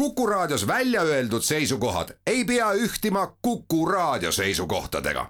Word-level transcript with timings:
Kuku 0.00 0.26
Raadios 0.26 0.66
välja 0.66 1.02
öeldud 1.02 1.42
seisukohad 1.42 2.08
ei 2.26 2.44
pea 2.44 2.72
ühtima 2.72 3.36
Kuku 3.42 3.86
Raadio 3.86 4.32
seisukohtadega. 4.32 5.26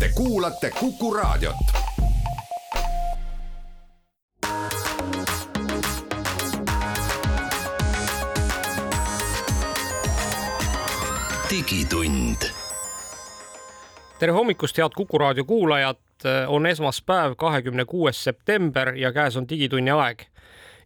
Te 0.00 0.08
kuulate 0.14 0.70
Kuku 0.70 1.14
Raadiot. 1.14 1.56
digitund. 11.50 12.50
tere 14.18 14.32
hommikust, 14.32 14.78
head 14.78 14.90
Kuku 14.96 15.18
raadio 15.18 15.44
kuulajad. 15.44 15.96
on 16.46 16.66
esmaspäev, 16.66 17.34
kahekümne 17.36 17.84
kuues 17.84 18.24
september 18.24 18.94
ja 18.96 19.12
käes 19.12 19.36
on 19.36 19.48
Digitunni 19.48 19.90
aeg. 19.90 20.22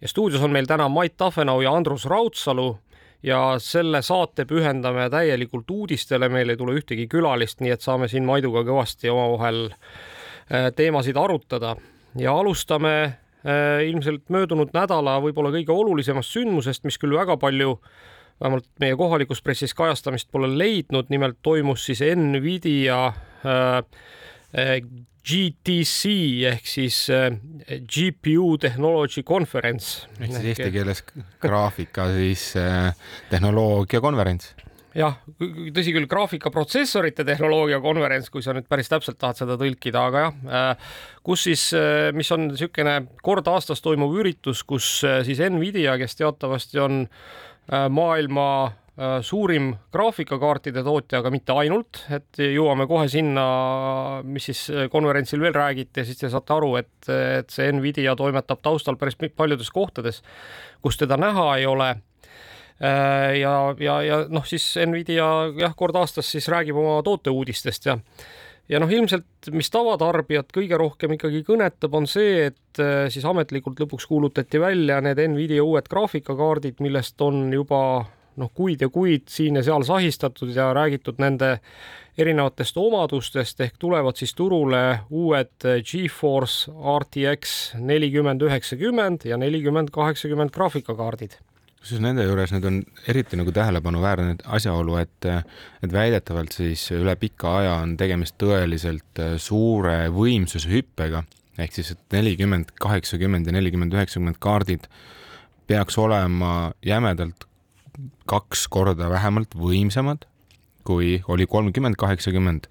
Ja 0.00 0.08
stuudios 0.08 0.42
on 0.42 0.52
meil 0.52 0.66
täna 0.66 0.88
Mait 0.88 1.16
Tafenau 1.16 1.60
ja 1.60 1.72
Andrus 1.72 2.06
Raudsalu 2.08 2.78
ja 3.22 3.40
selle 3.58 4.02
saate 4.02 4.46
pühendame 4.48 5.08
täielikult 5.12 5.70
uudistele, 5.70 6.28
meil 6.32 6.48
ei 6.48 6.56
tule 6.56 6.76
ühtegi 6.78 7.06
külalist, 7.10 7.60
nii 7.60 7.74
et 7.74 7.84
saame 7.84 8.08
siin 8.08 8.24
Maiduga 8.28 8.64
kõvasti 8.66 9.12
omavahel 9.12 9.66
äh, 9.70 10.70
teemasid 10.76 11.18
arutada. 11.20 11.74
Ja 12.18 12.34
alustame 12.40 12.94
äh, 13.04 13.82
ilmselt 13.88 14.28
möödunud 14.32 14.72
nädala 14.74 15.18
võib-olla 15.22 15.52
kõige 15.54 15.74
olulisemast 15.74 16.32
sündmusest, 16.32 16.86
mis 16.88 16.98
küll 16.98 17.16
väga 17.16 17.36
palju 17.40 17.76
vähemalt 18.40 18.70
meie 18.80 18.96
kohalikus 18.96 19.42
pressis 19.44 19.76
kajastamist 19.76 20.30
pole 20.32 20.48
leidnud, 20.48 21.10
nimelt 21.12 21.38
toimus 21.44 21.84
siis 21.84 22.00
Nvidia 22.16 23.02
äh, 23.44 23.82
GTC 25.20 26.12
ehk 26.48 26.66
siis 26.66 27.02
äh, 27.12 27.28
GPU 27.84 28.56
Technology 28.60 29.22
Conference. 29.22 30.08
ehk 30.18 30.32
siis 30.32 30.48
eesti 30.54 30.72
keeles 30.72 31.04
graafika 31.42 32.08
siis 32.14 32.50
äh, 32.56 32.94
tehnoloogia 33.30 34.00
konverents 34.00 34.54
jah, 34.96 35.20
tõsi 35.38 35.92
küll, 35.94 36.08
graafikaprotsessorite 36.10 37.24
tehnoloogia 37.28 37.78
konverents, 37.84 38.30
kui 38.32 38.42
sa 38.42 38.56
nüüd 38.56 38.66
päris 38.66 38.90
täpselt 38.90 39.20
tahad 39.20 39.38
seda 39.38 39.54
tõlkida, 39.60 40.02
aga 40.08 40.24
jah, 40.24 40.88
kus 41.22 41.44
siis, 41.46 41.68
mis 42.16 42.30
on 42.34 42.48
niisugune 42.48 42.96
kord 43.22 43.46
aastas 43.52 43.84
toimuv 43.84 44.16
üritus, 44.18 44.64
kus 44.66 44.88
siis 45.28 45.44
Nvidia, 45.46 45.94
kes 46.00 46.18
teatavasti 46.18 46.82
on 46.82 47.04
maailma 47.70 48.48
suurim 49.24 49.70
graafikakaartide 49.94 50.82
tootja, 50.84 51.20
aga 51.20 51.30
mitte 51.32 51.54
ainult, 51.56 52.02
et 52.12 52.40
jõuame 52.42 52.84
kohe 52.90 53.06
sinna, 53.08 53.44
mis 54.26 54.50
siis 54.50 54.66
äh, 54.74 54.88
konverentsil 54.92 55.40
veel 55.40 55.56
räägiti 55.56 56.02
ja 56.02 56.08
siis 56.08 56.20
te 56.20 56.28
saate 56.32 56.52
aru, 56.56 56.74
et, 56.82 57.08
et 57.08 57.48
see 57.52 57.70
Nvidia 57.72 58.16
toimetab 58.18 58.60
taustal 58.64 59.00
päris 59.00 59.16
paljudes 59.16 59.72
kohtades, 59.72 60.20
kus 60.84 61.00
teda 61.00 61.16
näha 61.20 61.46
ei 61.56 61.66
ole. 61.70 61.88
Äh, 62.80 63.40
ja, 63.40 63.54
ja, 63.80 63.96
ja 64.04 64.20
noh, 64.28 64.44
siis 64.48 64.68
Nvidia 64.84 65.30
jah, 65.56 65.74
kord 65.76 65.96
aastas 66.00 66.28
siis 66.32 66.48
räägib 66.52 66.76
oma 66.80 67.00
tooteuudistest 67.06 67.90
ja 67.90 67.98
ja 68.70 68.78
noh, 68.78 68.90
ilmselt 68.92 69.50
mis 69.50 69.72
tavatarbijat 69.72 70.52
kõige 70.54 70.76
rohkem 70.78 71.16
ikkagi 71.16 71.40
kõnetab, 71.42 71.96
on 71.96 72.04
see, 72.06 72.52
et 72.52 72.80
siis 73.10 73.24
ametlikult 73.26 73.80
lõpuks 73.82 74.06
kuulutati 74.06 74.60
välja 74.62 75.00
need 75.02 75.18
Nvidia 75.32 75.64
uued 75.66 75.88
graafikakaardid, 75.90 76.78
millest 76.84 77.18
on 77.26 77.48
juba 77.50 77.80
noh, 78.36 78.50
kuid 78.54 78.80
ja 78.80 78.88
kuid 78.88 79.28
siin 79.28 79.58
ja 79.58 79.64
seal 79.66 79.84
sahistatud 79.86 80.54
ja 80.54 80.70
räägitud 80.76 81.18
nende 81.18 81.58
erinevatest 82.18 82.76
omadustest 82.76 83.60
ehk 83.60 83.78
tulevad 83.78 84.18
siis 84.18 84.34
turule 84.34 85.00
uued 85.10 85.66
Geforce 85.86 86.72
RTX 86.72 87.74
nelikümmend 87.78 88.42
üheksakümmend 88.42 89.24
ja 89.24 89.38
nelikümmend 89.40 89.90
kaheksakümmend 89.94 90.52
graafikakaardid. 90.54 91.38
Kusjuures 91.80 92.02
nende 92.04 92.26
juures 92.26 92.50
nüüd 92.52 92.66
on 92.68 92.78
eriti 93.08 93.38
nagu 93.40 93.52
tähelepanuväärne 93.56 94.34
asjaolu, 94.52 94.98
et, 95.00 95.28
et 95.80 95.92
väidetavalt 95.92 96.52
siis 96.52 96.90
üle 96.92 97.14
pika 97.16 97.54
aja 97.62 97.78
on 97.80 97.94
tegemist 97.96 98.36
tõeliselt 98.42 99.22
suure 99.40 100.02
võimsuse 100.12 100.68
hüppega 100.68 101.24
ehk 101.60 101.76
siis, 101.76 101.94
et 101.94 102.16
nelikümmend, 102.16 102.74
kaheksakümmend 102.80 103.48
ja 103.48 103.54
nelikümmend, 103.56 103.94
üheksakümmend 103.96 104.40
kaardid 104.42 104.86
peaks 105.70 105.98
olema 106.00 106.72
jämedalt 106.84 107.46
kaks 108.30 108.66
korda 108.72 109.10
vähemalt 109.10 109.54
võimsamad, 109.58 110.26
kui 110.86 111.18
oli 111.28 111.46
kolmkümmend, 111.46 111.98
kaheksakümmend. 112.00 112.68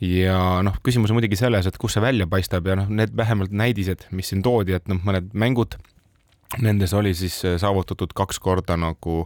ja 0.00 0.38
noh, 0.66 0.74
küsimus 0.84 1.10
on 1.10 1.16
muidugi 1.16 1.38
selles, 1.40 1.66
et 1.66 1.78
kus 1.80 1.96
see 1.96 2.04
välja 2.04 2.26
paistab 2.28 2.66
ja 2.68 2.76
noh, 2.76 2.88
need 2.88 3.14
vähemalt 3.16 3.52
näidised, 3.52 4.08
mis 4.12 4.32
siin 4.32 4.42
toodi, 4.44 4.76
et 4.76 4.88
noh, 4.92 5.00
mõned 5.04 5.30
mängud, 5.32 5.78
nendes 6.60 6.92
oli 6.94 7.14
siis 7.16 7.38
saavutatud 7.62 8.12
kaks 8.16 8.38
korda 8.42 8.76
nagu 8.76 9.22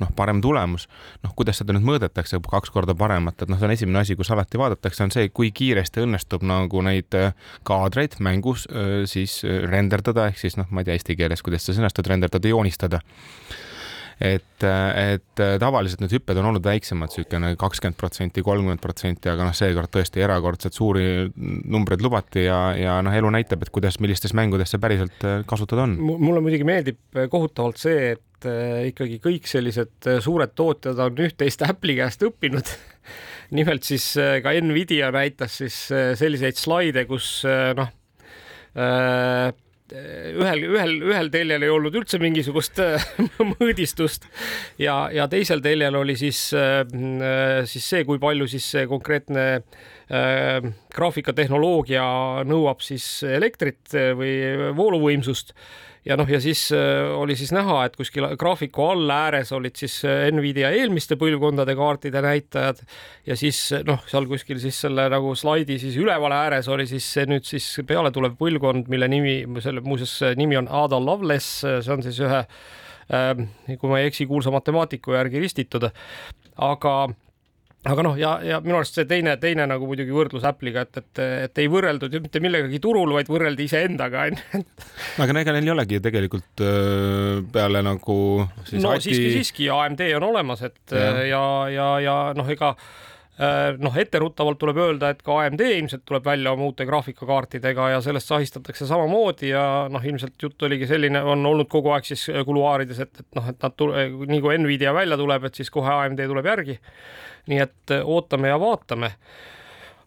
noh, 0.00 0.10
parem 0.16 0.40
tulemus. 0.42 0.86
noh, 1.22 1.34
kuidas 1.36 1.58
seda 1.60 1.74
nüüd 1.74 1.86
mõõdetakse, 1.86 2.40
kaks 2.50 2.72
korda 2.74 2.94
paremat, 2.98 3.42
et 3.42 3.50
noh, 3.50 3.58
see 3.58 3.68
on 3.68 3.74
esimene 3.74 4.02
asi, 4.02 4.16
kus 4.18 4.30
alati 4.34 4.60
vaadatakse, 4.60 5.04
on 5.06 5.14
see, 5.14 5.28
kui 5.34 5.50
kiiresti 5.54 6.04
õnnestub 6.04 6.46
nagu 6.46 6.82
neid 6.86 7.14
kaadreid 7.66 8.18
mängus 8.24 8.68
siis 9.10 9.40
renderdada, 9.44 10.28
ehk 10.30 10.42
siis 10.42 10.58
noh, 10.60 10.70
ma 10.70 10.82
ei 10.82 10.90
tea 10.90 10.98
eesti 10.98 11.18
keeles, 11.18 11.42
kuidas 11.46 11.66
sa 11.66 11.76
sõnastad, 11.76 12.10
renderdada, 12.10 12.50
joonistada 12.50 13.02
et, 14.20 14.64
et 14.64 15.42
tavaliselt 15.60 16.02
need 16.04 16.14
hüpped 16.14 16.38
on 16.38 16.50
olnud 16.50 16.64
väiksemad, 16.64 17.10
niisugune 17.12 17.54
kakskümmend 17.60 17.98
protsenti, 17.98 18.44
kolmkümmend 18.46 18.82
protsenti, 18.82 19.30
aga 19.32 19.48
noh, 19.48 19.56
seekord 19.56 19.90
tõesti 19.94 20.22
erakordselt 20.24 20.76
suuri 20.76 21.06
numbreid 21.34 22.04
lubati 22.04 22.46
ja, 22.46 22.58
ja 22.78 22.98
noh, 23.04 23.14
elu 23.14 23.32
näitab, 23.34 23.64
et 23.64 23.72
kuidas, 23.74 23.98
millistes 24.02 24.34
mängudes 24.36 24.74
see 24.74 24.82
päriselt 24.82 25.26
äh, 25.26 25.42
kasutada 25.48 25.86
on. 25.86 25.96
mulle 26.00 26.42
muidugi 26.44 26.66
meeldib 26.68 27.00
äh, 27.16 27.28
kohutavalt 27.32 27.80
see, 27.80 28.14
et 28.16 28.48
äh, 28.48 28.90
ikkagi 28.90 29.20
kõik 29.24 29.48
sellised 29.50 30.10
suured 30.24 30.54
tootjad 30.56 31.00
on 31.06 31.24
üht-teist 31.26 31.64
Apple'i 31.66 31.98
käest 32.00 32.24
õppinud 32.26 32.72
nimelt 33.58 33.86
siis 33.86 34.06
ka 34.42 34.54
Nvidia 34.64 35.10
näitas 35.14 35.58
siis 35.62 35.76
selliseid 36.18 36.58
slaide, 36.58 37.04
kus 37.08 37.42
noh, 37.44 37.90
ühel, 39.92 40.62
ühel, 40.64 40.94
ühel 41.10 41.28
teljel 41.32 41.64
ei 41.66 41.72
olnud 41.72 41.94
üldse 41.98 42.16
mingisugust 42.22 42.78
äh, 42.80 43.02
mõõdistust. 43.52 44.24
Ja, 44.80 45.10
ja 45.12 45.26
teisel 45.28 45.60
teljel 45.64 45.98
oli 45.98 46.16
siis, 46.16 46.46
äh, 46.56 46.84
siis 47.68 47.88
see, 47.92 48.04
kui 48.08 48.20
palju 48.22 48.48
siis 48.48 48.64
see 48.76 48.86
konkreetne 48.88 49.44
äh, 49.58 50.70
graafikatehnoloogia 50.94 52.04
nõuab 52.48 52.80
siis 52.84 53.06
elektrit 53.28 53.92
või 54.16 54.32
vooluvõimsust 54.76 55.52
ja 56.04 56.16
noh, 56.20 56.28
ja 56.28 56.40
siis 56.42 56.66
äh, 56.74 57.08
oli 57.16 57.36
siis 57.38 57.52
näha, 57.54 57.78
et 57.86 57.96
kuskil 57.96 58.26
graafiku 58.40 58.84
all 58.90 59.10
ääres 59.10 59.52
olid 59.56 59.76
siis 59.78 59.96
äh, 60.08 60.26
Nvidia 60.34 60.70
eelmiste 60.76 61.16
põlvkondade 61.20 61.76
kaartide 61.78 62.22
näitajad. 62.24 62.84
Ja 63.26 63.36
siis 63.40 63.60
noh, 63.86 64.04
seal 64.10 64.28
kuskil 64.30 64.60
siis 64.62 64.78
selle 64.84 65.08
nagu 65.12 65.34
slaidi 65.38 65.78
siis 65.82 65.96
üleval 66.00 66.34
ääres 66.36 66.68
oli 66.72 66.86
siis 66.90 67.08
see 67.16 67.26
nüüd 67.30 67.48
siis 67.48 67.66
peale 67.88 68.12
tulev 68.14 68.36
põlvkond, 68.40 68.90
mille 68.92 69.08
nimi, 69.10 69.36
selle 69.64 69.84
muuseas 69.84 70.36
nimi 70.38 70.60
on 70.60 70.68
Ada 70.68 71.00
Lovelace, 71.00 71.80
see 71.84 71.94
on 71.94 72.04
siis 72.04 72.20
ühe 72.24 72.44
äh, 72.44 73.44
kui 73.78 73.90
ma 73.90 74.00
ei 74.00 74.12
eksi, 74.12 74.28
kuulsa 74.30 74.52
matemaatiku 74.54 75.16
järgi 75.16 75.42
ristitud, 75.44 75.88
aga 76.64 76.96
aga 77.84 78.04
noh, 78.06 78.18
ja, 78.18 78.34
ja 78.44 78.60
minu 78.64 78.78
arust 78.78 78.96
see 78.98 79.06
teine, 79.08 79.36
teine 79.42 79.66
nagu 79.68 79.88
muidugi 79.88 80.14
võrdlus 80.14 80.46
Apple'iga, 80.48 80.86
et, 80.86 81.00
et, 81.02 81.22
et 81.48 81.62
ei 81.62 81.70
võrreldud 81.72 82.16
ju 82.16 82.22
mitte 82.24 82.40
millegagi 82.44 82.80
turul, 82.82 83.12
vaid 83.16 83.30
võrreldi 83.32 83.68
iseendaga 83.68 84.26
onju. 84.30 84.62
aga 85.24 85.40
ega 85.42 85.56
neil 85.56 85.68
ei 85.68 85.74
olegi 85.74 86.02
tegelikult 86.04 86.64
peale 87.54 87.84
nagu 87.84 88.18
siis 88.64 88.82
no 88.82 88.94
Ati... 88.94 89.08
siiski, 89.08 89.32
siiski 89.38 89.72
AMD 89.72 90.06
on 90.18 90.30
olemas, 90.32 90.64
et 90.66 90.96
ja, 90.96 91.10
ja, 91.28 91.42
ja, 91.72 91.88
ja 92.04 92.16
noh, 92.36 92.48
ega 92.50 92.74
noh, 93.82 93.96
etteruttavalt 93.98 94.60
tuleb 94.62 94.76
öelda, 94.78 95.08
et 95.10 95.22
ka 95.26 95.40
AMD 95.42 95.62
ilmselt 95.66 96.04
tuleb 96.06 96.22
välja 96.28 96.52
oma 96.54 96.68
uute 96.68 96.86
graafikakaartidega 96.86 97.88
ja 97.90 98.00
sellest 98.04 98.30
sahistatakse 98.30 98.86
samamoodi 98.86 99.48
ja 99.50 99.64
noh, 99.90 100.04
ilmselt 100.06 100.38
jutt 100.42 100.62
oligi 100.62 100.86
selline, 100.86 101.18
on 101.18 101.42
olnud 101.50 101.66
kogu 101.72 101.90
aeg 101.96 102.06
siis 102.06 102.28
kuluaarides, 102.46 103.00
et, 103.02 103.24
et 103.24 103.38
noh, 103.40 103.48
et 103.50 103.58
nad 103.66 103.74
tule, 103.74 104.06
nii 104.30 104.42
kui 104.44 104.58
Nvidia 104.62 104.94
välja 104.94 105.18
tuleb, 105.18 105.48
et 105.48 105.58
siis 105.58 105.72
kohe 105.74 105.90
AMD 105.96 106.22
tuleb 106.30 106.46
järgi 106.52 106.78
nii 107.50 107.60
et 107.64 107.92
äh, 107.92 108.04
ootame 108.04 108.48
ja 108.52 108.60
vaatame. 108.60 109.12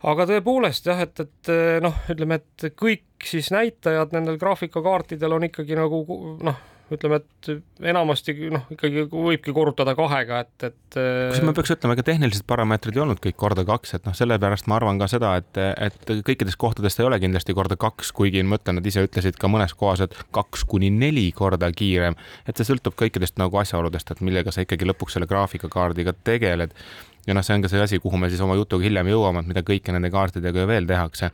aga 0.07 0.27
tõepoolest 0.30 0.89
jah, 0.89 1.01
et, 1.01 1.19
et 1.19 1.51
äh, 1.53 1.77
noh, 1.83 1.95
ütleme, 2.12 2.39
et 2.41 2.71
kõik 2.77 3.06
siis 3.25 3.50
näitajad 3.53 4.13
nendel 4.13 4.38
graafikakaartidel 4.41 5.38
on 5.38 5.47
ikkagi 5.50 5.77
nagu 5.77 6.03
noh 6.45 6.65
ütleme, 6.94 7.19
et 7.19 7.50
enamasti 7.92 8.34
noh, 8.54 8.63
ikkagi 8.74 9.06
võibki 9.12 9.54
korrutada 9.56 9.94
kahega, 9.98 10.42
et, 10.45 10.68
et. 10.69 10.98
Kusjuures 10.98 11.48
ma 11.48 11.54
peaks 11.57 11.74
ütlema, 11.75 11.98
ega 11.98 12.06
tehnilised 12.07 12.45
parameetrid 12.50 12.98
ei 12.98 13.04
olnud 13.04 13.22
kõik 13.24 13.38
korda 13.39 13.66
kaks, 13.68 13.95
et 13.98 14.07
noh, 14.07 14.16
sellepärast 14.18 14.69
ma 14.72 14.78
arvan 14.80 15.01
ka 15.01 15.10
seda, 15.12 15.34
et, 15.42 15.60
et 15.60 16.13
kõikides 16.28 16.60
kohtades 16.60 16.98
ta 16.98 17.04
ei 17.04 17.10
ole 17.10 17.19
kindlasti 17.24 17.56
korda 17.57 17.80
kaks, 17.80 18.13
kuigi 18.18 18.44
ma 18.48 18.60
ütlen, 18.62 18.80
nad 18.80 18.88
ise 18.88 19.04
ütlesid 19.07 19.39
ka 19.42 19.51
mõnes 19.51 19.75
kohas, 19.78 20.06
et 20.07 20.16
kaks 20.36 20.63
kuni 20.69 20.92
neli 20.94 21.28
korda 21.36 21.72
kiirem. 21.75 22.18
et 22.48 22.57
see 22.57 22.68
sõltub 22.72 22.95
kõikidest 23.00 23.40
nagu 23.42 23.60
asjaoludest, 23.63 24.12
et 24.12 24.24
millega 24.25 24.54
sa 24.54 24.63
ikkagi 24.63 24.88
lõpuks 24.88 25.18
selle 25.18 25.30
graafikakaardiga 25.30 26.16
tegeled 26.28 26.75
ja 27.28 27.36
noh, 27.36 27.44
see 27.44 27.57
on 27.57 27.66
ka 27.66 27.72
see 27.72 27.81
asi, 27.83 28.00
kuhu 28.04 28.19
me 28.19 28.30
siis 28.31 28.42
oma 28.44 28.56
jutuga 28.56 28.88
hiljem 28.88 29.12
jõuame, 29.12 29.44
et 29.44 29.51
mida 29.51 29.63
kõike 29.68 29.95
nende 29.95 30.12
kaartidega 30.13 30.63
ju 30.63 30.69
veel 30.69 30.88
tehakse 30.88 31.31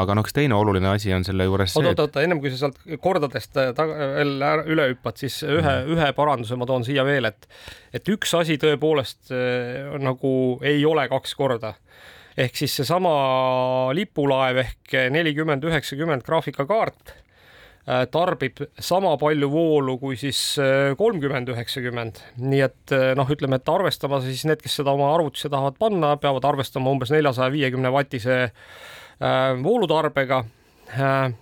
aga 0.00 0.16
noh, 0.16 0.24
üks 0.24 0.34
teine 0.36 0.56
oluline 0.56 0.88
asi 0.94 1.12
on 1.14 1.24
selle 1.26 1.46
juures 1.48 1.74
see. 1.74 1.84
oota, 1.84 2.06
oota, 2.06 2.24
ennem 2.24 2.40
kui 2.40 2.52
sa 2.52 2.64
sealt 2.64 2.80
kordadest 3.04 3.56
veel 3.56 4.44
üle 4.72 4.88
hüppad, 4.94 5.18
siis 5.20 5.42
ühe 5.44 5.60
mm., 5.60 5.92
ühe 5.92 6.10
paranduse 6.16 6.56
ma 6.58 6.68
toon 6.68 6.86
siia 6.86 7.04
veel, 7.08 7.28
et, 7.28 7.48
et 7.92 8.12
üks 8.14 8.32
asi 8.38 8.58
tõepoolest 8.62 9.32
äh, 9.36 9.92
nagu 10.00 10.34
ei 10.64 10.84
ole 10.88 11.08
kaks 11.12 11.36
korda 11.38 11.74
ehk 12.40 12.56
siis 12.56 12.78
seesama 12.80 13.12
lipulaev 13.96 14.62
ehk 14.62 14.94
nelikümmend 15.12 15.66
üheksakümmend 15.68 16.24
graafikakaart 16.24 17.12
äh, 17.12 18.06
tarbib 18.14 18.64
sama 18.80 19.12
palju 19.20 19.50
voolu 19.52 19.98
kui 20.00 20.16
siis 20.16 20.40
äh, 20.62 20.94
kolmkümmend 20.96 21.52
üheksakümmend, 21.52 22.22
nii 22.40 22.64
et 22.64 22.96
noh, 23.18 23.28
ütleme, 23.36 23.60
et 23.60 23.68
arvestama 23.68 24.22
siis 24.24 24.46
need, 24.48 24.64
kes 24.64 24.80
seda 24.80 24.96
oma 24.96 25.12
arvutisse 25.12 25.52
tahavad 25.52 25.76
panna, 25.76 26.16
peavad 26.16 26.48
arvestama 26.54 26.96
umbes 26.96 27.12
neljasaja 27.12 27.52
viiekümne 27.52 27.92
vatise 27.92 28.40
Äh, 28.46 29.01
voolutarbega 29.62 30.42
äh, 30.98 31.32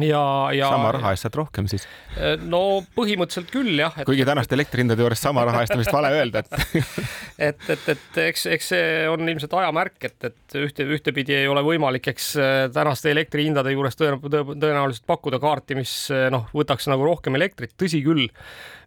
ja, 0.00 0.52
ja. 0.54 0.68
sama 0.70 0.92
raha 0.96 1.12
eest 1.12 1.26
saad 1.26 1.36
rohkem 1.36 1.68
siis? 1.70 1.84
Äh, 2.16 2.36
no 2.40 2.82
põhimõtteliselt 2.96 3.50
küll 3.52 3.74
jah 3.80 3.94
et.... 3.96 4.06
kuigi 4.08 4.24
tänaste 4.28 4.56
elektrihindade 4.56 5.04
juures 5.04 5.22
sama 5.22 5.44
raha 5.48 5.64
eest 5.64 5.74
on 5.76 5.82
vist 5.82 5.94
vale 5.94 6.12
öelda, 6.16 6.42
et 6.42 6.78
et, 7.50 7.64
et, 7.74 7.88
et 7.94 8.20
eks, 8.26 8.46
eks 8.56 8.70
see 8.74 8.86
on 9.10 9.28
ilmselt 9.28 9.56
aja 9.58 9.72
märk, 9.74 9.98
et, 10.08 10.18
et 10.30 10.58
ühte, 10.62 10.86
ühtepidi 10.96 11.36
ei 11.42 11.50
ole 11.50 11.64
võimalik, 11.66 12.08
eks 12.12 12.32
tänaste 12.74 13.12
elektrihindade 13.12 13.74
juures 13.74 13.98
tõenäoliselt 13.98 15.06
pakkuda 15.08 15.40
kaarti, 15.42 15.78
mis 15.78 15.94
noh, 16.32 16.48
võtaks 16.56 16.88
nagu 16.92 17.06
rohkem 17.06 17.36
elektrit, 17.38 17.74
tõsi 17.80 18.02
küll, 18.04 18.28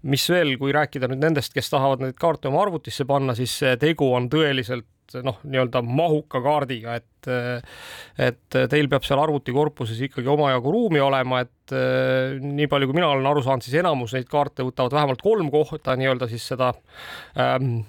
mis 0.05 0.25
veel, 0.29 0.55
kui 0.61 0.73
rääkida 0.75 1.09
nüüd 1.11 1.23
nendest, 1.23 1.53
kes 1.55 1.71
tahavad 1.73 2.03
neid 2.03 2.19
kaarte 2.19 2.49
oma 2.51 2.63
arvutisse 2.65 3.07
panna, 3.09 3.35
siis 3.37 3.57
tegu 3.81 4.11
on 4.15 4.29
tõeliselt 4.31 4.87
noh, 5.25 5.37
nii-öelda 5.43 5.81
mahuka 5.85 6.41
kaardiga, 6.43 6.95
et 6.99 7.11
et 8.21 8.55
teil 8.69 8.85
peab 8.85 9.01
seal 9.01 9.17
arvutikorpuses 9.17 9.97
ikkagi 10.05 10.29
omajagu 10.29 10.69
ruumi 10.69 10.99
olema, 11.01 11.39
et 11.41 11.73
nii 12.43 12.67
palju, 12.69 12.91
kui 12.91 12.99
mina 12.99 13.07
olen 13.09 13.25
aru 13.25 13.41
saanud, 13.41 13.65
siis 13.65 13.79
enamus 13.81 14.13
neid 14.13 14.27
kaarte 14.29 14.61
võtavad 14.67 14.93
vähemalt 14.93 15.23
kolm 15.25 15.49
kohta 15.53 15.95
nii-öelda 15.97 16.29
siis 16.29 16.45
seda 16.51 16.69
ähm, 17.41 17.79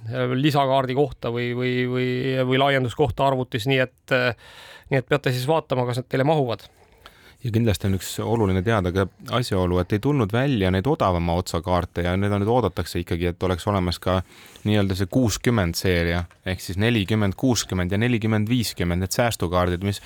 lisakaardi 0.41 0.97
kohta 0.97 1.35
või, 1.35 1.51
või, 1.59 1.75
või, 1.91 2.09
või 2.49 2.63
laienduskohta 2.65 3.29
arvutis, 3.29 3.69
nii 3.69 3.83
et 3.85 4.17
nii 4.89 5.03
et 5.03 5.11
peate 5.11 5.35
siis 5.35 5.45
vaatama, 5.51 5.85
kas 5.85 6.01
need 6.01 6.09
teile 6.09 6.25
mahuvad 6.25 6.65
ja 7.47 7.53
kindlasti 7.55 7.87
on 7.87 7.95
üks 7.97 8.09
oluline 8.23 8.61
teada 8.67 8.91
ka 8.95 9.07
asjaolu, 9.39 9.79
et 9.79 9.93
ei 9.95 10.01
tulnud 10.03 10.33
välja 10.35 10.71
neid 10.75 10.87
odavama 10.91 11.37
otsa 11.39 11.61
kaarte 11.63 12.03
ja 12.07 12.15
need 12.19 12.33
on 12.35 12.43
nüüd 12.43 12.51
oodatakse 12.51 13.01
ikkagi, 13.03 13.31
et 13.31 13.47
oleks 13.47 13.67
olemas 13.71 14.01
ka 14.03 14.19
nii-öelda 14.67 14.97
see 14.99 15.11
kuuskümmend 15.13 15.79
seeria 15.79 16.25
ehk 16.47 16.63
siis 16.65 16.81
nelikümmend, 16.83 17.37
kuuskümmend 17.39 17.95
ja 17.95 18.01
nelikümmend, 18.03 18.51
viiskümmend, 18.51 19.05
need 19.05 19.15
säästukaardid, 19.15 19.87
mis 19.87 20.03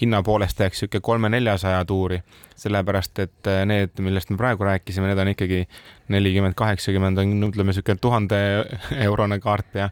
hinna 0.00 0.22
poolest 0.22 0.60
jääks 0.60 0.84
niisugune 0.84 1.06
kolme-neljasaja 1.10 1.84
tuuri, 1.88 2.20
sellepärast 2.60 3.22
et 3.26 3.52
need, 3.66 3.98
millest 4.04 4.30
me 4.30 4.38
praegu 4.38 4.66
rääkisime, 4.66 5.10
need 5.10 5.22
on 5.24 5.34
ikkagi 5.34 5.64
nelikümmend, 6.14 6.54
kaheksakümmend 6.58 7.18
on 7.18 7.50
ütleme 7.50 7.74
niisugune 7.74 7.98
tuhande 8.02 8.42
eurone 9.08 9.40
kaart 9.42 9.80
ja 9.82 9.90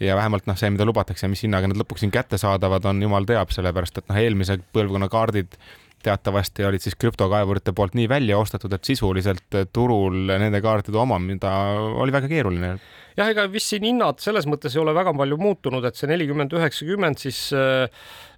ja 0.00 0.16
vähemalt 0.16 0.48
noh, 0.48 0.56
see, 0.58 0.72
mida 0.74 0.84
lubatakse 0.88 1.28
mis 1.30 1.44
hinnaga 1.44 1.68
need 1.70 1.78
lõpuks 1.78 2.02
siin 2.02 2.10
kättesaadavad 2.12 2.88
on, 2.90 3.02
jumal 3.04 3.26
teab, 3.28 3.52
sellepärast 3.54 4.00
et 4.00 4.08
noh, 4.10 4.18
eelmise 4.18 4.58
põlvkonna 4.74 5.06
kaardid 5.12 5.54
teatavasti 6.04 6.66
olid 6.68 6.84
siis 6.84 6.96
krüptokaevurite 7.00 7.74
poolt 7.76 7.96
nii 7.98 8.08
välja 8.10 8.38
ostetud, 8.40 8.72
et 8.76 8.84
sisuliselt 8.84 9.58
turul 9.72 10.28
nende 10.30 10.60
kaartide 10.64 11.00
omamine 11.00 11.54
oli 12.02 12.14
väga 12.14 12.30
keeruline. 12.30 12.74
Jah, 13.14 13.30
ega 13.30 13.46
vist 13.50 13.70
siin 13.70 13.86
hinnad 13.86 14.22
selles 14.22 14.48
mõttes 14.50 14.74
ei 14.74 14.82
ole 14.82 14.94
väga 14.96 15.14
palju 15.16 15.38
muutunud, 15.38 15.84
et 15.86 15.98
see 15.98 16.10
nelikümmend 16.10 16.54
üheksakümmend 16.56 17.22
siis 17.22 17.46
äh, 17.54 17.86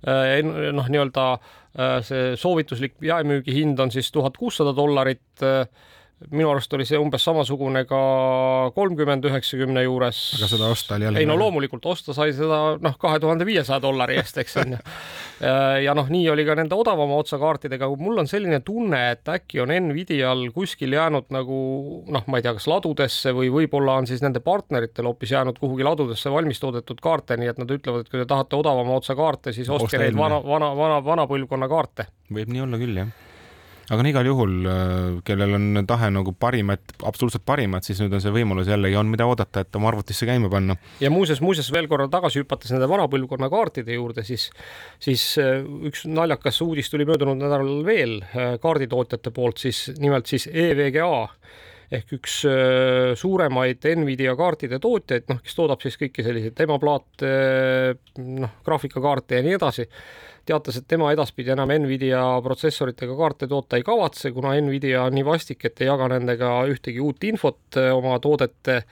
äh, 0.06 0.40
noh, 0.46 0.90
nii-öelda 0.90 1.28
see 2.06 2.30
soovituslik 2.40 2.94
jaemüügihind 3.04 3.80
on 3.84 3.90
siis 3.92 4.08
tuhat 4.08 4.38
kuussada 4.40 4.72
dollarit 4.72 5.44
minu 6.32 6.48
arust 6.48 6.72
oli 6.72 6.86
see 6.88 6.96
umbes 6.96 7.24
samasugune 7.26 7.82
ka 7.88 7.98
kolmkümmend 8.76 9.26
üheksakümne 9.28 9.82
juures. 9.84 10.20
aga 10.38 10.48
seda 10.48 10.70
osta 10.72 10.96
oli 10.96 11.04
jälle? 11.04 11.20
ei 11.20 11.28
no 11.28 11.36
loomulikult 11.36 11.84
osta 11.92 12.14
sai 12.16 12.32
seda 12.36 12.60
noh, 12.80 12.96
kahe 13.00 13.20
tuhande 13.20 13.44
viiesaja 13.44 13.82
dollari 13.84 14.16
eest, 14.16 14.38
eks 14.40 14.56
on 14.62 14.72
ju. 14.76 14.78
ja 15.84 15.94
noh, 15.96 16.08
nii 16.08 16.30
oli 16.32 16.46
ka 16.48 16.56
nende 16.56 16.78
odavama 16.78 17.18
otsa 17.20 17.36
kaartidega, 17.42 17.90
mul 18.00 18.22
on 18.22 18.30
selline 18.30 18.62
tunne, 18.64 19.02
et 19.12 19.28
äkki 19.28 19.60
on 19.60 19.74
Nvidial 19.90 20.46
kuskil 20.56 20.96
jäänud 20.96 21.28
nagu 21.36 21.60
noh, 22.08 22.24
ma 22.32 22.40
ei 22.40 22.48
tea, 22.48 22.56
kas 22.56 22.70
ladudesse 22.72 23.36
või 23.36 23.52
võib-olla 23.52 23.98
on 24.00 24.08
siis 24.08 24.24
nende 24.24 24.40
partneritel 24.40 25.10
hoopis 25.10 25.36
jäänud 25.36 25.60
kuhugi 25.60 25.84
ladudesse 25.84 26.32
valmis 26.32 26.64
toodetud 26.64 27.04
kaarte, 27.04 27.36
nii 27.36 27.52
et 27.52 27.60
nad 27.60 27.76
ütlevad, 27.76 28.06
et 28.06 28.12
kui 28.12 28.22
te 28.22 28.28
tahate 28.32 28.56
odavama 28.56 28.96
otsa 28.96 29.18
kaarte, 29.18 29.52
siis 29.52 29.68
ostke 29.68 30.00
neid 30.00 30.16
vana, 30.16 30.40
vana, 30.40 30.72
vana, 30.80 31.04
vana 31.04 31.28
põlvkonna 31.28 31.68
kaarte. 31.68 32.08
võib 32.32 32.56
nii 32.56 32.64
olla 32.64 32.80
küll, 32.80 33.04
jah 33.04 33.25
aga 33.86 34.02
no 34.02 34.10
igal 34.10 34.26
juhul, 34.26 34.54
äh, 34.66 35.18
kellel 35.26 35.54
on 35.58 35.82
tahe 35.86 36.08
nagu 36.14 36.32
parimat, 36.38 36.96
absoluutselt 37.06 37.44
parimat, 37.46 37.86
siis 37.86 38.00
nüüd 38.02 38.16
on 38.16 38.22
see 38.22 38.34
võimalus 38.34 38.70
jällegi 38.70 38.98
on, 38.98 39.10
mida 39.12 39.28
oodata, 39.28 39.62
et 39.62 39.78
oma 39.78 39.92
arvutisse 39.92 40.26
käima 40.26 40.50
panna. 40.52 40.76
ja 41.02 41.10
muuseas, 41.14 41.42
muuseas 41.44 41.70
veel 41.74 41.86
korra 41.90 42.08
tagasi 42.10 42.42
hüpates 42.42 42.74
nende 42.74 42.88
vana 42.90 43.06
põlvkonna 43.12 43.50
kaartide 43.52 43.94
juurde, 43.94 44.26
siis, 44.26 44.48
siis 45.02 45.28
äh, 45.42 45.62
üks 45.86 46.06
naljakas 46.10 46.60
uudis 46.66 46.90
tuli 46.90 47.06
möödunud 47.06 47.38
nädalal 47.38 47.86
veel 47.86 48.18
äh, 48.26 48.56
kaarditootjate 48.62 49.34
poolt, 49.36 49.62
siis 49.62 49.86
nimelt 50.02 50.26
siis 50.30 50.50
EVGA 50.50 51.12
ehk 51.96 52.16
üks 52.16 52.40
suuremaid 53.14 53.84
Nvidia 54.00 54.32
kaartide 54.34 54.80
tootjaid, 54.82 55.28
noh, 55.30 55.38
kes 55.38 55.54
toodab 55.54 55.84
siis 55.84 55.94
kõiki 56.00 56.24
selliseid 56.26 56.56
demaplaate, 56.58 57.28
noh, 58.18 58.56
graafikakaarte 58.66 59.38
ja 59.38 59.44
nii 59.46 59.54
edasi 59.54 59.86
teatas, 60.46 60.78
et 60.78 60.86
tema 60.88 61.10
edaspidi 61.14 61.52
enam 61.54 61.70
Nvidia 61.82 62.22
protsessoritega 62.44 63.16
kaarte 63.18 63.48
toota 63.50 63.78
ei 63.78 63.84
kavatse, 63.86 64.32
kuna 64.32 64.54
Nvidia 64.60 65.04
on 65.06 65.16
nii 65.16 65.24
vastik, 65.26 65.64
et 65.66 65.82
ei 65.82 65.90
jaga 65.90 66.08
nendega 66.14 66.52
ühtegi 66.70 67.02
uut 67.02 67.24
infot 67.28 67.80
eh, 67.80 67.90
oma 67.94 68.18
toodete 68.22 68.82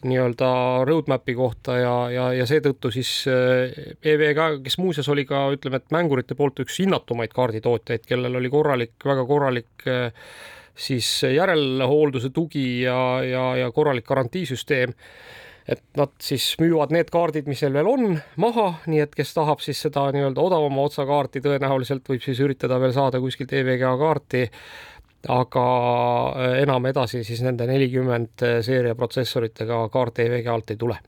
nii-öelda 0.00 0.50
roadmap'i 0.88 1.34
kohta 1.36 1.76
ja, 1.76 1.94
ja, 2.12 2.28
ja 2.32 2.46
seetõttu 2.48 2.92
siis 2.94 3.10
EVG, 3.28 4.38
eh, 4.38 4.54
e 4.60 4.62
kes 4.64 4.78
muuseas 4.80 5.10
oli 5.12 5.26
ka 5.28 5.46
ütleme, 5.56 5.80
et 5.80 5.92
mängurite 5.92 6.36
poolt 6.38 6.62
üks 6.64 6.80
hinnatumaid 6.80 7.34
kaarditootjaid, 7.36 8.06
kellel 8.08 8.40
oli 8.40 8.52
korralik, 8.52 8.96
väga 9.04 9.26
korralik 9.28 9.88
eh, 9.90 10.30
siis 10.80 11.08
järelhoolduse 11.28 12.32
tugi 12.32 12.82
ja, 12.86 12.96
ja, 13.26 13.44
ja 13.60 13.68
korralik 13.76 14.08
garantiisüsteem 14.08 14.94
et 15.70 15.82
nad 15.98 16.12
siis 16.22 16.52
müüvad 16.60 16.92
need 16.94 17.10
kaardid, 17.14 17.48
mis 17.50 17.60
neil 17.62 17.76
veel 17.78 17.90
on, 17.90 18.06
maha, 18.42 18.66
nii 18.90 19.04
et 19.04 19.14
kes 19.16 19.34
tahab 19.36 19.62
siis 19.62 19.80
seda 19.86 20.08
nii-öelda 20.14 20.42
odavama 20.42 20.86
otsa 20.88 21.06
kaarti, 21.08 21.42
tõenäoliselt 21.44 22.08
võib 22.10 22.24
siis 22.24 22.40
üritada 22.42 22.80
veel 22.82 22.94
saada 22.96 23.20
kuskilt 23.22 23.54
EVGA 23.54 23.92
kaarti, 24.00 24.42
aga 25.30 25.66
äh, 26.32 26.58
enam 26.64 26.90
edasi 26.90 27.22
siis 27.26 27.44
nende 27.46 27.68
nelikümmend 27.70 28.46
seeria 28.66 28.96
protsessoritega 28.98 29.84
kaarte 29.92 30.26
EVGA-lt 30.26 30.74
ei 30.74 30.80
tule. 30.80 30.98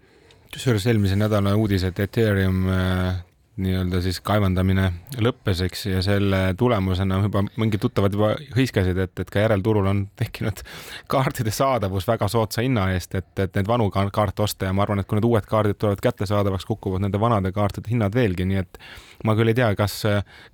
kusjuures 0.53 0.87
eelmise 0.87 1.17
nädala 1.17 1.57
uudis, 1.57 1.85
et 1.89 2.01
Ethereum 2.07 2.67
äh, 2.69 3.23
nii-öelda 3.61 4.01
siis 4.01 4.17
kaevandamine 4.25 4.87
lõppes, 5.21 5.61
eks, 5.67 5.85
ja 5.91 6.01
selle 6.05 6.39
tulemusena 6.59 7.19
juba 7.21 7.43
mingid 7.61 7.83
tuttavad 7.83 8.15
juba 8.17 8.31
hõiskasid, 8.57 8.97
et, 9.05 9.13
et 9.21 9.33
ka 9.33 9.43
järelturul 9.43 9.91
on 9.91 10.01
tekkinud 10.17 10.63
kaartide 11.13 11.53
saadavus 11.53 12.09
väga 12.09 12.31
soodsa 12.33 12.65
hinna 12.65 12.87
eest, 12.95 13.15
et, 13.19 13.29
et 13.45 13.59
neid 13.59 13.69
vanu 13.69 13.91
kaarte 13.93 14.47
osta 14.47 14.71
ja 14.71 14.73
ma 14.73 14.87
arvan, 14.87 15.03
et 15.03 15.09
kui 15.09 15.21
need 15.21 15.29
uued 15.29 15.49
kaardid 15.49 15.77
tulevad 15.77 16.01
kättesaadavaks, 16.05 16.65
kukuvad 16.71 17.05
nende 17.05 17.21
vanade 17.21 17.53
kaartide 17.53 17.93
hinnad 17.93 18.17
veelgi, 18.17 18.49
nii 18.49 18.63
et 18.63 18.81
ma 19.29 19.37
küll 19.37 19.53
ei 19.53 19.59
tea, 19.61 19.69
kas 19.77 19.99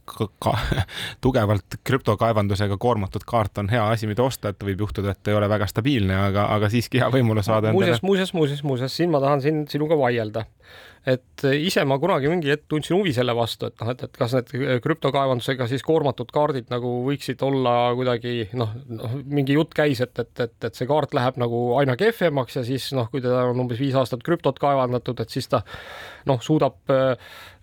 ka, 0.08 0.28
ka, 0.42 0.56
tugevalt 1.24 1.78
krüptokaevandusega 1.86 2.80
koormatud 2.82 3.22
kaart 3.30 3.62
on 3.62 3.70
hea 3.70 3.84
asi, 3.94 4.10
mida 4.10 4.26
osta, 4.26 4.50
et 4.50 4.66
võib 4.66 4.88
juhtuda, 4.88 5.14
et 5.14 5.30
ei 5.30 5.38
ole 5.38 5.46
väga 5.50 5.70
stabiilne, 5.70 6.18
aga, 6.32 6.50
aga 6.58 6.74
siiski 6.74 6.98
hea 6.98 7.12
võimalus 7.14 7.46
saada. 7.46 7.70
muuseas, 7.72 8.02
muuseas, 8.02 8.34
muuseas, 8.34 8.66
muuseas, 8.66 8.98
siin 8.98 9.14
ma 9.14 9.22
tahan 9.22 9.44
siin 9.44 9.66
sinuga 9.70 9.94
vaielda 10.02 10.48
et 11.08 11.44
ise 11.56 11.84
ma 11.88 11.96
kunagi 12.00 12.28
mingi 12.30 12.50
hetk 12.52 12.66
tundsin 12.68 12.98
huvi 12.98 13.14
selle 13.16 13.32
vastu, 13.36 13.70
et 13.70 13.80
noh, 13.80 13.90
et, 13.92 14.02
et 14.04 14.18
kas 14.20 14.34
need 14.36 14.80
krüptokaevandusega 14.84 15.68
siis 15.70 15.84
koormatud 15.86 16.32
kaardid 16.34 16.68
nagu 16.72 16.90
võiksid 17.06 17.42
olla 17.46 17.74
kuidagi 17.98 18.48
noh, 18.58 18.74
noh, 18.92 19.16
mingi 19.24 19.56
jutt 19.56 19.72
käis, 19.78 20.02
et, 20.04 20.12
et, 20.20 20.34
et, 20.44 20.56
et 20.68 20.78
see 20.78 20.88
kaart 20.90 21.16
läheb 21.16 21.40
nagu 21.40 21.62
aina 21.80 21.96
kehvemaks 22.00 22.60
ja 22.60 22.64
siis 22.66 22.90
noh, 22.96 23.08
kui 23.12 23.24
ta 23.24 23.46
on 23.48 23.64
umbes 23.64 23.80
viis 23.80 23.96
aastat 23.98 24.24
krüptot 24.26 24.60
kaevandatud, 24.62 25.22
et 25.24 25.32
siis 25.32 25.48
ta 25.48 25.62
noh, 26.28 26.40
suudab 26.44 26.92
äh, 26.92 27.12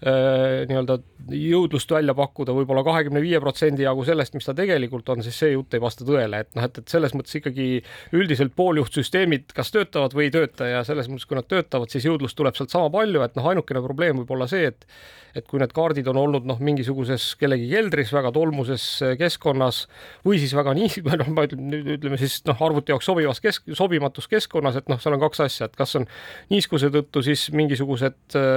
äh, 0.06 0.64
nii-öelda 0.70 1.00
jõudlust 1.36 1.92
välja 1.92 2.16
pakkuda 2.18 2.54
võib-olla 2.56 2.84
kahekümne 2.86 3.22
viie 3.24 3.40
protsendi 3.42 3.86
jagu 3.86 4.06
sellest, 4.08 4.36
mis 4.38 4.48
ta 4.48 4.56
tegelikult 4.58 5.10
on, 5.14 5.24
siis 5.26 5.38
see 5.42 5.54
jutt 5.56 5.74
ei 5.74 5.84
vasta 5.84 6.08
tõele, 6.08 6.44
et 6.46 6.52
noh, 6.58 6.68
et, 6.68 6.82
et 6.82 6.96
selles 6.96 7.16
mõttes 7.18 7.40
ikkagi 7.40 7.70
üldiselt 8.16 8.56
pooljuhtsüsteemid 8.58 9.54
kas 9.56 9.74
töötavad 9.76 10.16
või 10.18 10.30
ei 10.30 10.36
tööta 10.36 10.70
ja 10.70 10.86
selles 10.88 11.10
mõttes, 11.12 11.28
kui 11.30 11.40
nad 11.40 11.50
töötavad, 11.50 11.94
siis 11.94 12.08
jõudlust 12.10 12.38
tuleb 12.38 12.58
sealt 12.58 12.74
sama 12.74 12.92
palju, 12.94 13.24
et 13.26 13.38
noh, 13.38 13.52
ainukene 13.54 13.84
probleem 13.86 14.22
võib 14.22 14.36
olla 14.38 14.50
see, 14.52 14.74
et 14.74 14.90
et 15.36 15.44
kui 15.50 15.60
need 15.60 15.74
kaardid 15.76 16.08
on 16.08 16.18
olnud 16.20 16.46
noh, 16.48 16.60
mingisuguses 16.64 17.34
kellegi 17.40 17.68
keldris 17.68 18.14
väga 18.16 18.32
tolmuses 18.36 18.84
keskkonnas 19.20 19.82
või 20.24 20.40
siis 20.40 20.54
väga 20.56 20.72
nii, 20.78 21.04
noh, 21.22 21.32
ma 21.36 21.44
ütlen, 21.48 21.76
ütleme 21.98 22.20
siis 22.22 22.38
noh, 22.48 22.62
arvuti 22.64 22.94
jaoks 22.94 23.10
sobivas 23.10 23.44
kesk, 23.44 23.68
sobimatus 23.76 24.30
keskkonnas, 24.32 24.80
et 24.80 24.92
noh, 24.92 25.02
seal 25.04 25.18
on 25.18 25.24
kaks 25.26 25.44
asja, 25.48 25.68
et 25.68 25.76
kas 25.76 25.98
on 26.00 26.08
niiskuse 26.54 26.88
tõttu 26.94 27.24
siis 27.26 27.50
mingisugused 27.56 28.40
äh, 28.40 28.55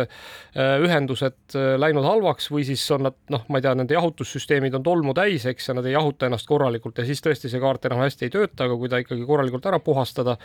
ühendused 0.85 1.57
äh, 1.57 1.75
läinud 1.81 2.07
halvaks 2.07 2.51
või 2.53 2.65
siis 2.69 2.85
on 2.95 3.07
nad 3.09 3.17
noh, 3.33 3.45
ma 3.49 3.61
ei 3.61 3.67
tea, 3.67 3.75
nende 3.79 3.97
jahutussüsteemid 3.97 4.77
on 4.79 4.87
tolmu 4.87 5.15
täis, 5.17 5.47
eks, 5.51 5.71
ja 5.71 5.77
nad 5.79 5.89
ei 5.89 5.97
jahuta 5.97 6.29
ennast 6.29 6.49
korralikult 6.49 7.01
ja 7.01 7.07
siis 7.09 7.23
tõesti 7.25 7.51
see 7.53 7.63
kaart 7.63 7.89
enam 7.91 8.03
hästi 8.05 8.29
ei 8.29 8.35
tööta, 8.35 8.67
aga 8.69 8.79
kui 8.79 8.93
ta 8.93 9.01
ikkagi 9.03 9.27
korralikult 9.29 9.69
ära 9.71 9.81
puhastada, 9.85 10.39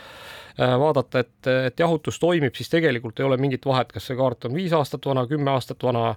äh, 0.58 0.76
vaadata, 0.80 1.24
et, 1.24 1.52
et 1.70 1.84
jahutus 1.84 2.20
toimib, 2.22 2.54
siis 2.56 2.72
tegelikult 2.72 3.20
ei 3.20 3.28
ole 3.28 3.40
mingit 3.40 3.66
vahet, 3.66 3.92
kas 3.94 4.10
see 4.10 4.18
kaart 4.18 4.48
on 4.48 4.56
viis 4.56 4.74
aastat 4.76 5.06
vana, 5.06 5.26
kümme 5.30 5.54
aastat 5.54 5.82
vana, 5.84 6.14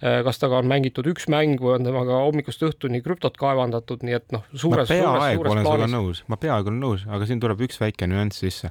Äh, 0.00 0.22
kas 0.24 0.38
temaga 0.40 0.62
on 0.62 0.68
mängitud 0.70 1.04
üks 1.10 1.26
mäng 1.28 1.60
või 1.60 1.74
on 1.76 1.84
temaga 1.84 2.22
hommikust 2.24 2.62
õhtuni 2.64 3.02
krüptot 3.04 3.34
kaevandatud, 3.36 4.00
nii 4.06 4.14
et 4.16 4.32
noh, 4.32 4.46
suures, 4.54 4.88
suures, 4.88 5.34
suures 5.36 5.60
plaanis. 5.66 5.92
nõus, 5.92 6.22
ma 6.32 6.38
peaaegu 6.40 6.72
olen 6.72 6.80
nõus, 6.80 7.04
aga 7.04 7.28
siin 7.28 7.42
tuleb 7.42 7.60
üks 7.66 7.76
väike 7.82 8.08
nüanss 8.08 8.40
sisse 8.40 8.70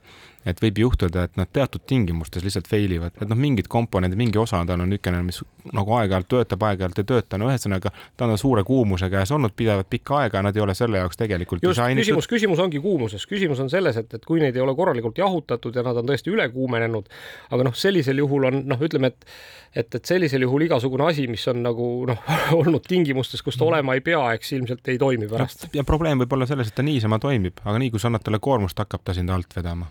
et 0.49 0.61
võib 0.63 0.79
juhtuda, 0.81 1.27
et 1.27 1.37
nad 1.37 1.49
teatud 1.53 1.83
tingimustes 1.85 2.41
lihtsalt 2.45 2.69
fail 2.71 2.95
ivad, 2.95 3.13
et 3.19 3.29
noh, 3.29 3.37
mingid 3.37 3.67
komponendid, 3.69 4.08
mingi 4.17 4.39
osa 4.41 4.63
tal 4.65 4.81
on 4.81 4.89
niisugune, 4.89 5.21
mis 5.27 5.41
nagu 5.73 5.93
aeg-ajalt 5.99 6.29
töötab, 6.31 6.63
aeg-ajalt 6.69 7.01
ei 7.01 7.07
tööta, 7.11 7.37
no 7.37 7.49
ühesõnaga 7.49 7.91
ta 8.17 8.25
on 8.25 8.37
suure 8.39 8.63
kuumuse 8.67 9.09
käes 9.11 9.31
olnud 9.35 9.53
pidevalt 9.57 9.89
pikka 9.89 10.23
aega, 10.23 10.43
nad 10.45 10.57
ei 10.57 10.63
ole 10.63 10.75
selle 10.77 11.01
jaoks 11.01 11.19
tegelikult 11.19 11.63
just, 11.65 11.81
küsimus, 11.99 12.29
küsimus 12.31 12.63
ongi 12.63 12.81
kuumuses, 12.83 13.25
küsimus 13.29 13.61
on 13.63 13.69
selles, 13.71 13.99
et, 14.01 14.13
et 14.15 14.25
kui 14.25 14.41
neid 14.41 14.57
ei 14.57 14.63
ole 14.63 14.75
korralikult 14.77 15.19
jahutatud 15.19 15.75
ja 15.75 15.85
nad 15.85 16.01
on 16.01 16.09
tõesti 16.09 16.33
üle 16.33 16.49
kuumenenud, 16.53 17.09
aga 17.51 17.69
noh, 17.69 17.77
sellisel 17.77 18.23
juhul 18.23 18.49
on 18.51 18.61
noh, 18.69 18.85
ütleme, 18.89 19.13
et 19.13 19.29
et, 19.75 19.95
et 19.95 20.05
sellisel 20.05 20.41
juhul 20.41 20.65
igasugune 20.65 21.05
asi, 21.09 21.27
mis 21.29 21.45
on 21.51 21.61
nagu 21.65 21.89
noh, 22.09 22.25
olnud 22.59 22.85
tingimustes, 22.89 23.43
kus 23.45 23.57
ta 23.57 23.65
mm. 23.65 23.73
olema 23.73 23.97
ei 23.97 24.03
pea, 24.05 24.23
eks 24.37 24.55
ilmselt 24.57 24.89
ei 24.89 24.97
toimi 25.01 25.29
pärast. 25.29 25.69
ja 25.75 25.85
probleem 25.87 26.23
võib 26.23 26.37
olla 26.37 26.49
selles, 26.49 26.71
et 26.71 26.77
ta 26.77 26.85
niisama 26.85 27.21
toimib, 27.21 27.61
aga 27.65 27.77
nii 27.81 27.93
kui 27.93 28.01
sa 28.01 28.09
annad 28.11 28.25
talle 28.25 28.41
koormust, 28.43 28.79
hakkab 28.79 29.05
ta 29.05 29.17
sind 29.17 29.29
alt 29.33 29.53
vedama 29.55 29.89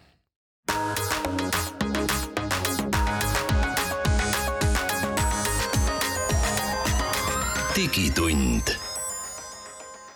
digitund. 7.88 8.68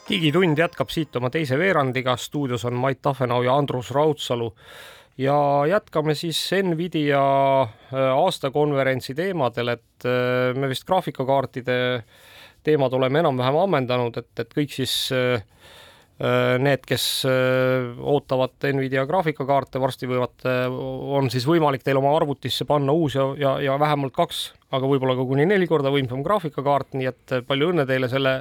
digitund 0.09 0.59
jätkab 0.59 0.91
siit 0.93 1.17
oma 1.17 1.31
teise 1.33 1.57
veerandiga, 1.57 2.17
stuudios 2.21 2.64
on 2.69 2.76
Mait 2.76 2.99
Tafenau 3.02 3.43
ja 3.43 3.55
Andrus 3.57 3.91
Raudsalu 3.91 4.50
ja 5.19 5.37
jätkame 5.69 6.14
siis 6.14 6.41
Nvidia 6.62 7.23
äh, 7.62 8.11
aastakonverentsi 8.17 9.14
teemadel, 9.14 9.73
et 9.76 10.05
äh, 10.05 10.52
me 10.59 10.69
vist 10.69 10.85
graafikakaartide 10.88 11.79
teemad 12.62 12.93
oleme 12.93 13.23
enam-vähem 13.23 13.61
ammendanud, 13.62 14.21
et, 14.21 14.31
et 14.45 14.52
kõik 14.59 14.76
siis 14.76 14.97
äh, 15.17 15.41
Need, 16.23 16.85
kes 16.87 17.05
ootavad 17.26 18.62
Nvidia 18.76 19.02
graafikakaarte, 19.09 19.81
varsti 19.83 20.07
võivad, 20.07 20.45
on 21.19 21.26
siis 21.33 21.43
võimalik 21.49 21.83
teil 21.83 21.99
oma 21.99 22.12
arvutisse 22.14 22.62
panna 22.69 22.95
uus 22.95 23.17
ja, 23.19 23.25
ja, 23.41 23.57
ja 23.64 23.79
vähemalt 23.81 24.14
kaks 24.14 24.45
aga 24.73 24.88
võib-olla 24.88 25.17
ka 25.19 25.26
kuni 25.29 25.47
neli 25.49 25.69
korda 25.71 25.93
võimsam 25.93 26.23
graafikakaart, 26.25 26.97
nii 26.97 27.11
et 27.11 27.37
palju 27.49 27.73
õnne 27.73 27.87
teile 27.88 28.11
selle 28.12 28.41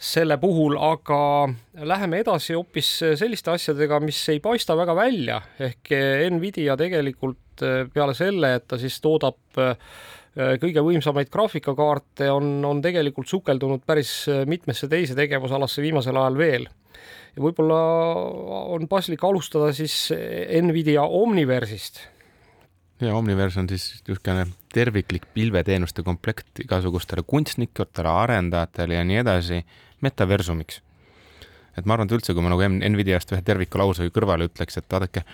selle 0.00 0.38
puhul, 0.40 0.78
aga 0.80 1.50
läheme 1.84 2.22
edasi 2.22 2.54
hoopis 2.56 2.88
selliste 3.20 3.52
asjadega, 3.52 3.98
mis 4.00 4.16
ei 4.32 4.38
paista 4.40 4.72
väga 4.78 4.94
välja, 4.96 5.36
ehk 5.60 5.92
Nvidia 6.32 6.76
tegelikult 6.80 7.60
peale 7.92 8.14
selle, 8.16 8.54
et 8.56 8.64
ta 8.64 8.78
siis 8.80 8.96
toodab 9.04 9.60
kõige 10.62 10.80
võimsamaid 10.86 11.28
graafikakaarte, 11.28 12.30
on, 12.32 12.48
on 12.64 12.80
tegelikult 12.80 13.28
sukeldunud 13.28 13.84
päris 13.84 14.14
mitmesse 14.48 14.88
teise 14.88 15.18
tegevusalasse 15.18 15.84
viimasel 15.84 16.16
ajal 16.16 16.40
veel. 16.40 16.68
Ja 17.36 17.42
võib-olla 17.42 17.80
on 18.74 18.88
paslik 18.90 19.22
alustada 19.24 19.72
siis 19.76 20.08
Nvidia 20.62 21.04
Omniversist 21.04 22.02
ja 23.06 23.14
Omniverse 23.14 23.60
on 23.60 23.68
siis 23.68 24.02
niisugune 24.06 24.46
terviklik 24.74 25.26
pilveteenuste 25.34 26.02
komplekt 26.02 26.60
igasugustele 26.64 27.24
kunstnikutele, 27.26 28.08
arendajatele 28.08 28.98
ja 28.98 29.04
nii 29.04 29.20
edasi 29.22 29.62
metaversumiks. 30.04 30.82
et 31.78 31.86
ma 31.86 31.94
arvan, 31.94 32.08
et 32.10 32.12
üldse, 32.18 32.34
kui 32.34 32.42
ma 32.44 32.50
nagu 32.52 32.66
Nvidiast 32.92 33.32
ühe 33.32 33.42
tervikulause 33.46 34.08
kõrvale 34.12 34.50
ütleks, 34.50 34.76
et 34.76 34.86
vaadake, 34.90 35.24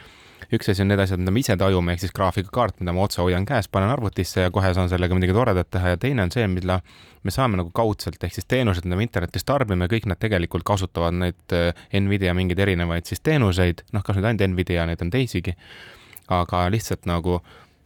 üks 0.52 0.71
asi 0.71 0.85
on 0.85 0.90
need 0.93 1.00
asjad, 1.02 1.21
mida 1.23 1.35
me 1.35 1.43
ise 1.43 1.57
tajume, 1.59 1.95
ehk 1.95 2.05
siis 2.05 2.14
graafikakaart, 2.16 2.81
mida 2.83 2.95
ma 2.97 3.05
otse 3.07 3.23
hoian 3.23 3.47
käes, 3.49 3.69
panen 3.73 3.90
arvutisse 3.93 4.47
ja 4.47 4.55
kohe 4.55 4.73
saan 4.76 4.90
sellega 4.93 5.19
midagi 5.19 5.35
toredat 5.37 5.71
teha. 5.75 5.95
Ja 5.95 6.00
teine 6.00 6.26
on 6.26 6.33
see, 6.35 6.47
mille 6.50 6.78
me 7.26 7.35
saame 7.35 7.61
nagu 7.61 7.73
kaudselt, 7.75 8.23
ehk 8.23 8.37
siis 8.37 8.49
teenused, 8.49 8.87
mida 8.87 9.00
me 9.00 9.07
internetis 9.07 9.47
tarbime, 9.49 9.90
kõik 9.90 10.09
nad 10.11 10.21
tegelikult 10.23 10.66
kasutavad 10.66 11.16
neid 11.19 11.57
eh, 11.57 11.85
Nvidia 12.00 12.35
mingeid 12.37 12.62
erinevaid 12.66 13.09
siis 13.09 13.23
teenuseid, 13.26 13.87
noh, 13.97 14.07
kas 14.07 14.19
nüüd 14.19 14.31
ainult 14.31 14.50
Nvidia, 14.55 14.87
neid 14.88 15.02
on 15.02 15.12
teisigi. 15.14 15.57
Aga 16.33 16.64
lihtsalt 16.75 17.07
nagu 17.07 17.40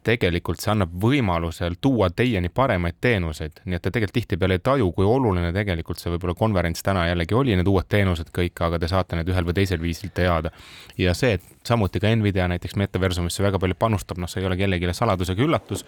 tegelikult 0.06 0.62
see 0.62 0.72
annab 0.72 0.92
võimaluse 1.02 1.68
tuua 1.82 2.08
teieni 2.16 2.48
paremaid 2.52 2.96
teenuseid, 3.04 3.60
nii 3.66 3.76
et 3.76 3.84
te 3.84 3.92
tegelikult 3.92 4.16
tihtipeale 4.16 4.56
ei 4.56 4.62
taju, 4.64 4.88
kui 4.96 5.04
oluline 5.06 5.52
tegelikult 5.52 6.00
see 6.00 6.12
võib-olla 6.14 6.34
konverents 6.38 6.84
täna 6.84 7.04
jällegi 7.10 7.36
oli, 7.36 7.56
need 7.58 7.68
uued 7.68 7.88
teenused 7.90 8.32
kõik, 8.36 8.56
aga 8.64 8.80
te 8.80 8.88
saate 8.90 9.18
need 9.18 9.28
ühel 9.32 9.48
või 9.48 9.58
teisel 9.60 9.82
viisil 9.82 10.12
teada. 10.16 10.52
ja 10.98 11.14
see, 11.16 11.36
et 11.36 11.59
samuti 11.66 12.00
ka 12.00 12.10
Nvidia 12.16 12.46
näiteks 12.50 12.76
metaversumisse 12.80 13.44
väga 13.44 13.60
palju 13.60 13.76
panustab, 13.78 14.20
noh, 14.22 14.30
see 14.30 14.40
ei 14.42 14.48
ole 14.48 14.56
kellelegi 14.60 14.94
saladus 14.96 15.32
ega 15.34 15.44
üllatus, 15.44 15.84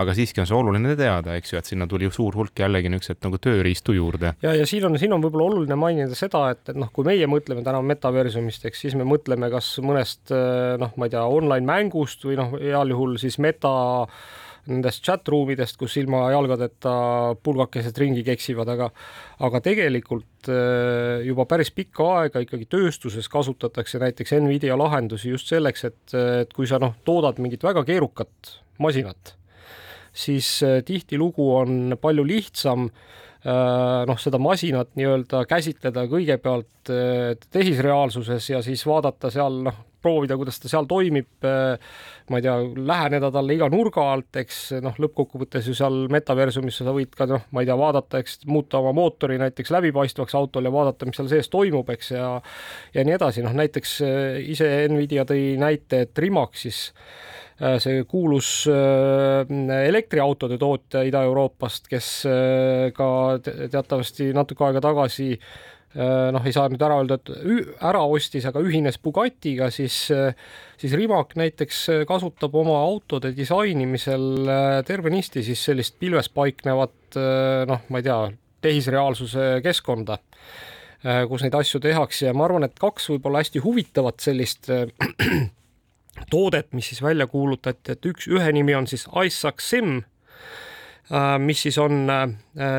aga 0.00 0.14
siiski 0.16 0.42
on 0.42 0.48
see 0.50 0.56
oluline 0.58 0.94
teada, 0.98 1.36
eks 1.38 1.54
ju, 1.54 1.60
et 1.60 1.70
sinna 1.70 1.88
tuli 1.90 2.10
suur 2.12 2.36
hulk 2.36 2.64
jällegi 2.64 2.92
niisuguseid 2.92 3.24
nagu 3.24 3.40
tööriistu 3.42 3.96
juurde. 3.96 4.34
ja, 4.44 4.54
ja 4.54 4.68
siin 4.68 4.86
on, 4.88 4.98
siin 5.00 5.16
on 5.16 5.24
võib-olla 5.24 5.48
oluline 5.50 5.78
mainida 5.80 6.18
seda, 6.18 6.46
et, 6.54 6.62
et 6.68 6.78
noh, 6.78 6.92
kui 6.92 7.08
meie 7.08 7.28
mõtleme 7.30 7.64
täna 7.66 7.82
metaversumist, 7.84 8.68
eks 8.68 8.86
siis 8.86 8.98
me 9.00 9.08
mõtleme 9.08 9.50
kas 9.52 9.74
mõnest 9.84 10.34
noh, 10.80 10.96
ma 10.96 11.08
ei 11.08 11.14
tea, 11.16 11.24
online 11.24 11.68
mängust 11.68 12.24
või 12.28 12.38
noh, 12.40 12.56
heal 12.60 12.92
juhul 12.92 13.18
siis 13.22 13.40
meta 13.42 13.74
nendest 14.70 15.04
chat 15.04 15.28
room 15.28 15.50
idest, 15.52 15.76
kus 15.80 15.96
ilma 16.00 16.24
jalgadeta 16.32 16.94
pulgakesed 17.44 17.98
ringi 18.00 18.24
keksivad, 18.26 18.70
aga 18.74 18.90
aga 19.44 19.60
tegelikult 19.64 20.50
äh, 20.52 21.24
juba 21.26 21.46
päris 21.50 21.72
pikka 21.74 22.08
aega 22.20 22.44
ikkagi 22.44 22.68
tööstuses 22.70 23.28
kasutatakse 23.32 24.00
näiteks 24.02 24.36
Nvidia 24.40 24.78
lahendusi 24.80 25.32
just 25.34 25.50
selleks, 25.52 25.86
et, 25.90 26.02
et 26.14 26.54
kui 26.54 26.68
sa 26.70 26.80
noh, 26.82 26.96
toodad 27.04 27.40
mingit 27.42 27.64
väga 27.64 27.84
keerukat 27.86 28.54
masinat, 28.82 29.34
siis 30.12 30.56
äh, 30.64 30.80
tihtilugu 30.86 31.50
on 31.58 31.98
palju 32.00 32.24
lihtsam 32.26 32.88
äh, 32.88 34.04
noh, 34.08 34.20
seda 34.20 34.40
masinat 34.40 34.94
nii-öelda 34.98 35.44
käsitleda 35.50 36.06
kõigepealt 36.10 36.70
tehisreaalsuses 36.84 38.50
ja 38.50 38.64
siis 38.64 38.82
vaadata 38.88 39.30
seal 39.32 39.62
noh, 39.68 39.84
proovida, 40.04 40.36
kuidas 40.38 40.60
ta 40.60 40.70
seal 40.70 40.88
toimib. 40.90 41.48
ma 42.30 42.38
ei 42.40 42.44
tea, 42.44 42.54
läheneda 42.88 43.28
talle 43.32 43.52
iga 43.56 43.66
nurga 43.68 44.06
alt, 44.14 44.36
eks 44.40 44.60
noh, 44.84 44.94
lõppkokkuvõttes 45.00 45.66
ju 45.68 45.74
seal 45.76 46.06
metaversumis 46.12 46.78
sa 46.80 46.94
võid 46.96 47.12
ka 47.16 47.26
noh, 47.28 47.44
ma 47.52 47.60
ei 47.60 47.68
tea, 47.68 47.76
vaadata, 47.76 48.20
eks 48.22 48.38
muuta 48.48 48.80
oma 48.80 48.94
mootori 48.96 49.36
näiteks 49.40 49.72
läbipaistvaks 49.74 50.36
autol 50.38 50.64
ja 50.64 50.72
vaadata, 50.72 51.08
mis 51.08 51.20
seal 51.20 51.28
sees 51.32 51.52
toimub, 51.52 51.90
eks 51.92 52.14
ja 52.14 52.28
ja 52.94 53.04
nii 53.04 53.16
edasi, 53.18 53.44
noh 53.44 53.54
näiteks 53.56 53.94
eh, 54.06 54.40
ise 54.54 54.70
Nvidia 54.88 55.26
tõi 55.28 55.54
näite, 55.60 56.04
et 56.06 56.24
Rimaxis 56.24 56.80
eh, 57.60 57.76
see 57.82 58.06
kuulus 58.08 58.54
elektriautode 58.64 60.58
tootja 60.58 61.04
Ida-Euroopast, 61.10 61.88
kes 61.92 62.10
ka 62.96 63.08
teatavasti 63.44 64.32
natuke 64.36 64.64
aega 64.68 64.82
tagasi 64.88 65.34
Äh, 65.34 65.73
noh, 65.94 66.42
ei 66.42 66.54
saa 66.54 66.66
nüüd 66.70 66.82
ära 66.82 66.98
öelda, 66.98 67.18
et 67.20 67.30
ära 67.86 68.02
ostis, 68.10 68.46
aga 68.48 68.62
ühines 68.64 68.98
Bugatiga, 69.02 69.68
siis, 69.74 70.08
äh, 70.14 70.34
siis 70.80 70.94
Rimac 70.98 71.36
näiteks 71.38 71.80
äh, 71.92 72.04
kasutab 72.08 72.54
oma 72.58 72.80
autode 72.82 73.30
disainimisel 73.36 74.50
tervenisti 74.86 75.44
siis 75.46 75.62
sellist 75.70 75.98
pilves 76.02 76.30
paiknevat 76.34 77.18
noh, 77.70 77.82
ma 77.94 78.00
ei 78.00 78.06
tea, 78.06 78.18
tehisreaalsuse 78.64 79.60
keskkonda, 79.62 80.16
kus 81.28 81.44
neid 81.44 81.54
asju 81.54 81.78
tehakse. 81.84 82.24
Ja 82.26 82.32
ma 82.34 82.46
arvan, 82.48 82.64
et 82.66 82.78
kaks 82.80 83.10
võib-olla 83.12 83.42
hästi 83.44 83.60
huvitavat 83.62 84.24
sellist 84.24 84.70
toodet, 86.32 86.72
mis 86.74 86.88
siis 86.90 87.02
välja 87.04 87.28
kuulutati, 87.30 87.94
et 87.94 88.08
üks, 88.08 88.26
ühe 88.32 88.54
nimi 88.56 88.74
on 88.74 88.88
siis 88.90 89.04
Isaac 89.22 89.62
Sim, 89.62 90.00
mis 91.44 91.62
siis 91.68 91.78
on 91.78 92.08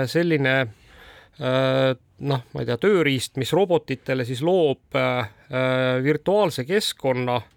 selline 0.10 0.56
noh, 1.39 2.44
ma 2.54 2.62
ei 2.62 2.68
tea, 2.70 2.77
tööriist, 2.80 3.36
mis 3.42 3.51
robotitele 3.51 4.24
siis 4.27 4.39
loob 4.46 4.96
äh, 4.96 5.27
äh 5.51 6.04
virtuaalse 6.04 6.63
keskkonna 6.63 7.42
Äh, 7.42 7.55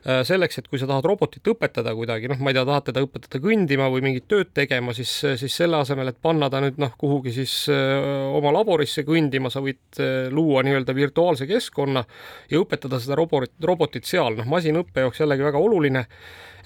selleks, 0.00 0.58
et 0.60 0.68
kui 0.70 0.80
sa 0.80 0.88
tahad 0.88 1.04
robotit 1.04 1.46
õpetada 1.52 1.92
kuidagi, 1.96 2.30
noh, 2.30 2.38
ma 2.40 2.52
ei 2.52 2.56
tea, 2.56 2.64
tahad 2.68 2.86
teda 2.88 3.02
õpetada 3.04 3.40
kõndima 3.44 3.90
või 3.92 4.04
mingit 4.06 4.28
tööd 4.30 4.52
tegema, 4.56 4.94
siis, 4.96 5.12
siis 5.40 5.56
selle 5.62 5.76
asemel, 5.80 6.08
et 6.08 6.20
panna 6.22 6.48
ta 6.52 6.62
nüüd 6.64 6.80
noh, 6.80 6.94
kuhugi 7.00 7.34
siis 7.36 7.54
öö, 7.68 8.30
oma 8.38 8.52
laborisse 8.56 9.04
kõndima, 9.04 9.52
sa 9.52 9.60
võid 9.64 10.00
luua 10.32 10.64
nii-öelda 10.64 10.96
virtuaalse 10.96 11.48
keskkonna 11.50 12.04
ja 12.50 12.62
õpetada 12.62 13.00
seda 13.02 13.18
robot, 13.20 13.52
robotit 13.64 14.08
seal, 14.08 14.40
noh, 14.40 14.48
masinõppe 14.48 15.04
jaoks 15.04 15.20
jällegi 15.20 15.50
väga 15.50 15.60
oluline 15.60 16.06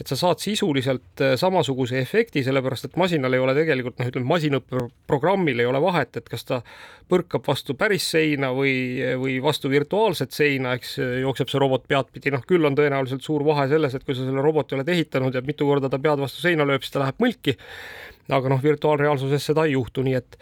et 0.00 0.10
sa 0.10 0.16
saad 0.18 0.42
sisuliselt 0.42 1.22
äh, 1.22 1.34
samasuguse 1.38 1.98
efekti, 2.00 2.42
sellepärast 2.46 2.88
et 2.88 2.98
masinal 3.00 3.34
ei 3.34 3.42
ole 3.42 3.54
tegelikult 3.56 4.00
noh, 4.00 4.10
ütleme 4.10 4.30
masinõppeprogrammil 4.32 5.62
ei 5.62 5.68
ole 5.68 5.80
vahet, 5.82 6.18
et 6.18 6.28
kas 6.30 6.46
ta 6.48 6.60
põrkab 7.10 7.44
vastu 7.46 7.76
päris 7.78 8.06
seina 8.14 8.50
või, 8.56 8.74
või 9.20 9.36
vastu 9.44 9.70
virtuaalset 9.72 10.34
seina, 10.34 10.74
eks 10.78 10.96
jookseb 11.22 11.52
see 11.52 11.62
robot 11.62 11.86
peadpidi, 11.90 12.32
noh 12.34 12.44
küll 12.48 12.66
on 12.66 12.78
tõenäoliselt 12.78 13.23
suur 13.24 13.44
vahe 13.46 13.66
selles, 13.70 13.94
et 13.96 14.04
kui 14.04 14.16
sa 14.16 14.26
selle 14.26 14.44
roboti 14.44 14.76
oled 14.76 14.90
ehitanud 14.94 15.34
ja 15.34 15.42
mitu 15.46 15.68
korda 15.68 15.90
ta 15.92 16.00
pead 16.02 16.22
vastu 16.22 16.44
seina 16.44 16.66
lööb, 16.68 16.84
siis 16.84 16.94
ta 16.94 17.02
läheb 17.04 17.22
mõlki 17.22 17.56
aga 18.32 18.48
noh, 18.48 18.60
virtuaalreaalsuses 18.64 19.50
seda 19.50 19.66
ei 19.68 19.74
juhtu, 19.74 20.04
nii 20.06 20.14
et, 20.16 20.38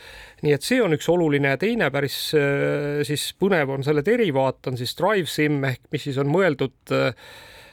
nii 0.46 0.52
et 0.54 0.62
see 0.62 0.78
on 0.84 0.94
üks 0.94 1.08
oluline. 1.10 1.50
Ja 1.50 1.58
teine 1.58 1.88
päris 1.90 2.18
äh, 2.38 3.00
siis 3.06 3.32
põnev 3.38 3.72
on 3.74 3.82
selle 3.86 4.04
derivaat 4.06 4.70
on 4.70 4.78
siis 4.78 4.94
Drive 4.98 5.30
Sim 5.30 5.64
ehk 5.66 5.88
mis 5.94 6.06
siis 6.06 6.20
on 6.22 6.30
mõeldud 6.30 6.94
äh, 6.94 7.10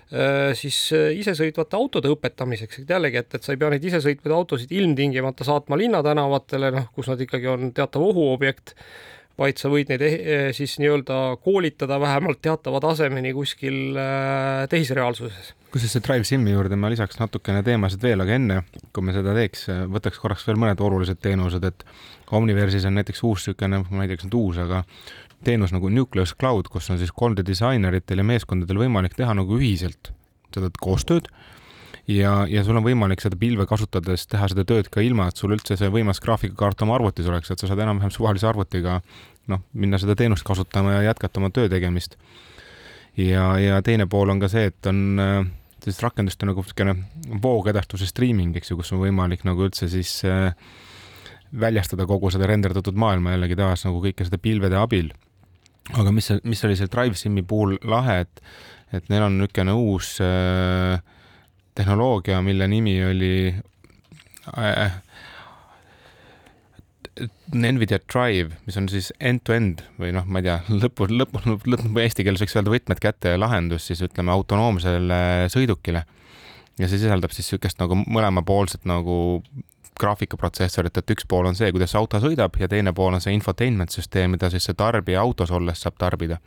Äh, 0.10 0.56
siis 0.58 0.78
isesõitvate 1.22 1.78
autode 1.78 2.10
õpetamiseks, 2.10 2.80
et 2.82 2.92
jällegi, 2.96 3.20
et, 3.22 3.36
et 3.38 3.46
sa 3.46 3.54
ei 3.54 3.60
pea 3.62 3.70
neid 3.70 3.84
isesõitvaid 3.86 4.34
autosid 4.34 4.72
ilmtingimata 4.74 5.46
saatma 5.46 5.78
linnatänavatele, 5.78 6.72
noh, 6.74 6.88
kus 6.96 7.12
nad 7.12 7.22
ikkagi 7.22 7.46
on 7.52 7.70
teatav 7.78 8.08
ohuobjekt, 8.08 8.74
vaid 9.40 9.62
sa 9.62 9.72
võid 9.72 9.92
neid 9.92 10.04
eh, 10.04 10.50
siis 10.56 10.76
nii-öelda 10.82 11.20
koolitada 11.44 12.00
vähemalt 12.02 12.42
teatava 12.44 12.82
tasemeni 12.84 13.32
kuskil 13.36 13.98
äh, 13.98 14.66
tehisreaalsuses. 14.72 15.54
kusjuures 15.72 15.96
see 15.96 16.06
Drive 16.06 16.28
Simi 16.28 16.54
juurde 16.54 16.78
ma 16.80 16.92
lisaks 16.92 17.20
natukene 17.22 17.64
teemasid 17.66 18.04
veel, 18.04 18.26
aga 18.26 18.36
enne, 18.36 18.60
kui 18.94 19.06
me 19.06 19.16
seda 19.16 19.36
teeks, 19.38 19.68
võtaks 19.96 20.22
korraks 20.22 20.46
veel 20.48 20.60
mõned 20.60 20.84
olulised 20.84 21.22
teenused, 21.24 21.66
et 21.66 21.86
Omniversis 22.36 22.86
on 22.86 23.00
näiteks 23.00 23.24
uus 23.26 23.48
niisugune, 23.48 23.84
ma 23.90 24.06
ei 24.06 24.12
tea, 24.12 24.20
kas 24.20 24.28
nüüd 24.28 24.38
uus, 24.38 24.60
aga 24.62 24.84
teenus 25.46 25.72
nagu 25.74 25.90
Nucleus 25.90 26.36
Cloud, 26.36 26.68
kus 26.70 26.92
on 26.94 27.00
siis 27.02 27.14
3D 27.16 27.46
disaineritel 27.48 28.22
ja 28.22 28.28
meeskondadel 28.28 28.82
võimalik 28.84 29.16
teha 29.18 29.34
nagu 29.38 29.58
ühiselt 29.58 30.12
seda 30.54 30.70
koostööd 30.82 31.30
ja, 32.10 32.34
ja 32.50 32.64
sul 32.66 32.80
on 32.80 32.86
võimalik 32.86 33.22
seda 33.24 33.38
pilve 33.40 33.66
kasutades 33.70 34.26
teha 34.30 34.50
seda 34.52 34.66
tööd 34.68 34.90
ka 34.92 35.04
ilma, 35.06 35.30
et 35.30 35.40
sul 35.40 35.54
üldse 35.56 35.78
see 35.80 35.92
võimas 35.94 36.22
graafikakaart 36.24 36.86
oma 36.86 36.98
arvutis 36.98 37.30
oleks, 37.30 37.52
et 37.52 37.62
sa 37.62 37.70
saad 37.70 37.84
enam-vähem 37.86 38.14
suvalise 38.14 38.50
arvutiga 38.50 39.00
noh, 39.52 39.64
minna 39.74 40.00
seda 40.02 40.16
teenust 40.18 40.46
kasutama 40.48 40.98
ja 40.98 41.10
jätkata 41.10 41.42
oma 41.42 41.52
töö 41.54 41.70
tegemist. 41.72 42.18
ja, 43.18 43.54
ja 43.60 43.82
teine 43.86 44.08
pool 44.08 44.30
on 44.30 44.42
ka 44.42 44.50
see, 44.52 44.70
et 44.72 44.90
on 44.90 45.22
äh, 45.22 45.40
siis 45.84 46.02
rakenduste 46.04 46.50
nagu 46.50 46.64
niisugune 46.64 46.96
voogedastuse 47.42 48.08
streaming, 48.10 48.56
eks 48.58 48.72
ju, 48.72 48.80
kus 48.80 48.94
on 48.94 49.04
võimalik 49.04 49.46
nagu 49.48 49.68
üldse 49.68 49.90
siis 49.92 50.22
äh, 50.28 50.54
väljastada 51.50 52.06
kogu 52.10 52.32
seda 52.34 52.50
renderdatud 52.50 52.98
maailma 52.98 53.34
jällegi 53.36 53.58
taas 53.58 53.86
nagu 53.88 54.02
kõike 54.04 54.28
seda 54.28 54.38
pilvede 54.42 54.78
abil 54.78 55.14
aga 55.98 56.12
mis, 56.14 56.30
mis 56.46 56.62
oli 56.66 56.76
seal 56.78 56.92
DriveSimi 56.92 57.42
puhul 57.48 57.80
lahe, 57.90 58.20
et, 58.26 58.44
et 58.94 59.08
neil 59.10 59.26
on 59.26 59.40
niisugune 59.40 59.74
uus 59.78 60.18
äh, 60.22 61.00
tehnoloogia, 61.80 62.42
mille 62.46 62.68
nimi 62.68 62.98
oli 63.08 63.34
äh, 64.58 65.00
Nvidia 67.54 68.00
Drive, 68.14 68.56
mis 68.66 68.78
on 68.78 68.90
siis 68.90 69.10
end-to-end 69.20 69.82
-end 69.82 70.02
või 70.02 70.14
noh, 70.16 70.28
ma 70.28 70.40
ei 70.40 70.48
tea, 70.48 70.60
lõpu, 70.70 71.10
lõpu, 71.10 71.42
lõpu 71.66 72.04
eesti 72.04 72.24
keeles 72.24 72.44
võiks 72.44 72.56
öelda 72.56 72.74
võtmed 72.74 73.02
kätte 73.04 73.36
lahendus 73.38 73.90
siis 73.90 74.02
ütleme 74.06 74.32
autonoomsele 74.32 75.50
sõidukile. 75.52 76.06
ja 76.80 76.88
see 76.88 77.02
sisaldab 77.02 77.34
siis 77.36 77.50
niisugust 77.50 77.82
nagu 77.82 77.98
mõlemapoolset 78.06 78.86
nagu 78.88 79.42
graafikaprotsessorit, 80.00 80.98
et 80.98 81.12
üks 81.12 81.28
pool 81.28 81.50
on 81.50 81.58
see, 81.60 81.72
kuidas 81.76 81.96
auto 82.00 82.22
sõidab 82.24 82.56
ja 82.60 82.70
teine 82.72 82.94
pool 82.96 83.18
on 83.18 83.22
see 83.22 83.34
infotainment 83.36 83.92
süsteem, 83.92 84.32
mida 84.32 84.50
siis 84.50 84.70
see 84.70 84.78
tarbija 84.78 85.22
autos 85.22 85.52
olles 85.52 85.82
saab 85.82 85.98
tarbida. 86.00 86.40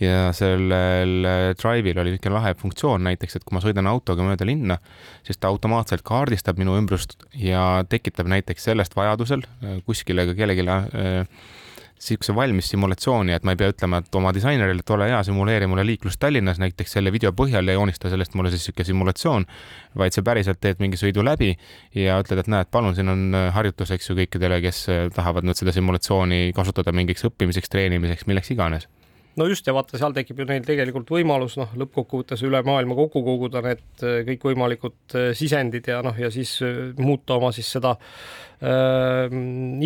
Ja 0.00 0.30
sellel 0.36 1.26
Drive'il 1.56 1.98
oli 2.00 2.14
niisugune 2.14 2.36
lahe 2.36 2.54
funktsioon 2.60 3.06
näiteks, 3.06 3.38
et 3.38 3.44
kui 3.46 3.56
ma 3.56 3.62
sõidan 3.64 3.88
autoga 3.90 4.26
mööda 4.26 4.48
linna, 4.48 4.78
siis 5.26 5.40
ta 5.40 5.48
automaatselt 5.52 6.04
kaardistab 6.06 6.60
minu 6.60 6.76
ümbrust 6.76 7.16
ja 7.40 7.84
tekitab 7.88 8.28
näiteks 8.32 8.68
sellest 8.70 8.96
vajadusel 8.96 9.46
äh, 9.46 9.78
kuskile 9.86 10.26
ka 10.28 10.36
kellelegi 10.36 10.66
äh, 10.68 11.24
niisuguse 11.96 12.34
valmis 12.36 12.68
simulatsiooni, 12.68 13.32
et 13.32 13.44
ma 13.46 13.54
ei 13.54 13.58
pea 13.60 13.72
ütlema, 13.72 14.02
et 14.02 14.18
oma 14.18 14.28
disainerile, 14.36 14.82
et 14.84 14.90
ole 14.92 15.08
hea, 15.08 15.22
simuleeri 15.24 15.68
mulle 15.70 15.86
liiklust 15.88 16.20
Tallinnas 16.20 16.60
näiteks 16.60 16.92
selle 16.98 17.12
video 17.12 17.32
põhjal 17.32 17.70
ja 17.70 17.78
joonista 17.78 18.10
sellest 18.12 18.36
mulle 18.36 18.52
siis 18.52 18.66
niisugune 18.66 18.88
simulatsioon, 18.90 19.46
vaid 19.96 20.12
sa 20.12 20.24
päriselt 20.26 20.60
teed 20.60 20.82
mingi 20.84 21.00
sõidu 21.00 21.24
läbi 21.24 21.54
ja 21.96 22.18
ütled, 22.20 22.44
et 22.44 22.52
näed, 22.52 22.68
palun, 22.70 22.92
siin 22.98 23.08
on 23.08 23.24
äh, 23.32 23.48
harjutus, 23.56 23.94
eks 23.96 24.12
ju, 24.12 24.18
kõikidele, 24.20 24.60
kes 24.66 24.82
äh, 24.92 25.06
tahavad 25.16 25.48
nüüd 25.48 25.56
seda 25.56 25.72
simulatsiooni 25.72 26.52
kasutada 26.56 26.92
mingiks 26.92 27.24
õppimiseks, 27.30 27.72
treenimiseks, 27.72 28.28
milleks 28.28 28.52
iganes 28.52 28.90
no 29.40 29.48
just 29.50 29.66
ja 29.68 29.74
vaata, 29.76 29.98
seal 30.00 30.14
tekib 30.16 30.40
ju 30.40 30.46
neil 30.48 30.64
tegelikult 30.66 31.10
võimalus 31.12 31.56
noh, 31.60 31.72
lõppkokkuvõttes 31.78 32.42
üle 32.46 32.62
maailma 32.66 32.96
kokku 32.98 33.22
koguda 33.26 33.62
need 33.64 34.04
äh, 34.06 34.22
kõikvõimalikud 34.30 35.18
sisendid 35.36 35.90
ja 35.92 36.00
noh, 36.06 36.16
ja 36.18 36.30
siis 36.34 36.58
muuta 36.98 37.36
oma 37.40 37.52
siis 37.56 37.70
seda 37.76 37.96
äh, 37.96 39.36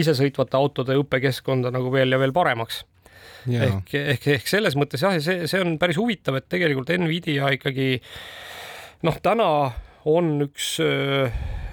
isesõitvate 0.03 0.59
autode 0.61 0.99
õppekeskkonda 1.03 1.73
nagu 1.75 1.93
veel 1.95 2.15
ja 2.15 2.21
veel 2.23 2.35
paremaks. 2.37 2.85
ehk, 3.49 3.95
ehk, 3.97 4.27
ehk 4.37 4.51
selles 4.51 4.77
mõttes 4.77 5.03
jah, 5.03 5.17
see, 5.25 5.47
see 5.49 5.63
on 5.65 5.79
päris 5.81 5.99
huvitav, 6.01 6.37
et 6.37 6.49
tegelikult 6.53 6.93
Nvidia 7.01 7.49
ikkagi 7.57 7.95
noh, 9.09 9.17
täna 9.25 9.49
on 10.09 10.37
üks 10.45 10.77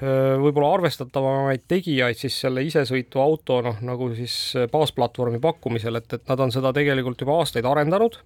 võib-olla 0.01 0.73
arvestatavamaid 0.77 1.63
tegijaid 1.67 2.19
siis 2.19 2.39
selle 2.45 2.63
isesõitva 2.67 3.23
auto 3.23 3.61
noh, 3.65 3.77
nagu 3.85 4.11
siis 4.17 4.35
baasplatvormi 4.71 5.41
pakkumisel, 5.43 6.01
et, 6.01 6.19
et 6.19 6.33
nad 6.33 6.43
on 6.45 6.53
seda 6.53 6.73
tegelikult 6.75 7.23
juba 7.23 7.39
aastaid 7.41 7.65
arendanud 7.65 8.19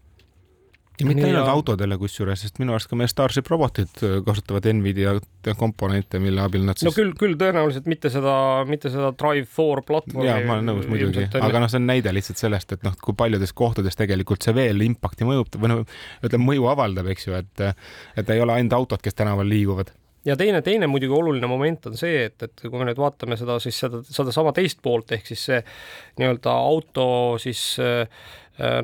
ja 1.01 1.07
mitte 1.07 1.25
ainult 1.25 1.47
ja... 1.47 1.53
autodele 1.53 1.97
kusjuures, 2.01 2.43
sest 2.45 2.59
minu 2.61 2.75
arust 2.75 2.89
ka 2.89 2.97
meie 2.99 3.09
Starship 3.11 3.49
robotid 3.51 4.01
äh, 4.05 4.17
kasutavad 4.25 4.67
Nvidia 4.77 5.15
komponente, 5.57 6.19
mille 6.23 6.43
abil 6.43 6.65
nad 6.67 6.79
siis. 6.79 6.89
no 6.89 6.93
küll, 6.95 7.13
küll 7.17 7.37
tõenäoliselt 7.39 7.87
mitte 7.91 8.11
seda, 8.13 8.33
mitte 8.69 8.91
seda 8.93 9.11
Drive4 9.17 9.85
platvormi. 9.87 10.27
ja 10.27 10.37
ma 10.45 10.57
olen 10.57 10.69
nõus 10.71 10.89
muidugi, 10.91 11.27
aga 11.39 11.63
noh, 11.63 11.71
see 11.71 11.81
on 11.81 11.87
näide 11.89 12.13
lihtsalt 12.15 12.41
sellest, 12.41 12.75
et 12.77 12.85
noh, 12.87 12.97
kui 13.01 13.17
paljudes 13.17 13.55
kohtades 13.57 13.97
tegelikult 13.99 14.45
see 14.45 14.55
veel 14.57 14.85
impact'i 14.85 15.27
mõjutab 15.27 15.63
või 15.63 15.73
noh, 15.73 15.97
ütleme 16.21 16.49
mõju 16.51 16.69
avaldab, 16.73 17.11
eks 17.13 17.29
ju, 17.29 17.39
et 17.39 17.65
et 18.19 18.29
ei 18.33 18.43
ole 18.43 18.59
ainult 18.59 18.77
autod, 18.77 19.03
kes 19.03 19.17
tänaval 19.17 19.49
liiguvad 19.49 19.93
ja 20.25 20.35
teine, 20.37 20.61
teine 20.61 20.87
muidugi 20.91 21.15
oluline 21.17 21.49
moment 21.49 21.87
on 21.89 21.97
see, 21.97 22.25
et, 22.27 22.37
et 22.45 22.63
kui 22.67 22.77
me 22.77 22.85
nüüd 22.89 22.99
vaatame 23.01 23.37
seda 23.39 23.57
siis 23.63 23.79
seda, 23.85 24.03
sedasama 24.05 24.53
teist 24.57 24.81
poolt 24.83 25.15
ehk 25.15 25.31
siis 25.31 25.47
see 25.49 25.61
nii-öelda 26.21 26.53
auto 26.53 27.07
siis 27.41 27.63
äh, 27.81 28.05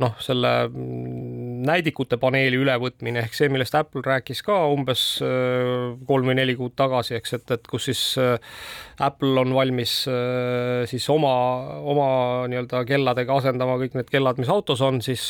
noh, 0.02 0.16
selle 0.24 0.52
mm, 0.68 1.62
näidikute 1.68 2.18
paneeli 2.22 2.58
ülevõtmine 2.62 3.22
ehk 3.26 3.36
see, 3.38 3.50
millest 3.52 3.76
Apple 3.78 4.04
rääkis 4.06 4.42
ka 4.46 4.56
umbes 4.74 5.04
äh, 5.26 5.94
kolm 6.10 6.32
või 6.32 6.38
neli 6.40 6.56
kuud 6.58 6.76
tagasi, 6.80 7.18
eks, 7.20 7.36
et, 7.38 7.56
et 7.58 7.70
kus 7.70 7.90
siis 7.90 8.02
äh, 8.22 8.38
Apple 9.04 9.36
on 9.44 9.54
valmis 9.54 9.94
siis 10.90 11.06
oma, 11.13 11.34
oma 11.86 12.08
nii-öelda 12.50 12.82
kelladega 12.90 13.36
asendama 13.38 13.76
kõik 13.82 13.94
need 13.98 14.10
kellad, 14.10 14.40
mis 14.42 14.50
autos 14.50 14.82
on, 14.82 14.98
siis, 15.06 15.22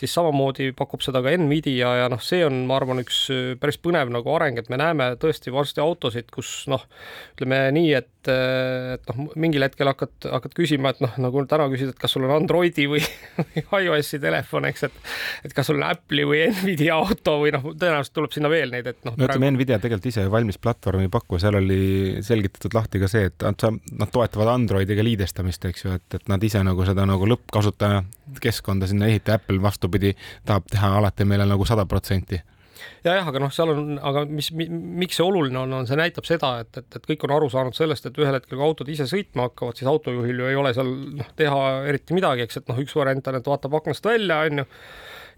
siis 0.00 0.14
samamoodi 0.14 0.72
pakub 0.76 1.04
seda 1.04 1.22
ka 1.22 1.30
Nvidia 1.38 1.92
ja 2.00 2.08
noh, 2.10 2.22
see 2.24 2.42
on, 2.46 2.64
ma 2.66 2.78
arvan, 2.80 3.04
üks 3.04 3.20
päris 3.62 3.78
põnev 3.78 4.10
nagu 4.10 4.34
areng, 4.34 4.58
et 4.58 4.70
me 4.72 4.80
näeme 4.80 5.12
tõesti 5.22 5.54
varsti 5.54 5.84
autosid, 5.84 6.32
kus 6.34 6.64
noh, 6.72 6.88
ütleme 7.36 7.68
nii, 7.78 7.92
et 8.00 8.10
et, 8.28 9.08
noh, 9.10 9.30
mingil 9.38 9.64
hetkel 9.64 9.90
hakkad, 9.90 10.28
hakkad 10.32 10.54
küsima, 10.56 10.92
et 10.92 11.02
noh, 11.04 11.14
nagu 11.22 11.44
täna 11.48 11.68
küsid, 11.72 11.92
et 11.92 12.00
kas 12.00 12.14
sul 12.14 12.26
on 12.26 12.34
Androidi 12.34 12.88
või 12.90 13.02
iOS-i 13.78 14.20
telefon, 14.22 14.68
eks, 14.68 14.86
et 14.88 14.98
et 15.48 15.54
kas 15.56 15.68
sul 15.68 15.78
on 15.78 15.86
Apple'i 15.88 16.26
või 16.28 16.42
Nvidia 16.52 16.96
auto 16.98 17.38
või 17.42 17.52
noh, 17.54 17.70
tõenäoliselt 17.70 18.14
tuleb 18.16 18.34
sinna 18.34 18.50
veel 18.52 18.72
neid, 18.74 18.88
et 18.90 19.00
noh. 19.04 19.14
no 19.14 19.24
ütleme 19.26 19.44
praegu..., 19.44 19.54
Nvidia 19.56 19.80
tegelikult 19.82 20.10
ise 20.12 20.26
valmis 20.32 20.60
platvormi 20.62 21.08
ei 21.08 21.12
paku, 21.12 21.40
seal 21.42 21.58
oli 21.60 21.80
selgitatud 22.24 22.76
lahti 22.76 23.02
ka 23.02 23.10
see, 23.10 23.30
et 23.30 23.46
nad, 23.46 23.80
nad 24.02 24.12
toetavad 24.14 24.52
Androidiga 24.54 25.04
liidestamist, 25.06 25.64
eks 25.70 25.86
ju, 25.86 25.96
et, 25.98 26.20
et 26.20 26.30
nad 26.32 26.44
ise 26.44 26.62
nagu 26.66 26.86
seda 26.88 27.06
nagu 27.08 27.28
lõppkasutaja 27.28 28.04
keskkonda 28.42 28.88
sinna 28.90 29.08
ei 29.08 29.18
ehita, 29.18 29.38
Apple 29.38 29.62
vastupidi 29.62 30.14
tahab 30.46 30.68
teha 30.70 30.94
alati 30.98 31.26
meile 31.28 31.48
nagu 31.48 31.66
sada 31.68 31.86
protsenti 31.88 32.40
ja 33.04 33.18
jah, 33.18 33.28
aga 33.30 33.42
noh, 33.42 33.52
seal 33.54 33.72
on, 33.74 33.98
aga 34.10 34.24
mis 34.30 34.50
mi,, 34.56 34.68
miks 35.04 35.18
see 35.18 35.26
oluline 35.26 35.60
on, 35.62 35.76
on 35.80 35.88
see 35.88 35.98
näitab 35.98 36.28
seda, 36.28 36.54
et, 36.64 36.72
et, 36.80 36.88
et 37.00 37.10
kõik 37.12 37.26
on 37.28 37.36
aru 37.38 37.50
saanud 37.52 37.76
sellest, 37.76 38.08
et 38.08 38.22
ühel 38.22 38.34
hetkel, 38.36 38.56
kui 38.56 38.66
autod 38.66 38.90
ise 38.92 39.08
sõitma 39.10 39.48
hakkavad, 39.48 39.78
siis 39.78 39.90
autojuhil 39.90 40.44
ju 40.44 40.50
ei 40.50 40.58
ole 40.58 40.74
seal 40.76 40.90
noh, 41.20 41.30
teha 41.38 41.62
eriti 41.90 42.16
midagi, 42.16 42.46
eks, 42.46 42.62
et 42.62 42.72
noh, 42.72 42.82
üks 42.84 42.96
variant 42.98 43.32
on, 43.32 43.40
et 43.40 43.52
vaatab 43.54 43.78
aknast 43.80 44.08
välja, 44.08 44.42
onju 44.48 44.66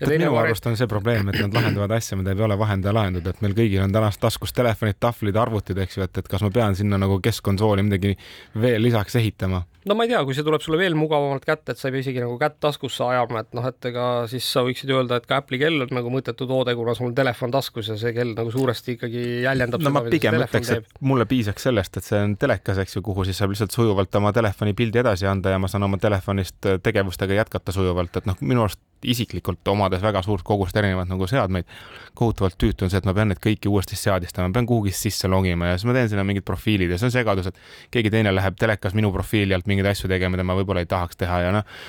tead, 0.00 0.14
minu 0.16 0.37
arust 0.40 0.66
on 0.70 0.79
see 0.81 0.88
probleem, 0.90 1.29
et 1.31 1.40
nad 1.42 1.57
lahendavad 1.57 1.92
asja, 1.96 2.18
mida 2.18 2.35
ei 2.35 2.44
ole 2.46 2.57
vahendaja 2.61 2.94
lahendada, 2.96 3.35
et 3.35 3.42
meil 3.44 3.57
kõigil 3.57 3.85
on 3.85 3.92
tänast 3.94 4.20
taskus 4.22 4.55
telefonid, 4.57 4.98
tahvlid, 5.03 5.37
arvutid, 5.40 5.81
eks 5.85 5.98
ju, 5.98 6.07
et, 6.07 6.22
et 6.22 6.31
kas 6.31 6.44
ma 6.46 6.53
pean 6.55 6.76
sinna 6.79 7.00
nagu 7.00 7.20
keskkonsooli 7.22 7.85
midagi 7.87 8.16
veel 8.61 8.83
lisaks 8.85 9.18
ehitama 9.20 9.64
no 9.88 9.96
ma 9.96 10.04
ei 10.04 10.10
tea, 10.12 10.20
kui 10.26 10.36
see 10.36 10.44
tuleb 10.46 10.62
sulle 10.64 10.78
veel 10.80 10.96
mugavamalt 10.98 11.46
kätte, 11.46 11.72
et 11.72 11.80
sa 11.80 11.88
ei 11.88 11.94
pea 11.94 12.04
isegi 12.04 12.22
nagu 12.22 12.36
kätt 12.40 12.58
taskusse 12.62 13.04
ajama, 13.06 13.44
et 13.44 13.54
noh, 13.56 13.66
et 13.70 13.88
ega 13.90 14.06
siis 14.30 14.46
sa 14.52 14.64
võiksid 14.66 14.92
öelda, 14.92 15.20
et 15.20 15.28
ka 15.30 15.40
Apple'i 15.40 15.60
kell 15.62 15.86
on 15.86 15.94
nagu 15.96 16.12
mõttetu 16.12 16.48
toode, 16.50 16.74
kuna 16.76 16.94
sul 16.98 17.08
on 17.10 17.16
telefon 17.16 17.54
taskus 17.54 17.88
ja 17.92 17.96
see 18.00 18.12
kell 18.16 18.34
nagu 18.36 18.52
suuresti 18.52 18.96
ikkagi 18.98 19.24
jäljendab 19.46 19.80
no 19.80 19.88
seda, 19.88 19.96
ma 19.96 20.04
pigem 20.12 20.38
ütleks, 20.42 20.74
et 20.76 21.00
mulle 21.12 21.26
piisaks 21.30 21.68
sellest, 21.70 21.96
et 21.96 22.10
see 22.10 22.20
on 22.26 22.36
telekas, 22.40 22.82
eks 22.84 22.98
ju, 22.98 23.04
kuhu 23.06 23.24
siis 23.28 23.40
saab 23.40 23.54
lihtsalt 23.54 23.76
sujuvalt 23.76 24.20
oma 24.20 24.34
telefoni 24.36 24.76
pildi 24.76 25.02
edasi 25.04 25.30
anda 25.30 25.56
ja 25.56 25.62
ma 25.62 25.70
saan 25.72 25.88
oma 25.88 26.00
telefonist 26.02 26.72
tegevustega 26.84 27.40
jätkata 27.40 27.74
sujuvalt, 27.74 28.20
et 28.20 28.28
noh, 28.28 28.40
minu 28.44 28.66
arust 28.66 28.82
isiklikult 29.04 29.68
omades 29.72 30.02
väga 30.02 30.22
suurt 30.24 30.44
kogust 30.44 30.76
erinevaid 30.76 31.08
nagu 31.08 31.26
seadmeid, 31.28 31.68
kohutavalt 32.18 32.58
tüütu 32.60 32.84
on 32.84 32.92
see, 32.92 33.00
et 33.00 33.06
ma 33.08 33.14
pean 33.16 33.30
neid 33.32 33.40
kõiki 33.42 33.70
uuesti 33.70 33.96
seadistama, 33.96 34.50
pean 34.52 34.68
kuhugi 34.68 34.92
sisse 34.94 35.28
logima 35.30 35.70
ja 35.70 35.78
siis 35.78 35.88
ma 35.88 35.94
teen 35.96 36.10
sinna 36.12 36.24
mingid 36.28 36.44
profiilid 36.46 36.92
ja 36.92 36.98
see 37.00 37.08
on 37.08 37.14
segadus, 37.14 37.48
et 37.48 37.60
keegi 37.94 38.12
teine 38.12 38.34
läheb 38.34 38.58
telekas 38.60 38.96
minu 38.98 39.12
profiili 39.14 39.56
alt 39.56 39.69
mingeid 39.70 39.90
asju 39.92 40.11
tegema, 40.11 40.37
mida 40.37 40.46
ma 40.46 40.59
võib-olla 40.59 40.85
ei 40.85 40.90
tahaks 40.90 41.20
teha 41.20 41.40
ja 41.46 41.54
noh, 41.54 41.80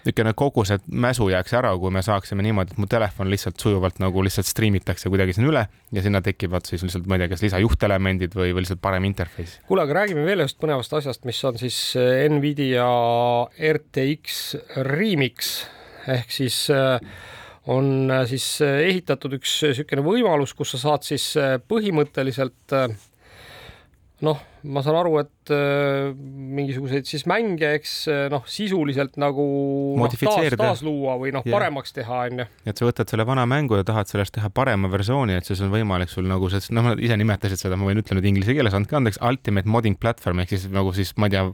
niisugune 0.00 0.32
kogu 0.32 0.64
see 0.64 0.78
mäsu 0.96 1.26
jääks 1.28 1.52
ära, 1.58 1.72
kui 1.78 1.92
me 1.92 2.00
saaksime 2.04 2.44
niimoodi, 2.44 2.72
et 2.72 2.80
mu 2.80 2.88
telefon 2.90 3.28
lihtsalt 3.32 3.60
sujuvalt 3.60 3.98
nagu 4.00 4.22
lihtsalt 4.24 4.48
striimitakse 4.48 5.12
kuidagi 5.12 5.34
sinna 5.36 5.50
üle 5.50 5.66
ja 5.92 6.04
sinna 6.04 6.22
tekivad 6.24 6.68
siis 6.68 6.86
lihtsalt, 6.86 7.08
ma 7.10 7.18
ei 7.18 7.24
tea, 7.24 7.32
kas 7.34 7.44
lisajuhtelemendid 7.44 8.36
või, 8.38 8.54
või 8.54 8.64
lihtsalt 8.64 8.80
parem 8.84 9.08
interface. 9.08 9.60
kuule, 9.68 9.84
aga 9.84 10.00
räägime 10.02 10.24
veel 10.24 10.44
ühest 10.46 10.60
põnevast 10.62 10.96
asjast, 11.00 11.26
mis 11.28 11.42
on 11.44 11.60
siis 11.60 11.82
Nvidia 12.32 12.88
RTX 13.74 14.40
Remix 14.88 15.60
ehk 16.08 16.32
siis 16.32 16.62
äh, 16.72 17.00
on 17.70 18.10
äh, 18.10 18.24
siis 18.30 18.46
äh, 18.64 18.80
ehitatud 18.88 19.36
üks 19.38 19.58
niisugune 19.66 20.04
võimalus, 20.04 20.54
kus 20.56 20.74
sa 20.74 20.82
saad 20.86 21.06
siis 21.06 21.32
põhimõtteliselt 21.68 22.76
noh, 24.26 24.40
ma 24.68 24.82
saan 24.84 24.98
aru, 25.00 25.14
et 25.22 25.52
mingisuguseid 25.52 27.08
siis 27.08 27.24
mänge, 27.30 27.70
eks 27.78 27.94
noh, 28.32 28.44
sisuliselt 28.50 29.16
nagu 29.20 29.44
noh, 30.00 30.16
taas, 30.20 30.56
taasluua 30.60 31.16
või 31.20 31.32
noh, 31.34 31.46
paremaks 31.46 31.96
teha, 31.96 32.24
onju. 32.30 32.48
et 32.68 32.80
sa 32.80 32.88
võtad 32.88 33.12
selle 33.12 33.26
vana 33.28 33.46
mängu 33.48 33.80
ja 33.80 33.86
tahad 33.88 34.10
sellest 34.10 34.36
teha 34.36 34.52
parema 34.54 34.90
versiooni, 34.92 35.38
et 35.40 35.48
siis 35.48 35.62
on 35.64 35.72
võimalik 35.72 36.12
sul 36.12 36.28
nagu 36.28 36.50
see, 36.52 36.74
noh, 36.76 36.92
ise 37.00 37.16
nimetasid 37.20 37.64
seda, 37.64 37.80
ma 37.80 37.88
võin 37.88 38.02
ütelda 38.02 38.28
inglise 38.28 38.56
keeles, 38.56 38.76
andke 38.76 38.98
andeks, 39.00 39.20
ultimate 39.24 39.70
modding 39.70 39.98
platform 40.00 40.44
ehk 40.44 40.54
siis 40.56 40.68
nagu 40.72 40.92
siis 40.96 41.14
ma 41.16 41.30
ei 41.30 41.36
tea, 41.36 41.46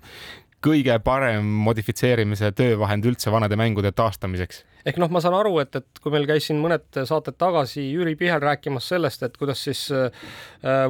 kõige 0.67 0.97
parem 1.05 1.47
modifitseerimise 1.67 2.51
töövahend 2.57 3.07
üldse 3.07 3.31
vanade 3.31 3.59
mängude 3.61 3.93
taastamiseks 3.95 4.65
ehk 4.87 5.01
noh, 5.03 5.11
ma 5.11 5.22
saan 5.22 5.35
aru, 5.38 5.57
et, 5.62 5.75
et 5.81 6.01
kui 6.03 6.12
meil 6.14 6.27
käis 6.29 6.46
siin 6.49 6.61
mõned 6.62 7.01
saated 7.09 7.37
tagasi 7.40 7.88
Jüri 7.90 8.14
Pihel 8.18 8.42
rääkimas 8.42 8.87
sellest, 8.92 9.25
et 9.27 9.37
kuidas 9.38 9.64
siis 9.66 9.87
äh, 9.94 10.11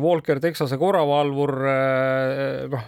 Walker 0.02 0.40
Texase 0.42 0.76
korravalvur 0.80 1.54
äh, 1.70 2.66
noh, 2.72 2.84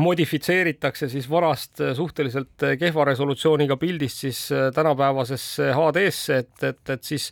modifitseeritakse 0.00 1.10
siis 1.12 1.28
vanast 1.30 1.82
suhteliselt 1.96 2.64
kehva 2.80 3.04
resolutsiooniga 3.10 3.76
pildist 3.80 4.24
siis 4.24 4.40
äh, 4.54 4.70
tänapäevasesse 4.74 5.70
HD-sse, 5.76 6.40
et, 6.42 6.66
et, 6.70 6.94
et 6.96 7.06
siis 7.06 7.28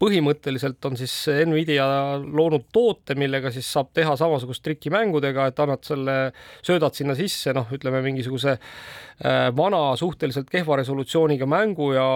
põhimõtteliselt 0.00 0.84
on 0.86 0.98
siis 1.00 1.14
Nvidia 1.48 1.86
loonud 2.22 2.68
toote, 2.74 3.16
millega 3.18 3.50
siis 3.54 3.66
saab 3.72 3.90
teha 3.96 4.14
samasugust 4.20 4.62
trikki 4.64 4.92
mängudega, 4.94 5.48
et 5.50 5.64
annad 5.64 5.82
selle, 5.86 6.18
söödad 6.62 6.94
sinna 6.94 7.16
sisse, 7.18 7.54
noh, 7.56 7.66
ütleme 7.74 8.02
mingisuguse 8.04 8.54
äh, 8.54 9.50
vana 9.56 9.82
suhteliselt 9.98 10.50
kehva 10.52 10.78
resolutsiooniga 10.80 11.48
mängu 11.50 11.92
ja 11.96 12.06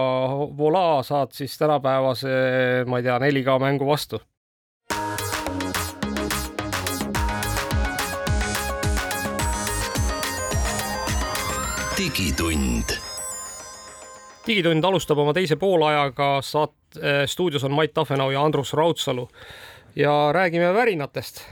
voilà, 0.57 1.03
saad 1.03 1.31
siis 1.31 1.57
tänapäevase, 1.57 2.29
ma 2.87 2.97
ei 2.97 3.03
tea, 3.03 3.19
4K 3.19 3.59
mängu 3.59 3.87
vastu. 3.87 4.21
digitund. 11.99 12.95
digitund 14.47 14.83
alustab 14.83 15.19
oma 15.19 15.33
teise 15.35 15.55
poolajaga, 15.59 16.39
saat-, 16.41 16.97
äh, 16.97 17.25
stuudios 17.27 17.63
on 17.67 17.75
Mait 17.75 17.93
Tafenau 17.93 18.31
ja 18.31 18.43
Andrus 18.43 18.73
Raudsalu 18.73 19.27
ja 19.95 20.29
räägime 20.31 20.73
värinatest 20.73 21.43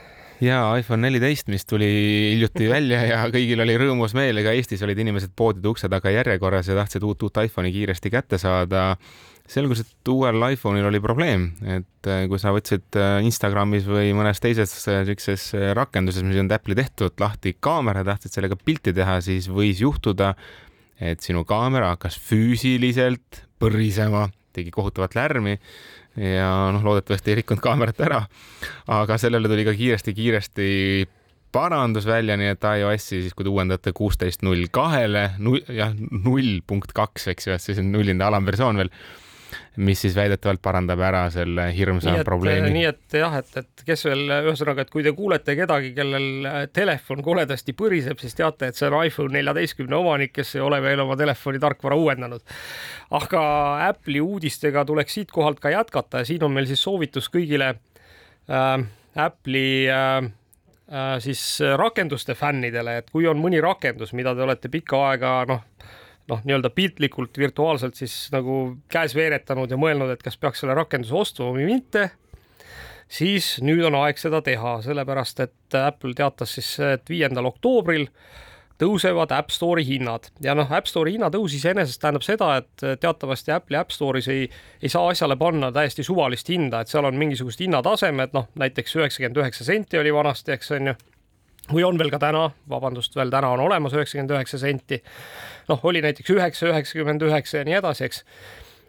ja 0.44 0.60
iPhone 0.78 1.02
neliteist, 1.02 1.48
mis 1.52 1.66
tuli 1.66 1.88
hiljuti 2.34 2.68
välja 2.70 3.02
ja 3.08 3.22
kõigil 3.34 3.62
oli 3.64 3.78
rõõmus 3.80 4.14
meel, 4.18 4.38
ega 4.42 4.54
Eestis 4.56 4.84
olid 4.86 5.00
inimesed 5.02 5.34
poodide 5.38 5.72
ukse 5.72 5.90
taga 5.90 6.14
järjekorras 6.14 6.70
ja 6.70 6.78
tahtsid 6.78 7.06
uut, 7.08 7.26
uut 7.26 7.42
iPhone'i 7.44 7.74
kiiresti 7.74 8.14
kätte 8.14 8.40
saada. 8.42 8.96
selgus, 9.48 9.80
et 9.80 10.10
uuel 10.12 10.44
iPhone'il 10.52 10.86
oli 10.90 11.00
probleem, 11.00 11.54
et 11.64 12.08
äh, 12.12 12.26
kui 12.28 12.36
sa 12.36 12.52
võtsid 12.52 12.98
äh, 13.00 13.22
Instagramis 13.24 13.86
või 13.88 14.12
mõnes 14.12 14.42
teises 14.44 14.74
äh, 14.92 15.06
siukses 15.08 15.54
rakenduses, 15.74 16.26
mis 16.28 16.36
on 16.42 16.52
Apple'i 16.52 16.76
tehtud, 16.76 17.16
lahti 17.20 17.56
kaamera, 17.60 18.04
tahtsid 18.04 18.36
sellega 18.36 18.58
pilti 18.60 18.92
teha, 18.94 19.22
siis 19.24 19.48
võis 19.48 19.80
juhtuda, 19.80 20.34
et 21.00 21.24
sinu 21.24 21.46
kaamera 21.48 21.94
hakkas 21.94 22.20
füüsiliselt 22.20 23.46
põrisema, 23.58 24.28
tegi 24.52 24.74
kohutavat 24.74 25.16
lärmi 25.16 25.56
ja 26.18 26.50
noh, 26.74 26.84
loodetavasti 26.86 27.32
ei 27.32 27.42
rikkunud 27.42 27.62
kaamerat 27.64 28.02
ära. 28.08 28.24
aga 28.88 29.18
sellele 29.22 29.50
tuli 29.52 29.66
ka 29.68 29.76
kiiresti-kiiresti 29.78 30.70
parandus 31.54 32.06
välja, 32.06 32.38
nii 32.38 32.52
et 32.54 32.68
iOS-i 32.82 33.22
siis, 33.24 33.36
kui 33.36 33.46
te 33.48 33.54
uuendate 33.54 33.94
kuusteist 33.96 34.44
null 34.46 34.68
kahele, 34.74 35.30
jah, 35.74 35.94
null 35.96 36.60
punkt 36.68 36.94
kaks, 36.98 37.30
eks 37.34 37.48
ju, 37.48 37.56
et 37.56 37.64
siis 37.64 37.80
on 37.82 37.92
nulline 37.94 38.24
alamversioon 38.24 38.84
veel 38.84 38.92
mis 39.78 40.02
siis 40.02 40.16
väidetavalt 40.18 40.62
parandab 40.64 41.02
ära 41.06 41.22
selle 41.34 41.68
hirmsa 41.76 42.10
nii 42.10 42.22
et, 42.22 42.26
probleemi. 42.26 42.72
nii 42.74 42.86
et 42.90 43.18
jah, 43.20 43.36
et, 43.38 43.50
et 43.62 43.84
kes 43.86 44.06
veel, 44.08 44.24
ühesõnaga, 44.50 44.84
et 44.84 44.94
kui 44.94 45.04
te 45.06 45.14
kuulete 45.16 45.54
kedagi, 45.60 45.92
kellel 45.98 46.48
äh, 46.50 46.58
telefon 46.74 47.22
koledasti 47.26 47.76
põriseb, 47.78 48.18
siis 48.22 48.34
teate, 48.38 48.72
et 48.72 48.80
see 48.80 48.90
on 48.90 48.98
iPhone 49.06 49.38
neljateistkümne 49.38 50.00
omanik, 50.00 50.34
kes 50.40 50.56
ei 50.58 50.64
ole 50.66 50.82
veel 50.84 51.04
oma 51.06 51.18
telefoni 51.20 51.62
tarkvara 51.62 51.98
uuendanud. 52.00 52.42
aga 53.18 53.44
Apple'i 53.88 54.22
uudistega 54.24 54.86
tuleks 54.86 55.20
siitkohalt 55.20 55.62
ka 55.62 55.72
jätkata 55.74 56.24
ja 56.24 56.32
siin 56.32 56.44
on 56.44 56.58
meil 56.58 56.68
siis 56.70 56.82
soovitus 56.84 57.30
kõigile 57.34 57.76
äh, 58.50 58.74
Apple'i 59.28 59.86
äh, 59.94 60.18
äh, 60.26 61.14
siis 61.22 61.60
rakenduste 61.78 62.34
fännidele, 62.34 62.98
et 62.98 63.14
kui 63.14 63.30
on 63.30 63.38
mõni 63.42 63.62
rakendus, 63.62 64.14
mida 64.18 64.34
te 64.36 64.42
olete 64.42 64.74
pikka 64.74 65.06
aega 65.12 65.38
noh, 65.54 65.64
noh, 66.28 66.42
nii-öelda 66.44 66.72
piltlikult 66.76 67.38
virtuaalselt 67.40 67.96
siis 68.00 68.16
nagu 68.34 68.78
käes 68.92 69.16
veeretanud 69.16 69.72
ja 69.72 69.80
mõelnud, 69.80 70.12
et 70.14 70.24
kas 70.24 70.38
peaks 70.38 70.64
selle 70.64 70.76
rakenduse 70.78 71.16
ostma 71.16 71.52
või 71.56 71.68
mitte, 71.70 72.10
siis 73.08 73.58
nüüd 73.64 73.86
on 73.88 73.96
aeg 74.02 74.20
seda 74.20 74.42
teha, 74.44 74.78
sellepärast 74.86 75.40
et 75.46 75.80
Apple 75.80 76.16
teatas 76.18 76.58
siis, 76.58 76.74
et 76.84 77.08
viiendal 77.10 77.48
oktoobril 77.52 78.10
tõusevad 78.78 79.32
App 79.34 79.50
Store'i 79.50 79.86
hinnad. 79.88 80.28
Ja 80.44 80.54
noh, 80.58 80.70
App 80.70 80.90
Store'i 80.90 81.16
hinnatõus 81.16 81.56
iseenesest 81.58 82.02
tähendab 82.02 82.26
seda, 82.26 82.52
et 82.62 82.86
teatavasti 83.02 83.56
Apple'i 83.56 83.80
App 83.80 83.96
Store'is 83.96 84.28
ei, 84.30 84.46
ei 84.84 84.92
saa 84.94 85.08
asjale 85.10 85.38
panna 85.40 85.72
täiesti 85.74 86.06
suvalist 86.06 86.50
hinda, 86.52 86.84
et 86.84 86.92
seal 86.92 87.08
on 87.10 87.18
mingisugused 87.18 87.64
hinnatasemed, 87.66 88.36
noh 88.38 88.52
näiteks 88.60 89.00
üheksakümmend 89.00 89.42
üheksa 89.42 89.66
senti 89.66 89.98
oli 89.98 90.14
vanasti, 90.14 90.54
eks 90.54 90.76
on 90.78 90.92
ju 90.92 90.98
või 91.72 91.84
on 91.88 92.00
veel 92.00 92.12
ka 92.14 92.20
täna, 92.22 92.48
vabandust, 92.70 93.16
veel 93.18 93.32
täna 93.34 93.52
on 93.56 93.64
olemas 93.66 93.96
üheksakümmend 93.96 94.36
üheksa 94.36 94.60
senti. 94.62 95.02
noh, 95.68 95.84
oli 95.84 96.02
näiteks 96.02 96.30
üheksa, 96.32 96.70
üheksakümmend 96.72 97.26
üheksa 97.28 97.62
ja 97.62 97.68
nii 97.68 97.80
edasi, 97.82 98.06
eks. 98.08 98.24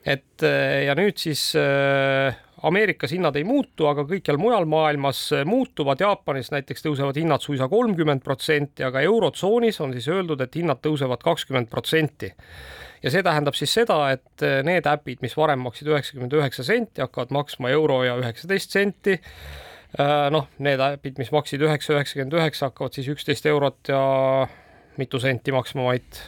et 0.07 0.47
eh, 0.47 0.85
ja 0.87 0.95
nüüd 0.99 1.19
siis 1.19 1.51
äh, 1.59 2.37
Ameerikas 2.63 3.13
hinnad 3.15 3.37
ei 3.39 3.45
muutu, 3.47 3.87
aga 3.87 4.03
kõikjal 4.07 4.39
mujal 4.39 4.67
maailmas 4.67 5.21
eh, 5.33 5.45
muutuvad. 5.47 6.01
Jaapanis 6.03 6.51
näiteks 6.55 6.83
tõusevad 6.87 7.19
hinnad 7.19 7.43
suisa 7.43 7.69
kolmkümmend 7.71 8.23
protsenti, 8.25 8.87
aga 8.87 9.03
Eurotsoonis 9.07 9.81
on 9.81 9.95
siis 9.95 10.09
öeldud, 10.11 10.43
et 10.43 10.59
hinnad 10.59 10.83
tõusevad 10.83 11.23
kakskümmend 11.23 11.71
protsenti 11.71 12.33
ja 13.03 13.11
see 13.15 13.23
tähendab 13.23 13.55
siis 13.55 13.71
seda, 13.75 14.01
et 14.11 14.43
need 14.67 14.87
äpid, 14.91 15.21
mis 15.23 15.37
varem 15.39 15.61
maksid 15.63 15.87
üheksakümmend 15.87 16.35
üheksa 16.35 16.65
senti, 16.67 17.03
hakkavad 17.03 17.31
maksma 17.35 17.71
euro 17.71 18.01
ja 18.03 18.17
üheksateist 18.19 18.75
senti 18.75 19.21
noh, 20.35 20.49
need 20.59 20.81
äpid, 20.85 21.21
mis 21.21 21.31
maksid 21.33 21.63
üheksa, 21.65 21.95
üheksakümmend 21.97 22.35
üheksa, 22.37 22.69
hakkavad 22.69 22.99
siis 22.99 23.09
üksteist 23.15 23.47
eurot 23.49 23.89
ja 23.89 24.03
mitu 25.01 25.21
senti 25.23 25.55
maksma 25.55 25.87
Mait? 25.87 26.21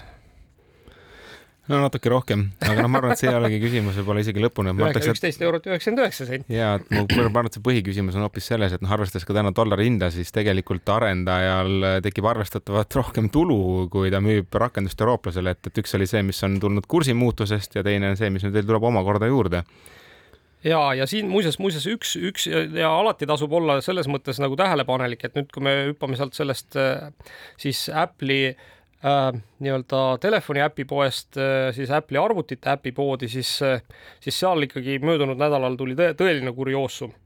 no 1.71 1.79
natuke 1.85 2.11
rohkem, 2.11 2.47
aga 2.65 2.83
noh, 2.83 2.91
ma 2.91 2.99
arvan, 2.99 3.13
et 3.15 3.21
see 3.21 3.29
ei 3.31 3.37
olegi 3.37 3.61
küsimus 3.63 3.99
võib-olla 4.01 4.25
isegi 4.25 4.43
lõpuni. 4.43 4.73
üksteist 5.13 5.45
eurot 5.45 5.69
üheksakümmend 5.69 6.03
üheksa 6.03 6.27
senti. 6.27 6.57
ja, 6.57 6.73
et 6.81 6.91
mu 6.97 7.05
arvan, 7.21 7.47
et 7.47 7.59
see 7.59 7.65
põhiküsimus 7.69 8.17
on 8.19 8.27
hoopis 8.27 8.49
selles, 8.51 8.75
et 8.75 8.83
noh, 8.83 8.91
arvestades 8.97 9.29
ka 9.29 9.37
täna 9.37 9.53
dollari 9.55 9.87
hinda, 9.87 10.09
siis 10.15 10.33
tegelikult 10.35 10.89
arendajal 10.97 12.03
tekib 12.07 12.27
arvestatavat 12.33 12.99
rohkem 12.99 13.31
tulu, 13.31 13.87
kui 13.93 14.11
ta 14.11 14.23
müüb 14.25 14.61
rakendust 14.65 15.05
eurooplasele, 15.05 15.55
et, 15.55 15.71
et 15.71 15.85
üks 15.85 15.95
oli 15.99 16.11
see, 16.11 16.25
mis 16.27 16.43
on 16.49 16.59
tulnud 16.63 16.91
kursimuutusest 16.91 17.79
ja 17.79 17.87
teine 17.87 18.15
on 18.15 18.21
see, 18.21 18.33
mis 18.35 18.47
nüüd 18.47 18.57
veel 18.57 18.71
tuleb 18.73 18.91
omakorda 18.91 19.31
juurde 19.31 19.63
ja, 20.65 20.95
ja 20.95 21.07
siin 21.07 21.29
muuseas, 21.31 21.59
muuseas 21.59 21.87
üks, 21.91 22.17
üks 22.17 22.49
ja, 22.51 22.91
alati 22.91 23.29
tasub 23.29 23.53
olla 23.57 23.81
selles 23.85 24.09
mõttes 24.11 24.41
nagu 24.43 24.59
tähelepanelik, 24.59 25.25
et 25.25 25.39
nüüd, 25.39 25.49
kui 25.55 25.65
me 25.65 25.77
hüppame 25.91 26.19
sealt 26.19 26.37
sellest 26.37 26.77
äh, 26.81 27.09
siis 27.61 27.87
Apple'i 27.89 28.51
äh, 28.51 29.31
nii-öelda 29.65 30.03
telefoni 30.23 30.65
äpipoest 30.65 31.41
äh, 31.41 31.71
siis 31.77 31.93
Apple'i 31.95 32.21
arvutite 32.21 32.75
äpipoodi, 32.75 33.31
siis 33.33 33.57
äh,, 33.67 33.83
siis 34.21 34.41
seal 34.41 34.69
ikkagi 34.69 35.01
möödunud 35.05 35.41
nädalal 35.41 35.79
tuli 35.81 35.99
tõ 35.99 36.13
tõeline 36.19 36.55
kurioosum. 36.57 37.17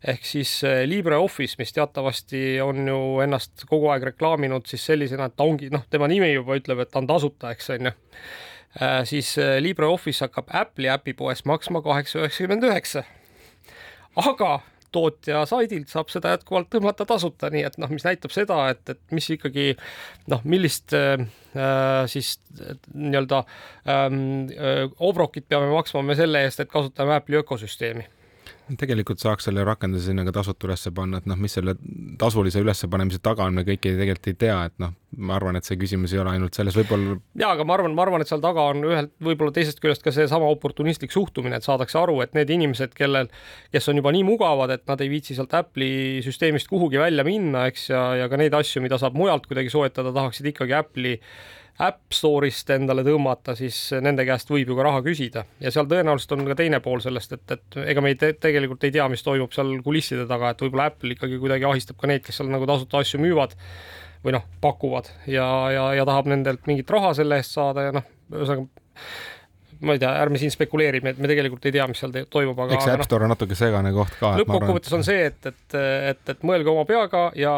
Ehk 0.00 0.22
siis 0.24 0.62
LibreOffice, 0.88 1.58
mis 1.60 1.74
teatavasti 1.76 2.54
on 2.64 2.86
ju 2.88 3.00
ennast 3.20 3.66
kogu 3.68 3.90
aeg 3.92 4.06
reklaaminud 4.08 4.64
siis 4.64 4.86
sellisena, 4.88 5.26
et 5.28 5.34
ta 5.36 5.44
ongi 5.44 5.68
noh, 5.68 5.82
tema 5.92 6.08
nimi 6.08 6.30
juba 6.32 6.56
ütleb, 6.56 6.80
et 6.80 6.88
ta 6.88 7.02
on 7.02 7.08
tasuta, 7.10 7.50
eks 7.52 7.68
on 7.74 7.90
ju 7.90 7.92
siis 9.04 9.32
LibreOffice 9.60 10.22
hakkab 10.24 10.52
Apple'i 10.54 10.90
äpipoes 10.92 11.44
maksma 11.44 11.80
kaheksa 11.82 12.20
üheksakümmend 12.20 12.68
üheksa. 12.68 13.02
aga 14.16 14.60
tootja 14.92 15.44
saidilt 15.48 15.90
saab 15.90 16.10
seda 16.12 16.34
jätkuvalt 16.34 16.70
tõmmata 16.72 17.06
tasuta, 17.08 17.50
nii 17.52 17.62
et 17.66 17.76
noh, 17.80 17.90
mis 17.92 18.04
näitab 18.06 18.34
seda, 18.34 18.58
et, 18.74 18.82
et 18.90 19.14
mis 19.14 19.28
ikkagi 19.36 19.72
noh, 20.30 20.42
millist 20.44 20.94
äh, 20.96 21.22
siis 22.10 22.36
nii-öelda 22.94 23.42
ähm, 23.86 24.48
äh, 24.54 24.86
obrokit 24.98 25.48
peame 25.48 25.70
maksma 25.72 26.02
me 26.06 26.18
selle 26.18 26.44
eest, 26.46 26.62
et 26.64 26.72
kasutame 26.72 27.16
Apple'i 27.18 27.40
ökosüsteemi 27.42 28.06
tegelikult 28.78 29.22
saaks 29.22 29.48
selle 29.48 29.64
rakenduse 29.66 30.10
sinna 30.10 30.24
ka 30.26 30.34
tasuta 30.36 30.68
ülesse 30.68 30.92
panna, 30.94 31.20
et 31.20 31.28
noh, 31.30 31.38
mis 31.40 31.54
selle 31.56 31.74
tasulise 32.20 32.62
ülespanemise 32.62 33.20
taga 33.24 33.46
on, 33.48 33.56
me 33.56 33.64
kõiki 33.66 33.94
tegelikult 33.98 34.30
ei 34.30 34.36
tea, 34.44 34.56
et 34.70 34.74
noh, 34.82 34.92
ma 35.18 35.36
arvan, 35.38 35.58
et 35.58 35.66
see 35.66 35.78
küsimus 35.80 36.14
ei 36.14 36.20
ole 36.22 36.34
ainult 36.34 36.56
selles, 36.56 36.76
võib-olla. 36.78 37.16
ja, 37.40 37.50
aga 37.54 37.66
ma 37.66 37.76
arvan, 37.76 37.94
ma 37.96 38.04
arvan, 38.06 38.24
et 38.24 38.30
seal 38.30 38.42
taga 38.44 38.68
on 38.72 38.84
ühelt, 38.86 39.14
võib-olla 39.24 39.54
teisest 39.56 39.82
küljest 39.82 40.04
ka 40.06 40.14
seesama 40.14 40.50
oportunistlik 40.52 41.14
suhtumine, 41.14 41.58
et 41.58 41.66
saadakse 41.66 41.98
aru, 41.98 42.20
et 42.24 42.36
need 42.38 42.52
inimesed, 42.56 42.94
kellel, 42.98 43.30
kes 43.74 43.90
on 43.90 44.02
juba 44.02 44.14
nii 44.14 44.26
mugavad, 44.28 44.74
et 44.76 44.86
nad 44.90 45.02
ei 45.02 45.12
viitsi 45.12 45.38
sealt 45.38 45.54
Apple'i 45.58 46.20
süsteemist 46.26 46.70
kuhugi 46.70 47.00
välja 47.02 47.26
minna, 47.26 47.66
eks, 47.70 47.88
ja, 47.90 48.04
ja 48.22 48.28
ka 48.30 48.40
neid 48.40 48.54
asju, 48.56 48.84
mida 48.84 49.00
saab 49.00 49.18
mujalt 49.18 49.50
kuidagi 49.50 49.72
soetada, 49.72 50.14
tahaksid 50.14 50.52
ikkagi 50.52 50.78
Apple'i 50.78 51.18
App 51.80 52.12
Store'ist 52.12 52.70
endale 52.74 53.04
tõmmata, 53.06 53.54
siis 53.56 53.76
nende 54.04 54.26
käest 54.28 54.50
võib 54.52 54.68
ju 54.72 54.76
ka 54.76 54.84
raha 54.84 55.00
küsida 55.06 55.44
ja 55.62 55.72
seal 55.72 55.88
tõenäoliselt 55.90 56.34
on 56.36 56.44
ka 56.50 56.58
teine 56.58 56.82
pool 56.84 57.00
sellest, 57.04 57.32
et, 57.38 57.56
et 57.56 57.80
ega 57.92 58.04
me 58.04 58.12
ei 58.12 58.18
te, 58.20 58.32
tegelikult 58.36 58.84
ei 58.84 58.94
tea, 58.96 59.08
mis 59.12 59.24
toimub 59.24 59.54
seal 59.56 59.72
kulisside 59.86 60.26
taga, 60.30 60.52
et 60.52 60.62
võib-olla 60.66 60.90
Apple 60.90 61.16
ikkagi 61.16 61.40
kuidagi 61.40 61.68
ahistab 61.70 62.00
ka 62.00 62.10
neid, 62.10 62.24
kes 62.26 62.40
seal 62.40 62.52
nagu 62.52 62.68
tasuta 62.68 63.00
asju 63.00 63.22
müüvad 63.22 63.56
või 64.24 64.36
noh, 64.36 64.46
pakuvad 64.60 65.08
ja, 65.30 65.48
ja, 65.72 65.90
ja 65.96 66.06
tahab 66.08 66.28
nendelt 66.28 66.66
mingit 66.68 66.90
raha 66.92 67.14
selle 67.16 67.40
eest 67.40 67.56
saada 67.56 67.88
ja 67.88 67.94
noh, 67.96 68.08
ühesõnaga 68.34 68.68
ma 69.80 69.96
ei 69.96 70.00
tea, 70.02 70.10
ärme 70.20 70.40
siin 70.40 70.52
spekuleerime, 70.52 71.14
et 71.14 71.20
me 71.20 71.28
tegelikult 71.30 71.64
ei 71.68 71.72
tea, 71.72 71.86
mis 71.88 72.00
seal 72.02 72.12
toimub, 72.32 72.58
aga. 72.66 72.76
eks 72.76 72.84
see 72.84 72.94
App 72.94 73.02
noh, 73.02 73.08
Store 73.08 73.26
on 73.26 73.32
natuke 73.32 73.56
segane 73.56 73.92
koht 73.96 74.12
ka. 74.20 74.34
lõppkokkuvõttes 74.42 74.96
on 74.96 75.06
see, 75.06 75.24
et, 75.30 75.40
et, 75.48 75.78
et, 76.12 76.22
et 76.34 76.44
mõelge 76.46 76.72
oma 76.72 76.84
peaga 76.88 77.30
ja 77.38 77.54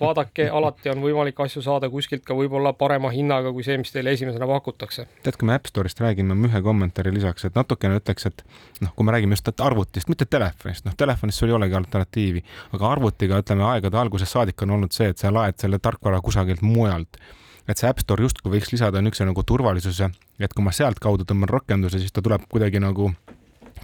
vaadake, 0.00 0.48
alati 0.52 0.90
on 0.92 1.00
võimalik 1.02 1.40
asju 1.42 1.62
saada 1.64 1.88
kuskilt 1.90 2.24
ka 2.26 2.36
võib-olla 2.36 2.72
parema 2.76 3.10
hinnaga 3.14 3.52
kui 3.54 3.64
see, 3.66 3.78
mis 3.80 3.92
teile 3.94 4.12
esimesena 4.14 4.46
pakutakse. 4.50 5.06
tead, 5.24 5.38
kui 5.40 5.48
me 5.48 5.56
App 5.56 5.70
Store'ist 5.70 6.00
räägime, 6.02 6.36
ma 6.36 6.50
ühe 6.50 6.62
kommentaari 6.62 7.12
lisaks, 7.14 7.48
et 7.48 7.58
natukene 7.58 7.98
ütleks, 8.00 8.28
et 8.28 8.44
noh, 8.84 8.92
kui 8.94 9.06
me 9.06 9.14
räägime 9.16 9.38
just 9.38 9.50
arvutist, 9.64 10.10
mitte 10.12 10.28
telefonist, 10.28 10.86
noh, 10.86 10.94
telefonis 10.98 11.40
sul 11.40 11.52
ei 11.52 11.58
olegi 11.58 11.78
alternatiivi, 11.78 12.44
aga 12.76 12.92
arvutiga, 12.92 13.40
ütleme 13.42 13.66
aegade 13.72 13.98
algusest 13.98 14.36
saadik 14.36 14.62
on 14.66 14.76
olnud 14.78 14.94
see, 14.94 15.10
et 15.12 15.18
sa 15.18 15.32
laed 15.34 15.58
selle 15.60 15.80
tarkvara 15.82 16.20
kusagilt 16.24 16.62
mujalt 16.62 17.20
et 17.68 17.76
see 17.76 17.88
App 17.88 18.00
Store 18.00 18.24
justkui 18.24 18.54
võiks 18.54 18.70
lisada 18.72 19.02
niisuguse 19.02 19.26
nagu 19.28 19.42
turvalisuse, 19.44 20.08
et 20.40 20.54
kui 20.56 20.64
ma 20.64 20.72
sealtkaudu 20.72 21.26
tõmban 21.28 21.50
rakenduse, 21.52 22.00
siis 22.00 22.14
ta 22.14 22.24
tuleb 22.24 22.46
kuidagi 22.48 22.80
nagu 22.80 23.10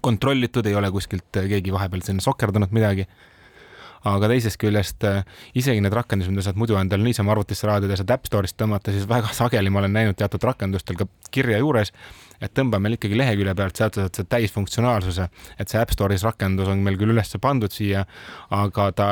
kontrollitud, 0.05 0.65
ei 0.67 0.77
ole 0.77 0.91
kuskilt 0.93 1.29
keegi 1.35 1.73
vahepeal 1.73 2.05
sinna 2.05 2.25
sokerdanud 2.25 2.73
midagi 2.73 3.05
aga 4.09 4.29
teisest 4.31 4.61
küljest 4.61 5.05
äh, 5.09 5.23
isegi 5.57 5.83
need 5.85 5.95
rakendused, 5.97 6.33
mida 6.33 6.45
saad 6.45 6.59
muidu 6.61 6.77
endale 6.81 7.07
niisama 7.07 7.33
arvutisse 7.35 7.69
laadida, 7.69 7.97
saad 7.99 8.13
App 8.15 8.29
Store'ist 8.29 8.59
tõmmata, 8.61 8.93
siis 8.95 9.09
väga 9.09 9.33
sageli 9.41 9.73
ma 9.73 9.83
olen 9.83 9.97
näinud 9.97 10.19
teatud 10.21 10.45
rakendustel 10.45 10.99
ka 11.01 11.09
kirja 11.35 11.61
juures, 11.63 11.93
et 12.45 12.53
tõmba 12.53 12.81
meil 12.83 12.99
ikkagi 12.99 13.17
lehekülje 13.17 13.55
pealt, 13.57 13.79
sealt 13.79 13.99
saad 13.99 14.19
sa 14.19 14.25
täisfunktsionaalsuse, 14.35 15.29
et 15.61 15.71
see 15.71 15.81
App 15.81 15.95
Store'is 15.95 16.25
rakendus 16.27 16.69
on 16.71 16.83
meil 16.85 16.99
küll 17.01 17.15
üles 17.15 17.33
pandud 17.41 17.73
siia, 17.73 18.05
aga 18.55 18.91
ta 18.97 19.09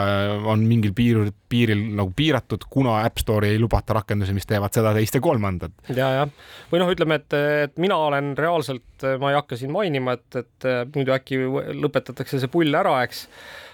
on 0.53 0.67
mingil 0.69 0.93
piiril, 0.97 1.33
piiril 1.53 1.83
nagu 1.97 2.13
piiratud, 2.17 2.69
kuna 2.73 3.01
App 3.07 3.23
Store'i 3.23 3.57
ei 3.57 3.63
lubata 3.63 3.97
rakendusi, 3.97 4.37
mis 4.37 4.49
teevad 4.49 4.75
seda, 4.77 4.93
teist 4.97 5.17
ja 5.17 5.25
kolmandat. 5.25 5.75
ja, 5.89 6.13
jah, 6.21 6.55
või 6.73 6.85
noh, 6.85 6.93
ütleme, 6.93 7.21
et, 7.23 7.41
et 7.69 7.83
mina 7.83 7.99
olen 8.11 8.35
reaalselt, 8.39 9.09
ma 9.23 9.33
ei 9.33 9.41
hakka 9.41 9.59
siin 9.59 9.73
mainima, 9.75 10.19
et, 10.19 10.43
et 10.45 10.71
muidu 10.95 11.17
äkki 11.17 11.41
lõpetatakse 11.81 12.43
see 12.43 12.53
pull 12.53 12.75
ära, 12.77 13.01
eks 13.07 13.27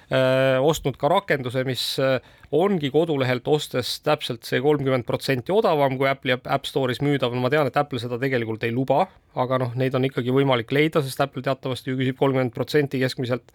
ostnud 0.09 0.97
ka 0.97 1.11
rakenduse, 1.13 1.65
mis 1.69 1.83
äh, 2.01 2.17
ongi 2.57 2.89
kodulehelt 2.93 3.49
ostes 3.49 3.99
täpselt 4.01 4.47
see 4.49 4.61
kolmkümmend 4.65 5.05
protsenti 5.05 5.53
odavam 5.53 5.99
kui 6.01 6.09
Apple'i 6.09 6.39
App 6.39 6.65
Store'is 6.65 7.03
müüdav, 7.05 7.35
no 7.37 7.43
ma 7.45 7.51
tean, 7.53 7.69
et 7.69 7.77
Apple 7.77 8.01
seda 8.01 8.17
tegelikult 8.21 8.65
ei 8.65 8.73
luba, 8.73 9.03
aga 9.37 9.59
noh, 9.61 9.75
neid 9.77 9.99
on 9.99 10.07
ikkagi 10.09 10.33
võimalik 10.33 10.73
leida, 10.73 11.03
sest 11.05 11.21
Apple 11.21 11.45
teatavasti 11.45 11.93
ju 11.93 11.99
küsib 12.01 12.17
kolmkümmend 12.21 12.55
protsenti 12.57 13.03
keskmiselt 13.03 13.53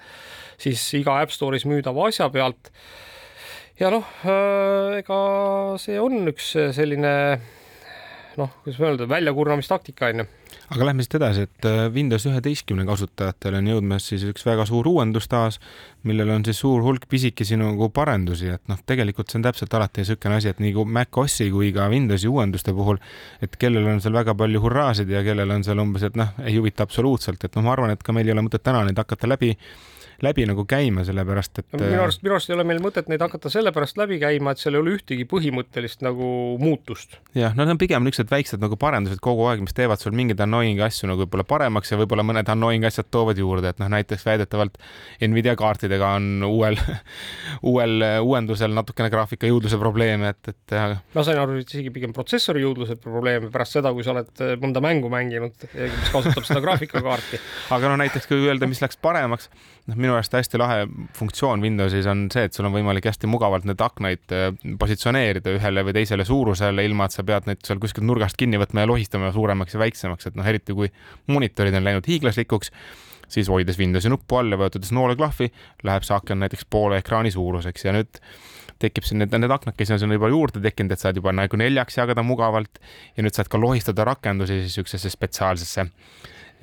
siis 0.62 0.84
iga 1.00 1.18
App 1.24 1.34
Store'is 1.34 1.66
müüdava 1.66 2.06
asja 2.12 2.30
pealt. 2.34 2.70
ja 3.82 3.90
noh, 3.90 4.06
äh, 4.22 5.02
ega 5.02 5.20
see 5.82 5.98
on 5.98 6.22
üks 6.30 6.54
selline 6.78 7.16
noh, 8.40 8.50
kuidas 8.64 8.80
öelda, 8.82 9.08
väljakurnamistaktika 9.10 10.10
on 10.12 10.24
ju. 10.24 10.26
Aga 10.74 10.88
lähme 10.88 11.04
siit 11.06 11.16
edasi, 11.18 11.46
et 11.48 11.68
äh, 11.68 11.80
Windows 11.94 12.26
üheteistkümne 12.30 12.86
kasutajatel 12.88 13.58
on 13.60 13.70
jõudmas 13.72 14.08
siis 14.10 14.24
üks 14.30 14.46
väga 14.46 14.66
suur 14.70 14.88
uuendus 14.90 15.28
taas, 15.30 15.60
millel 16.08 16.32
on 16.34 16.46
siis 16.46 16.60
suur 16.62 16.84
hulk 16.86 17.08
pisikesi 17.10 17.58
nagu 17.60 17.90
parendusi, 17.94 18.52
et 18.56 18.64
noh, 18.72 18.80
tegelikult 18.90 19.32
see 19.32 19.42
on 19.42 19.48
täpselt 19.48 19.74
alati 19.78 20.04
niisugune 20.04 20.40
asi, 20.40 20.54
et 20.54 20.62
nii 20.64 20.74
kui 20.76 20.98
Mac 20.98 21.22
OS-i 21.24 21.50
kui 21.54 21.72
ka 21.76 21.88
Windowsi 21.94 22.32
uuenduste 22.32 22.76
puhul, 22.76 23.02
et 23.44 23.58
kellel 23.62 23.90
on 23.96 24.04
seal 24.04 24.16
väga 24.16 24.38
palju 24.40 24.62
hurraasid 24.64 25.10
ja 25.14 25.24
kellel 25.26 25.58
on 25.58 25.66
seal 25.66 25.82
umbes, 25.84 26.06
et 26.10 26.20
noh, 26.20 26.36
ei 26.46 26.58
huvita 26.58 26.88
absoluutselt, 26.88 27.44
et 27.44 27.58
noh, 27.58 27.66
ma 27.66 27.76
arvan, 27.76 27.94
et 27.94 28.06
ka 28.06 28.16
meil 28.16 28.30
ei 28.30 28.38
ole 28.38 28.46
mõtet 28.48 28.64
täna 28.66 28.86
neid 28.88 29.02
hakata 29.02 29.30
läbi 29.30 29.54
läbi 30.24 30.46
nagu 30.50 30.66
käima, 30.70 31.04
sellepärast 31.08 31.62
et 31.62 31.76
minu 31.78 32.02
arust, 32.04 32.24
minu 32.24 32.36
arust 32.38 32.50
ei 32.52 32.56
ole 32.56 32.66
meil 32.68 32.80
mõtet 32.84 33.10
neid 33.12 33.22
hakata 33.24 33.52
sellepärast 33.54 34.00
läbi 34.00 34.20
käima, 34.22 34.54
et 34.54 34.62
seal 34.62 34.78
ei 34.78 34.82
ole 34.82 34.96
ühtegi 34.98 35.26
põhimõttelist 35.30 36.04
nagu 36.06 36.28
muutust. 36.62 37.18
jah, 37.38 37.56
no 37.56 37.66
need 37.66 37.76
on 37.76 37.82
pigem 37.82 38.06
niisugused 38.06 38.32
väiksed 38.32 38.64
nagu 38.64 38.78
parandused 38.80 39.22
kogu 39.24 39.48
aeg, 39.50 39.64
mis 39.66 39.76
teevad 39.78 40.02
sul 40.02 40.16
mingeid 40.18 40.42
annoying 40.44 40.82
asju 40.86 41.10
nagu 41.12 41.26
võib-olla 41.26 41.46
paremaks 41.48 41.94
ja 41.94 42.00
võib-olla 42.00 42.26
mõned 42.28 42.50
annoying 42.50 42.88
asjad 42.90 43.10
toovad 43.14 43.42
juurde, 43.42 43.74
et 43.74 43.82
noh, 43.84 43.92
näiteks 43.94 44.26
väidetavalt 44.28 44.80
Nvidia 45.24 45.56
kaartidega 45.60 46.14
on 46.18 46.48
uuel 46.48 46.80
uuel 47.74 48.08
uuendusel 48.24 48.74
natukene 48.76 49.12
graafika 49.14 49.50
jõudluse 49.50 49.80
probleeme, 49.82 50.34
et, 50.34 50.54
et. 50.54 50.78
ma 51.14 51.26
sain 51.26 51.40
aru, 51.40 51.60
et 51.62 51.70
isegi 51.70 51.94
pigem 51.94 52.16
protsessori 52.16 52.64
jõudluse 52.64 52.98
probleeme 53.02 53.52
pärast 53.54 53.80
seda, 53.80 53.94
kui 53.96 54.06
sa 54.06 54.16
oled 54.16 54.46
mõnda 54.64 54.84
mängu 54.84 55.12
mänginud, 55.14 55.68
mis 55.74 56.14
kasutab 56.14 56.48
seda 56.48 56.64
graafikakaarti 56.66 57.42
aga 57.72 57.92
no 57.92 57.98
näiteks 58.02 58.28
kui 58.30 58.42
öelda, 58.48 58.68
mis 58.70 58.82
läks 58.84 59.00
paremaks, 59.02 59.50
noh, 59.90 59.98
minu 60.00 60.13
arust 60.18 60.36
hästi 60.38 60.60
lahe 60.62 60.84
funktsioon 61.18 61.64
Windowsis 61.64 62.08
on 62.10 62.26
see, 62.34 62.46
et 62.48 62.56
sul 62.56 62.68
on 62.68 62.76
võimalik 62.76 63.08
hästi 63.10 63.30
mugavalt 63.30 63.68
neid 63.70 63.82
aknaid 63.84 64.36
äh, 64.36 64.50
positsioneerida 64.80 65.56
ühele 65.58 65.86
või 65.88 65.96
teisele 66.00 66.26
suurusele, 66.28 66.86
ilma 66.88 67.08
et 67.10 67.16
sa 67.16 67.26
pead 67.28 67.50
neid 67.50 67.64
seal 67.68 67.82
kuskilt 67.84 68.08
nurgast 68.08 68.40
kinni 68.40 68.60
võtma 68.62 68.86
ja 68.86 68.92
lohistama 68.92 69.32
suuremaks 69.36 69.78
ja 69.78 69.84
väiksemaks, 69.84 70.30
et 70.30 70.40
noh, 70.40 70.48
eriti 70.50 70.76
kui 70.78 70.92
monitorid 71.32 71.76
on 71.80 71.88
läinud 71.88 72.10
hiiglaslikuks, 72.10 72.74
siis 73.34 73.50
hoides 73.50 73.80
Windowsi 73.80 74.12
nuppu 74.12 74.40
all 74.40 74.54
ja 74.54 74.60
vajutades 74.62 74.94
nooleklahvi, 74.96 75.50
läheb 75.88 76.06
see 76.06 76.18
aken 76.18 76.44
näiteks 76.44 76.68
poole 76.70 77.00
ekraani 77.02 77.32
suuruseks 77.34 77.88
ja 77.88 77.96
nüüd 77.96 78.22
tekib 78.84 79.08
siin 79.08 79.22
need, 79.22 79.34
need 79.38 79.54
aknakesi 79.54 79.96
on 79.96 80.02
sinna 80.02 80.18
juba 80.18 80.30
juurde 80.34 80.62
tekkinud, 80.64 80.94
et 80.94 81.02
saad 81.02 81.18
juba 81.20 81.32
nagu 81.36 81.58
neljaks 81.60 81.98
jagada 82.00 82.24
mugavalt 82.26 82.82
ja 83.18 83.26
nüüd 83.26 83.36
saad 83.36 83.50
ka 83.52 83.62
lohistada 83.62 84.06
rakendusi 84.10 84.60
siis 84.60 84.74
niisugusesse 84.74 85.14
spetsiaalsesse 85.14 85.88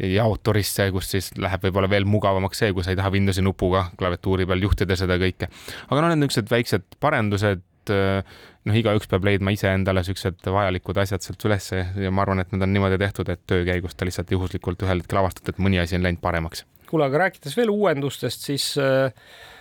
jaoturisse, 0.00 0.88
kus 0.94 1.10
siis 1.14 1.30
läheb 1.40 1.66
võib-olla 1.66 1.90
veel 1.90 2.06
mugavamaks 2.08 2.62
see, 2.62 2.72
kui 2.76 2.84
sa 2.84 2.94
ei 2.94 2.98
taha 2.98 3.12
Windowsi 3.14 3.44
nupuga 3.44 3.88
klaviatuuri 4.00 4.46
peal 4.48 4.64
juhtida 4.64 4.96
seda 4.98 5.18
kõike. 5.20 5.50
aga 5.88 6.00
noh, 6.00 6.08
need 6.12 6.24
niisugused 6.24 6.50
väiksed 6.52 6.98
parendused, 7.02 7.62
noh, 7.90 8.80
igaüks 8.80 9.10
peab 9.10 9.26
leidma 9.26 9.52
iseendale 9.54 10.04
siuksed 10.06 10.40
vajalikud 10.46 11.00
asjad 11.02 11.24
sealt 11.24 11.46
ülesse 11.48 11.84
ja 12.00 12.10
ma 12.14 12.24
arvan, 12.24 12.42
et 12.44 12.52
need 12.54 12.64
on 12.66 12.74
niimoodi 12.74 13.00
tehtud, 13.00 13.30
et 13.32 13.42
töö 13.50 13.64
käigus 13.68 13.96
ta 13.96 14.08
lihtsalt 14.08 14.32
juhuslikult 14.36 14.84
ühel 14.86 15.02
hetkel 15.02 15.22
avastad, 15.22 15.52
et 15.52 15.62
mõni 15.62 15.80
asi 15.82 15.98
on 15.98 16.06
läinud 16.06 16.22
paremaks. 16.24 16.64
kuule, 16.90 17.06
aga 17.06 17.26
rääkides 17.26 17.56
veel 17.56 17.72
uuendustest, 17.72 18.46
siis 18.50 18.72
äh 18.78 19.10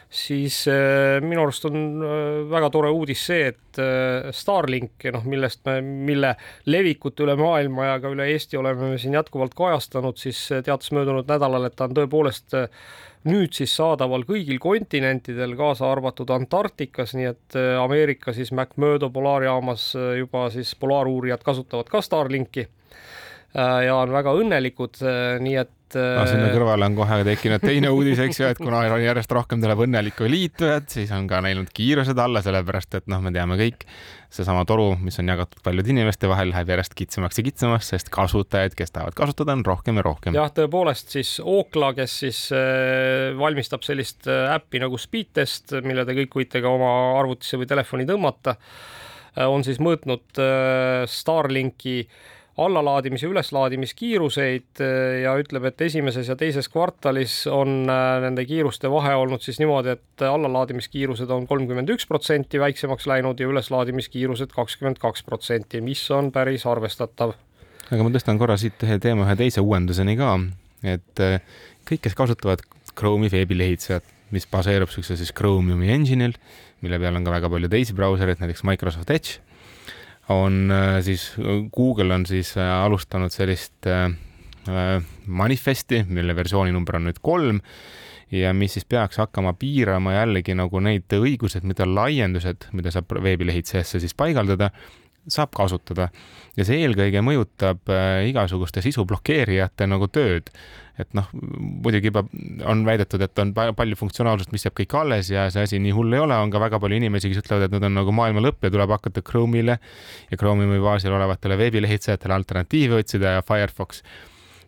siis 0.10 0.63
äh, 0.67 1.19
minu 1.22 1.43
arust 1.45 1.67
on 1.69 1.76
äh, 2.02 2.39
väga 2.50 2.72
tore 2.74 2.89
uudis 2.93 3.22
see, 3.30 3.52
et 3.52 3.80
äh, 3.82 4.32
Starlink, 4.34 5.06
noh, 5.13 5.26
millest 5.30 5.62
me, 5.69 5.78
mille 5.82 6.34
levikut 6.69 7.22
üle 7.22 7.36
maailma 7.39 7.91
ja 7.91 8.00
ka 8.02 8.10
üle 8.15 8.26
Eesti 8.34 8.58
oleme 8.58 8.89
me 8.89 8.98
siin 9.02 9.19
jätkuvalt 9.19 9.54
kajastanud, 9.58 10.17
siis 10.17 10.41
teatas 10.65 10.89
möödunud 10.98 11.30
nädalal, 11.30 11.69
et 11.69 11.78
ta 11.78 11.86
on 11.86 11.93
tõepoolest 11.98 12.58
nüüd 13.30 13.54
siis 13.54 13.72
saadaval 13.76 14.24
kõigil 14.26 14.58
kontinentidel, 14.63 15.54
kaasa 15.60 15.89
arvatud 15.91 16.30
Antarktikas, 16.34 17.13
nii 17.19 17.30
et 17.30 17.58
Ameerika 17.84 18.34
siis 18.34 18.54
McMurdo 18.56 19.12
polaarjaamas 19.13 19.91
juba 20.17 20.48
siis 20.54 20.72
polaaruurijad 20.80 21.43
kasutavad 21.43 21.91
ka 21.91 22.00
Starlinki 22.02 22.63
ja 23.54 23.98
on 23.98 24.13
väga 24.15 24.32
õnnelikud, 24.39 25.02
nii 25.43 25.58
et 25.60 25.74
no 25.97 26.25
sinna 26.30 26.49
kõrvale 26.54 26.88
on 26.89 26.95
kohe 26.97 27.19
tekkinud 27.28 27.63
teine 27.63 27.91
uudis, 27.93 28.19
eks 28.21 28.39
ju, 28.41 28.47
et 28.52 28.62
kuna 28.62 28.84
järjest 29.02 29.32
rohkem 29.34 29.62
tuleb 29.63 29.84
õnnelikku 29.86 30.28
liitujat, 30.30 30.89
siis 30.93 31.12
on 31.15 31.28
ka 31.30 31.41
läinud 31.45 31.71
kiirused 31.75 32.19
alla, 32.19 32.43
sellepärast 32.45 32.99
et 32.99 33.10
noh, 33.12 33.21
me 33.23 33.34
teame 33.36 33.58
kõik, 33.60 33.86
seesama 34.34 34.62
toru, 34.69 34.91
mis 35.02 35.17
on 35.21 35.32
jagatud 35.32 35.62
paljude 35.65 35.89
inimeste 35.93 36.30
vahel, 36.30 36.52
läheb 36.54 36.69
järjest 36.73 36.93
kitsamaks 36.97 37.39
ja 37.41 37.45
kitsamaks, 37.47 37.89
sest 37.93 38.12
kasutajaid, 38.13 38.75
kes 38.78 38.93
tahavad 38.93 39.17
kasutada, 39.17 39.56
on 39.58 39.65
rohkem 39.65 39.99
ja 39.99 40.06
rohkem. 40.06 40.38
jah, 40.38 40.52
tõepoolest 40.54 41.15
siis 41.17 41.36
Ookla, 41.41 41.91
kes 41.97 42.17
siis 42.25 42.41
äh, 42.54 43.34
valmistab 43.39 43.86
sellist 43.88 44.30
äh, 44.30 44.54
äppi 44.54 44.82
nagu 44.84 44.99
Speedtest, 45.02 45.80
mille 45.86 46.06
te 46.06 46.17
kõik 46.21 46.41
võite 46.41 46.62
ka 46.62 46.73
oma 46.78 46.91
arvutisse 47.19 47.58
või 47.58 47.69
telefoni 47.69 48.06
tõmmata, 48.10 48.58
äh, 49.34 49.47
on 49.49 49.65
siis 49.65 49.82
mõõtnud 49.82 50.43
Starlinki 51.10 52.04
allalaadimis- 52.65 53.24
ja 53.24 53.30
üleslaadimiskiiruseid 53.32 54.82
äh, 54.84 55.22
ja 55.24 55.36
ütleb, 55.39 55.65
et 55.69 55.82
esimeses 55.82 56.30
ja 56.30 56.36
teises 56.39 56.69
kvartalis 56.72 57.41
on 57.52 57.89
äh, 57.89 58.19
nende 58.26 58.45
kiiruste 58.48 58.91
vahe 58.91 59.15
olnud 59.19 59.43
siis 59.45 59.60
niimoodi, 59.62 59.95
et 59.98 60.26
allalaadimiskiirused 60.28 61.32
on 61.36 61.48
kolmkümmend 61.50 61.91
üks 61.95 62.08
protsenti 62.10 62.62
väiksemaks 62.62 63.08
läinud 63.10 63.39
ja 63.39 63.50
üleslaadimiskiirused 63.52 64.54
kakskümmend 64.56 65.02
kaks 65.02 65.24
protsenti, 65.28 65.82
mis 65.86 66.04
on 66.15 66.34
päris 66.36 66.65
arvestatav. 66.69 67.36
aga 67.89 68.06
ma 68.06 68.13
tõstan 68.13 68.41
korra 68.41 68.58
siit 68.60 68.82
ühe 68.86 69.00
teema 69.02 69.28
ühe 69.28 69.38
teise 69.39 69.63
uuenduseni 69.65 70.17
ka, 70.19 70.36
et 70.84 71.26
äh, 71.26 71.41
kõik, 71.89 72.06
kes 72.08 72.17
kasutavad 72.17 72.63
Chrome'i 73.00 73.32
veebilehitsejat, 73.32 74.15
mis 74.36 74.45
baseerub 74.50 74.89
niisugusel 74.91 75.17
siis 75.17 75.32
Chromiumi 75.34 75.89
engine'il, 75.93 76.36
mille 76.84 77.00
peal 77.02 77.15
on 77.17 77.26
ka 77.26 77.32
väga 77.34 77.50
palju 77.50 77.69
teisi 77.72 77.95
brausereid, 77.98 78.41
näiteks 78.43 78.65
Microsoft 78.67 79.10
Edge 79.15 79.39
on 80.29 80.71
äh, 80.71 81.01
siis, 81.05 81.33
Google 81.75 82.13
on 82.13 82.25
siis 82.25 82.55
äh, 82.57 82.69
alustanud 82.83 83.33
sellist 83.33 83.87
äh, 83.87 84.11
manifesti, 85.25 86.03
mille 86.07 86.35
versiooni 86.35 86.71
number 86.71 86.99
on 86.99 87.07
nüüd 87.09 87.21
kolm 87.25 87.61
ja 88.31 88.53
mis 88.53 88.75
siis 88.77 88.85
peaks 88.85 89.17
hakkama 89.17 89.55
piirama 89.57 90.13
jällegi 90.13 90.53
nagu 90.57 90.81
neid 90.85 91.09
õigused, 91.17 91.65
mida 91.65 91.87
laiendused, 91.89 92.69
mida 92.77 92.93
saab 92.93 93.15
veebilehitsejesse 93.25 94.01
siis 94.03 94.13
paigaldada, 94.13 94.69
saab 95.33 95.53
kasutada. 95.55 96.09
Ja 96.57 96.65
see 96.67 96.81
eelkõige 96.83 97.21
mõjutab 97.23 97.89
igasuguste 98.27 98.83
sisu 98.83 99.05
blokeerijate 99.07 99.87
nagu 99.87 100.09
tööd. 100.11 100.49
Et 100.99 101.07
noh, 101.15 101.29
muidugi 101.31 102.09
juba 102.09 102.25
on 102.67 102.81
väidetud, 102.83 103.21
et 103.23 103.39
on 103.39 103.53
palju 103.55 103.95
funktsionaalsust, 104.01 104.51
mis 104.51 104.65
jääb 104.65 104.75
kõik 104.81 104.95
alles 104.99 105.29
ja 105.31 105.45
see 105.53 105.63
asi 105.63 105.79
nii 105.79 105.93
hull 105.95 106.11
ei 106.17 106.19
ole, 106.19 106.35
on 106.35 106.51
ka 106.51 106.59
väga 106.59 106.81
palju 106.83 106.97
inimesi, 106.99 107.31
kes 107.31 107.39
ütlevad, 107.39 107.69
et 107.69 107.75
nüüd 107.75 107.85
on 107.87 107.95
nagu 108.01 108.15
maailma 108.15 108.43
lõpp 108.43 108.67
ja 108.67 108.73
tuleb 108.73 108.91
hakata 108.97 109.23
Chrome'ile 109.23 109.77
ja 109.79 110.39
Chromiumi 110.41 110.81
baasil 110.83 111.15
olevatele 111.15 111.55
veebilehitsejatele 111.61 112.35
alternatiive 112.35 112.99
otsida 112.99 113.37
ja 113.37 113.45
Firefox, 113.47 114.03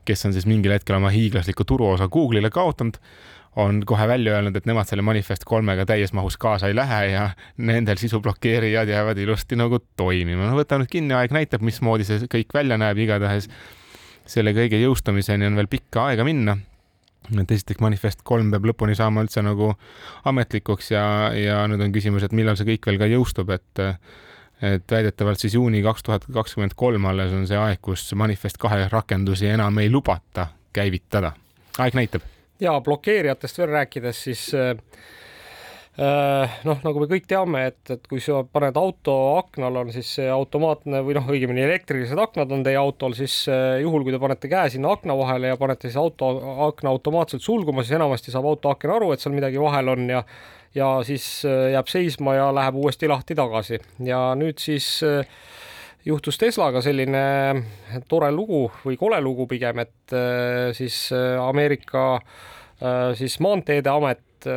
kes 0.08 0.26
on 0.30 0.38
siis 0.38 0.48
mingil 0.48 0.72
hetkel 0.72 0.96
oma 1.02 1.12
hiiglasliku 1.12 1.68
turuosa 1.68 2.08
Google'ile 2.08 2.54
kaotanud, 2.54 3.02
on 3.56 3.82
kohe 3.86 4.08
välja 4.08 4.38
öelnud, 4.38 4.56
et 4.56 4.66
nemad 4.66 4.88
selle 4.88 5.04
Manifest 5.04 5.44
kolmega 5.48 5.86
täies 5.86 6.14
mahus 6.16 6.38
kaasa 6.40 6.70
ei 6.72 6.76
lähe 6.76 7.02
ja 7.12 7.30
nendel 7.58 8.00
sisublokeerijad 8.00 8.90
jäävad 8.90 9.18
ilusti 9.18 9.60
nagu 9.60 9.80
toimima. 10.00 10.48
no 10.48 10.56
võta 10.60 10.80
nüüd 10.80 10.92
kinni, 10.92 11.14
aeg 11.18 11.36
näitab, 11.36 11.64
mismoodi 11.68 12.08
see 12.08 12.30
kõik 12.32 12.56
välja 12.56 12.80
näeb, 12.80 12.98
igatahes 12.98 13.50
selle 14.28 14.54
kõige 14.56 14.80
jõustamiseni 14.80 15.50
on 15.50 15.60
veel 15.60 15.68
pikka 15.72 16.08
aega 16.12 16.24
minna. 16.24 16.58
et 17.32 17.52
esiteks 17.52 17.80
manifest 17.84 18.24
kolm 18.24 18.50
peab 18.52 18.66
lõpuni 18.72 18.96
saama 18.98 19.26
üldse 19.26 19.44
nagu 19.46 19.74
ametlikuks 20.26 20.92
ja, 20.92 21.06
ja 21.36 21.62
nüüd 21.68 21.84
on 21.84 21.94
küsimus, 21.94 22.24
et 22.24 22.34
millal 22.36 22.58
see 22.58 22.70
kõik 22.74 22.88
veel 22.88 23.00
ka 23.02 23.10
jõustub, 23.12 23.52
et 23.52 23.88
et 24.62 24.92
väidetavalt 24.94 25.42
siis 25.42 25.56
juuni 25.58 25.82
kaks 25.82 26.04
tuhat 26.06 26.26
kakskümmend 26.34 26.76
kolm 26.78 27.08
alles 27.10 27.32
on 27.34 27.48
see 27.50 27.58
aeg, 27.58 27.80
kus 27.82 28.12
manifest 28.14 28.62
kahe 28.62 28.86
rakendusi 28.92 29.50
enam 29.50 29.80
ei 29.82 29.90
lubata 29.90 30.48
käivitada. 30.74 31.34
aeg 31.80 31.98
näitab. 31.98 32.22
Ja 32.62 32.78
blokeerijatest 32.82 33.58
veel 33.58 33.74
rääkides, 33.74 34.24
siis 34.30 34.46
äh, 34.58 34.76
Äh, 36.00 36.54
noh, 36.64 36.78
nagu 36.86 37.02
me 37.04 37.08
kõik 37.10 37.26
teame, 37.28 37.66
et, 37.68 37.82
et 37.92 38.06
kui 38.08 38.22
sa 38.24 38.38
paned 38.48 38.78
auto 38.80 39.14
aknal, 39.42 39.76
on 39.82 39.90
siis 39.92 40.08
see 40.16 40.30
automaatne 40.32 41.02
või 41.04 41.18
noh, 41.18 41.26
õigemini 41.28 41.66
elektrilised 41.66 42.20
aknad 42.22 42.54
on 42.56 42.64
teie 42.64 42.78
autol, 42.80 43.12
siis 43.18 43.36
äh, 43.52 43.82
juhul, 43.84 44.06
kui 44.08 44.16
te 44.16 44.22
panete 44.22 44.48
käe 44.48 44.72
sinna 44.72 44.94
akna 44.96 45.18
vahele 45.20 45.52
ja 45.52 45.60
panete 45.60 45.90
siis 45.90 46.00
auto 46.00 46.32
akna 46.70 46.94
automaatselt 46.96 47.44
sulguma, 47.44 47.84
siis 47.84 47.98
enamasti 48.00 48.32
saab 48.32 48.48
autoaken 48.54 48.96
aru, 48.96 49.12
et 49.12 49.22
seal 49.22 49.36
midagi 49.36 49.60
vahel 49.60 49.92
on 49.92 50.08
ja 50.14 50.24
ja 50.72 50.88
siis 51.04 51.26
äh, 51.44 51.74
jääb 51.74 51.92
seisma 51.92 52.38
ja 52.38 52.48
läheb 52.56 52.80
uuesti 52.80 53.12
lahti 53.12 53.36
tagasi. 53.36 53.82
Ja 54.08 54.30
nüüd 54.40 54.64
siis 54.64 55.04
juhtus 56.06 56.40
Teslaga 56.42 56.82
selline 56.82 57.26
tore 58.10 58.32
lugu 58.34 58.66
või 58.86 58.98
kole 59.00 59.20
lugu 59.22 59.48
pigem, 59.50 59.84
et 59.84 60.16
siis 60.78 61.04
Ameerika 61.14 62.06
siis 63.18 63.38
Maanteede 63.44 63.92
Amet 63.94 64.50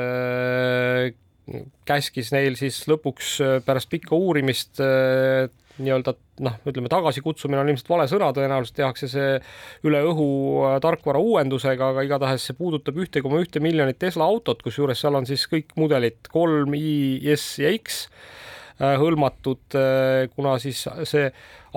käskis 1.89 2.33
neil 2.33 2.57
siis 2.57 2.81
lõpuks 2.89 3.37
äh, 3.45 3.59
pärast 3.65 3.91
pikka 3.93 4.17
uurimist 4.17 4.81
äh, 4.83 5.51
nii-öelda 5.75 6.15
noh, 6.47 6.57
ütleme 6.69 6.89
tagasikutsumine 6.93 7.61
on 7.61 7.73
ilmselt 7.73 7.91
vale 7.91 8.07
sõna, 8.09 8.31
tõenäoliselt 8.37 8.79
tehakse 8.79 9.11
see 9.13 9.35
üle 9.85 10.01
õhu 10.09 10.29
äh, 10.65 10.79
tarkvara 10.85 11.21
uuendusega, 11.21 11.91
aga 11.93 12.07
igatahes 12.07 12.49
see 12.49 12.57
puudutab 12.57 12.99
ühte 13.03 13.23
koma 13.25 13.43
ühte 13.43 13.61
miljonit 13.65 14.01
Tesla 14.01 14.29
autot, 14.31 14.63
kusjuures 14.65 15.05
seal 15.05 15.21
on 15.21 15.29
siis 15.29 15.45
kõik 15.51 15.77
mudelid 15.81 16.33
kolm, 16.33 16.77
I, 16.79 17.21
S 17.37 17.59
ja 17.61 17.75
X 17.77 18.07
hõlmatud, 18.81 19.77
kuna 20.35 20.57
siis 20.63 20.81
see 21.07 21.29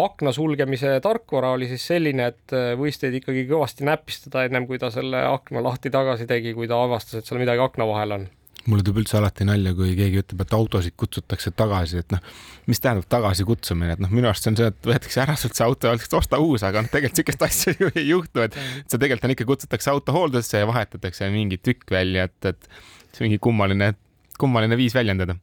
akna 0.01 0.31
sulgemise 0.33 0.95
tarkvara 1.05 1.51
oli 1.53 1.67
siis 1.69 1.85
selline, 1.91 2.31
et 2.31 2.55
võis 2.79 2.97
teid 2.97 3.19
ikkagi 3.19 3.45
kõvasti 3.49 3.85
näpistada 3.85 4.47
ennem 4.47 4.65
kui 4.69 4.81
ta 4.81 4.89
selle 4.93 5.21
akna 5.29 5.61
lahti 5.61 5.93
tagasi 5.93 6.25
tegi, 6.29 6.55
kui 6.57 6.69
ta 6.69 6.79
avastas, 6.81 7.19
et 7.19 7.29
seal 7.29 7.41
midagi 7.41 7.61
akna 7.61 7.85
vahel 7.89 8.17
on 8.17 8.27
mulle 8.67 8.83
tuleb 8.83 9.01
üldse 9.01 9.17
alati 9.19 9.45
nalja, 9.47 9.71
kui 9.75 9.93
keegi 9.97 10.21
ütleb, 10.21 10.41
et 10.43 10.53
autosid 10.55 10.95
kutsutakse 10.99 11.53
tagasi, 11.55 12.01
et 12.03 12.13
noh, 12.13 12.23
mis 12.67 12.81
tähendab 12.83 13.07
tagasikutsumine, 13.11 13.95
et 13.95 14.03
noh, 14.03 14.11
minu 14.13 14.29
arust 14.29 14.43
see 14.43 14.51
on 14.51 14.59
see, 14.59 14.67
et 14.73 14.89
võetakse 14.91 15.21
ära 15.23 15.37
sult 15.39 15.57
see 15.57 15.65
auto 15.65 15.89
öeldakse, 15.89 16.11
osta 16.19 16.39
uus, 16.43 16.65
aga 16.67 16.83
noh, 16.83 16.91
tegelikult 16.91 17.21
niisugust 17.21 17.47
asja 17.47 17.75
ju 17.79 17.91
ei 17.93 18.07
juhtu, 18.09 18.43
et 18.43 18.57
see 18.59 18.97
tegelikult 18.97 19.29
on 19.29 19.35
ikka, 19.37 19.49
kutsutakse 19.53 19.91
auto 19.93 20.15
hooldusesse 20.15 20.63
ja 20.63 20.69
vahetatakse 20.69 21.31
mingi 21.33 21.59
tükk 21.63 21.95
välja, 21.95 22.27
et, 22.27 22.51
et 22.51 22.69
see 23.15 23.23
mingi 23.27 23.39
kummaline, 23.43 23.93
kummaline 24.41 24.79
viis 24.79 24.95
väljendada. 24.97 25.37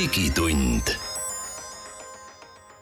Digitund. 0.00 0.94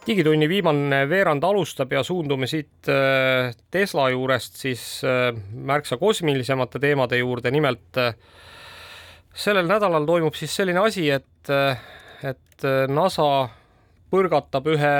Digitunni 0.06 0.46
viimane 0.48 1.00
veerand 1.10 1.42
alustab 1.44 1.90
ja 1.92 2.04
suundume 2.06 2.46
siit 2.46 2.86
äh, 2.92 3.50
Tesla 3.74 4.06
juurest 4.12 4.60
siis 4.60 4.84
äh, 5.02 5.32
märksa 5.52 5.98
kosmilisemate 5.98 6.78
teemade 6.78 7.18
juurde, 7.18 7.50
nimelt 7.50 7.98
äh, 7.98 8.14
sellel 9.34 9.66
nädalal 9.66 10.06
toimub 10.06 10.38
siis 10.38 10.54
selline 10.60 10.84
asi, 10.84 11.08
et, 11.10 11.52
et 12.22 12.66
NASA 12.90 13.28
põrgatab 14.10 14.66
ühe 14.74 14.96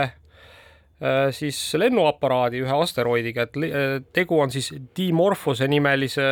siis 1.35 1.59
lennuaparaadi 1.79 2.63
ühe 2.63 2.79
asteroidiga, 2.83 3.47
et 3.47 4.07
tegu 4.15 4.39
on 4.43 4.51
siis 4.51 4.73
Dimorphose 4.97 5.67
nimelise 5.71 6.27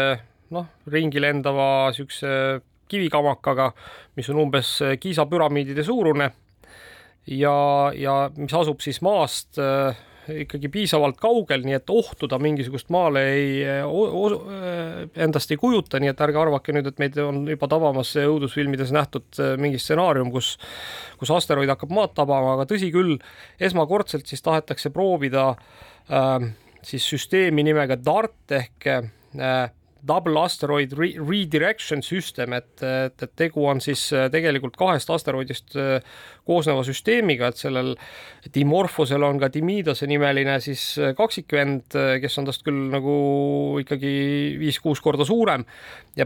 noh, 0.55 0.67
ringi 0.91 1.23
lendava 1.23 1.69
niisuguse 1.91 2.33
kivikamakaga, 2.89 3.71
mis 4.17 4.31
on 4.33 4.43
umbes 4.47 4.79
Kiisa 5.01 5.27
püramiidide 5.27 5.85
suurune. 5.87 6.31
Ja, 7.27 7.57
ja 7.95 8.19
mis 8.37 8.55
asub 8.55 8.81
siis 8.85 9.01
maast 9.03 9.59
äh, 9.59 9.97
ikkagi 10.31 10.69
piisavalt 10.73 11.19
kaugel, 11.21 11.63
nii 11.67 11.77
et 11.79 11.91
ohtu 11.93 12.29
ta 12.31 12.39
mingisugust 12.43 12.91
maale 12.95 13.23
ei 13.33 13.63
o, 13.87 14.27
äh, 14.51 15.07
endast 15.27 15.51
ei 15.51 15.61
kujuta, 15.61 16.01
nii 16.03 16.11
et 16.11 16.23
ärge 16.27 16.41
arvake 16.41 16.75
nüüd, 16.75 16.91
et 16.91 17.03
meid 17.03 17.19
on 17.23 17.45
juba 17.51 17.69
tabamas 17.71 18.13
õudusfilmides 18.21 18.93
nähtud 18.95 19.41
äh, 19.43 19.55
mingi 19.61 19.81
stsenaarium, 19.83 20.33
kus, 20.35 20.55
kus 21.21 21.33
asteroid 21.35 21.71
hakkab 21.73 21.95
maad 21.95 22.15
tabama, 22.19 22.57
aga 22.57 22.69
tõsi 22.71 22.91
küll, 22.95 23.17
esmakordselt 23.63 24.27
siis 24.31 24.43
tahetakse 24.47 24.91
proovida 24.95 25.53
äh, 26.11 26.49
siis 26.87 27.07
süsteemi 27.15 27.67
nimega 27.67 27.99
DART 28.01 28.57
ehk 28.61 28.91
äh, 28.91 29.69
Double 30.07 30.41
Asteroid 30.41 30.93
Re 30.93 31.15
Redirection 31.19 32.03
System, 32.03 32.53
et, 32.53 32.83
et, 32.83 33.23
et 33.23 33.31
tegu 33.39 33.67
on 33.67 33.81
siis 33.83 34.13
äh, 34.15 34.31
tegelikult 34.33 34.77
kahest 34.79 35.11
asteroidist 35.11 35.77
äh, 35.81 36.01
koosneva 36.47 36.85
süsteemiga, 36.87 37.49
et 37.51 37.57
sellel 37.61 37.97
Dimorphosel 38.55 39.23
on 39.27 39.39
ka 39.43 39.49
Dimidase 39.53 40.07
nimeline 40.11 40.61
siis 40.65 40.83
äh, 41.01 41.15
kaksikvend, 41.19 41.85
kes 42.23 42.39
on 42.41 42.45
tast 42.51 42.63
küll 42.67 42.83
nagu 42.93 43.15
ikkagi 43.83 44.13
viis-kuus 44.61 45.01
korda 45.05 45.25
suurem. 45.27 45.63
Ja 46.17 46.25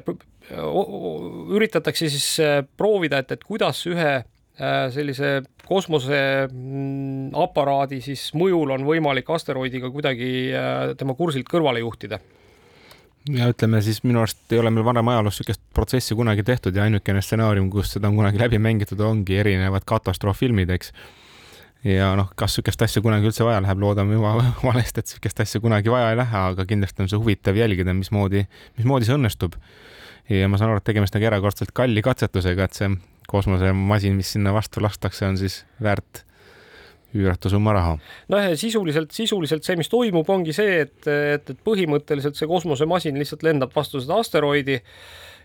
üritatakse 0.51 2.09
siis 2.11 2.41
proovida, 2.77 3.19
et, 3.23 3.31
et 3.37 3.45
kuidas 3.47 3.87
ühe 3.87 4.25
sellise 4.93 5.43
kosmoseaparaadi 5.65 8.01
siis 8.05 8.35
mõjul 8.37 8.71
on 8.75 8.85
võimalik 8.85 9.31
asteroidiga 9.33 9.89
kuidagi 9.95 10.53
tema 11.01 11.15
kursilt 11.17 11.49
kõrvale 11.49 11.81
juhtida 11.81 12.19
ja 13.29 13.49
ütleme 13.53 13.81
siis 13.85 14.03
minu 14.05 14.23
arust 14.23 14.53
ei 14.53 14.61
ole 14.61 14.73
meil 14.73 14.85
varem 14.87 15.09
ajaloos 15.13 15.41
niisugust 15.41 15.63
protsessi 15.77 16.17
kunagi 16.17 16.45
tehtud 16.47 16.77
ja 16.77 16.87
ainukene 16.87 17.23
stsenaarium, 17.23 17.69
kus 17.73 17.95
seda 17.97 18.09
on 18.09 18.17
kunagi 18.17 18.41
läbi 18.41 18.61
mängitud, 18.63 19.01
ongi 19.05 19.37
erinevad 19.43 19.85
katastroofilmid, 19.89 20.73
eks. 20.77 20.93
ja 21.85 22.15
noh, 22.19 22.33
kas 22.35 22.57
niisugust 22.57 22.87
asja 22.87 23.03
kunagi 23.05 23.29
üldse 23.31 23.45
vaja 23.45 23.61
läheb, 23.65 23.83
loodame 23.83 24.17
juba 24.17 24.35
valesti, 24.71 25.05
et 25.05 25.13
niisugust 25.13 25.45
asja 25.45 25.61
kunagi 25.61 25.93
vaja 25.93 26.15
ei 26.15 26.19
lähe, 26.23 26.45
aga 26.55 26.67
kindlasti 26.73 27.05
on 27.05 27.13
see 27.13 27.21
huvitav 27.21 27.61
jälgida, 27.61 27.95
mismoodi, 27.97 28.47
mismoodi 28.81 29.11
see 29.11 29.19
õnnestub. 29.19 29.61
ja 30.31 30.49
ma 30.49 30.61
saan 30.61 30.73
aru, 30.73 30.81
et 30.81 30.89
tegemist 30.89 31.17
nagu 31.17 31.29
erakordselt 31.29 31.75
kalli 31.77 32.03
katsetusega, 32.07 32.65
et 32.71 32.83
see 32.83 32.91
kosmosemasin, 33.31 34.17
mis 34.17 34.33
sinna 34.35 34.55
vastu 34.55 34.83
lastakse, 34.83 35.27
on 35.29 35.39
siis 35.39 35.65
väärt 35.83 36.25
üüratu 37.17 37.51
summa 37.53 37.75
raha. 37.77 37.97
noh, 38.33 38.51
sisuliselt, 38.61 39.15
sisuliselt 39.17 39.67
see, 39.67 39.79
mis 39.81 39.91
toimub, 39.93 40.29
ongi 40.31 40.55
see, 40.57 40.81
et, 40.87 40.99
et, 41.09 41.51
et 41.55 41.65
põhimõtteliselt 41.67 42.39
see 42.39 42.51
kosmosemasin 42.51 43.19
lihtsalt 43.19 43.45
lendab 43.47 43.75
vastu 43.77 44.03
seda 44.03 44.21
asteroidi 44.23 44.81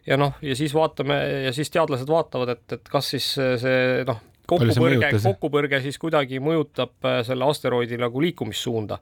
ja 0.06 0.20
noh, 0.22 0.38
ja 0.46 0.56
siis 0.58 0.76
vaatame 0.76 1.18
ja 1.48 1.54
siis 1.56 1.72
teadlased 1.74 2.10
vaatavad, 2.10 2.56
et, 2.56 2.78
et 2.78 2.90
kas 2.92 3.14
siis 3.16 3.32
see 3.36 4.06
noh, 4.08 4.22
kokkupõrge, 4.48 5.12
kokkupõrge 5.24 5.82
siis 5.84 6.00
kuidagi 6.02 6.42
mõjutab 6.44 7.08
äh, 7.08 7.22
selle 7.28 7.48
asteroidi 7.50 8.00
nagu 8.02 8.22
liikumissuunda. 8.22 9.00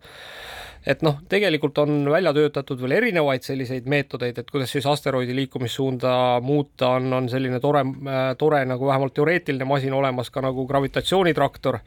et 0.84 1.00
noh, 1.02 1.22
tegelikult 1.32 1.78
on 1.80 2.10
välja 2.12 2.34
töötatud 2.36 2.82
veel 2.82 2.98
erinevaid 2.98 3.46
selliseid 3.46 3.86
meetodeid, 3.88 4.42
et 4.42 4.50
kuidas 4.52 4.72
siis 4.76 4.86
asteroidi 4.86 5.36
liikumissuunda 5.36 6.42
muuta, 6.44 6.90
on, 6.98 7.08
on 7.14 7.30
selline 7.32 7.60
tore, 7.64 7.86
äh, 7.88 8.24
tore 8.38 8.64
nagu 8.68 8.88
vähemalt 8.88 9.14
teoreetiline 9.16 9.68
masin 9.68 9.94
olemas 9.94 10.30
ka 10.30 10.44
nagu 10.44 10.68
gravitatsioonitraktor, 10.68 11.80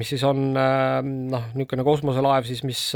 mis 0.00 0.14
siis 0.14 0.24
on 0.24 0.46
äh, 0.56 1.02
noh, 1.04 1.50
niisugune 1.54 1.84
kosmoselaev 1.84 2.48
siis, 2.48 2.64
mis 2.64 2.86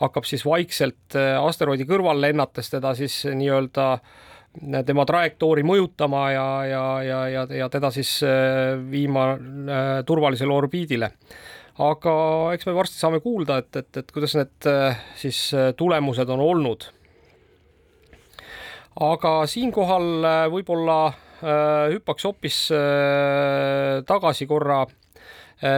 hakkab 0.00 0.26
siis 0.26 0.46
vaikselt 0.46 1.18
asteroidi 1.42 1.86
kõrval 1.86 2.20
lennates 2.20 2.70
teda 2.70 2.94
siis 2.98 3.22
nii-öelda 3.30 3.92
äh, 3.94 4.18
tema 4.86 5.04
trajektoori 5.06 5.62
mõjutama 5.66 6.24
ja, 6.34 6.48
ja, 6.66 6.84
ja, 7.06 7.20
ja, 7.30 7.44
ja 7.62 7.68
teda 7.70 7.90
siis 7.94 8.18
äh, 8.26 8.74
viima 8.90 9.32
äh, 9.34 9.90
turvalisele 10.06 10.52
orbiidile. 10.52 11.12
aga 11.80 12.14
eks 12.54 12.66
me 12.66 12.74
varsti 12.74 12.98
saame 12.98 13.20
kuulda, 13.24 13.60
et, 13.62 13.76
et, 13.76 13.96
et 14.02 14.10
kuidas 14.12 14.34
need 14.36 14.66
äh, 14.68 14.98
siis 15.16 15.52
tulemused 15.76 16.28
on 16.28 16.40
olnud. 16.40 16.88
aga 19.00 19.34
siinkohal 19.46 20.26
võib-olla 20.52 21.00
hüppaks 21.88 22.26
hoopis 22.26 22.56
tagasi 24.04 24.44
korra 24.46 24.82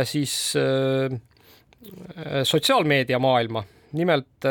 siis 0.02 0.32
sotsiaalmeedia 2.42 3.18
maailma. 3.22 3.62
nimelt 3.92 4.48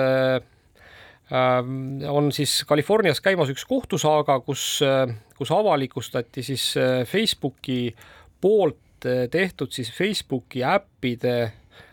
on 2.09 2.31
siis 2.31 2.65
Californias 2.67 3.21
käimas 3.21 3.49
üks 3.53 3.63
kohtusaaga, 3.67 4.39
kus, 4.43 4.81
äh, 4.83 5.13
kus 5.37 5.51
avalikustati 5.55 6.43
siis 6.43 6.73
äh, 6.77 7.05
Facebooki 7.07 7.95
poolt 8.41 9.05
äh, 9.05 9.27
tehtud 9.31 9.71
siis 9.71 9.91
Facebooki 9.95 10.63
äppide 10.63 11.51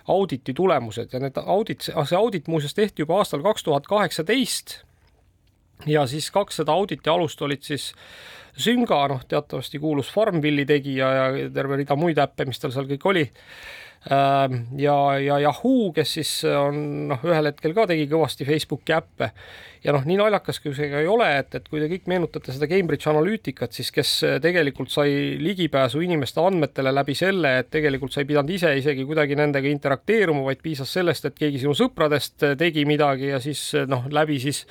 auditi 0.09 0.55
tulemused 0.55 1.12
ja 1.12 1.20
need 1.20 1.39
audit, 1.45 1.86
see 1.86 2.18
audit 2.18 2.49
muuseas 2.49 2.74
tehti 2.74 3.05
juba 3.05 3.20
aastal 3.20 3.45
kaks 3.45 3.62
tuhat 3.62 3.86
kaheksateist. 3.86 4.80
ja 5.86 6.07
siis 6.07 6.30
kaks 6.30 6.62
seda 6.62 6.72
auditi 6.72 7.11
alust 7.11 7.43
olid 7.43 7.62
siis 7.62 7.93
Zynga, 8.59 9.05
noh, 9.09 9.20
teatavasti 9.28 9.78
kuulus 9.78 10.09
Farmville'i 10.11 10.64
tegija 10.66 11.09
ja 11.14 11.26
terve 11.55 11.76
rida 11.78 11.95
muid 11.95 12.18
äppe, 12.18 12.49
mis 12.49 12.59
tal 12.59 12.72
seal 12.74 12.89
kõik 12.91 13.05
oli 13.07 13.28
Ähm, 13.28 13.86
ja, 14.07 14.96
ja 15.18 15.38
Yahoo, 15.42 15.92
kes 15.92 16.12
siis 16.18 16.30
on 16.49 17.09
noh, 17.11 17.24
ühel 17.26 17.51
hetkel 17.51 17.74
ka 17.76 17.88
tegi 17.90 18.07
kõvasti 18.11 18.46
Facebooki 18.49 18.94
äppe. 18.96 19.32
Ja 19.84 19.92
noh, 19.94 20.03
nii 20.03 20.16
naljakas 20.18 20.59
kui 20.59 20.72
see 20.74 20.88
ka 20.90 20.99
ei 21.03 21.07
ole, 21.11 21.26
et, 21.38 21.53
et 21.55 21.66
kui 21.70 21.78
te 21.78 21.86
kõik 21.90 22.09
meenutate 22.11 22.51
seda 22.55 22.66
Cambridge 22.70 23.07
Analyticat, 23.11 23.74
siis 23.76 23.92
kes 23.94 24.12
tegelikult 24.42 24.90
sai 24.90 25.36
ligipääsu 25.38 26.03
inimeste 26.03 26.42
andmetele 26.42 26.90
läbi 26.94 27.14
selle, 27.18 27.53
et 27.61 27.70
tegelikult 27.70 28.14
sa 28.14 28.24
ei 28.24 28.30
pidanud 28.30 28.51
ise 28.51 28.72
isegi 28.80 29.07
kuidagi 29.07 29.38
nendega 29.38 29.70
interakteeruma, 29.70 30.42
vaid 30.49 30.64
piisas 30.64 30.90
sellest, 30.99 31.28
et 31.28 31.38
keegi 31.38 31.62
sinu 31.62 31.76
sõpradest 31.78 32.49
tegi 32.59 32.86
midagi 32.90 33.30
ja 33.30 33.42
siis 33.42 33.70
noh, 33.86 34.09
läbi 34.11 34.40
siis 34.42 34.64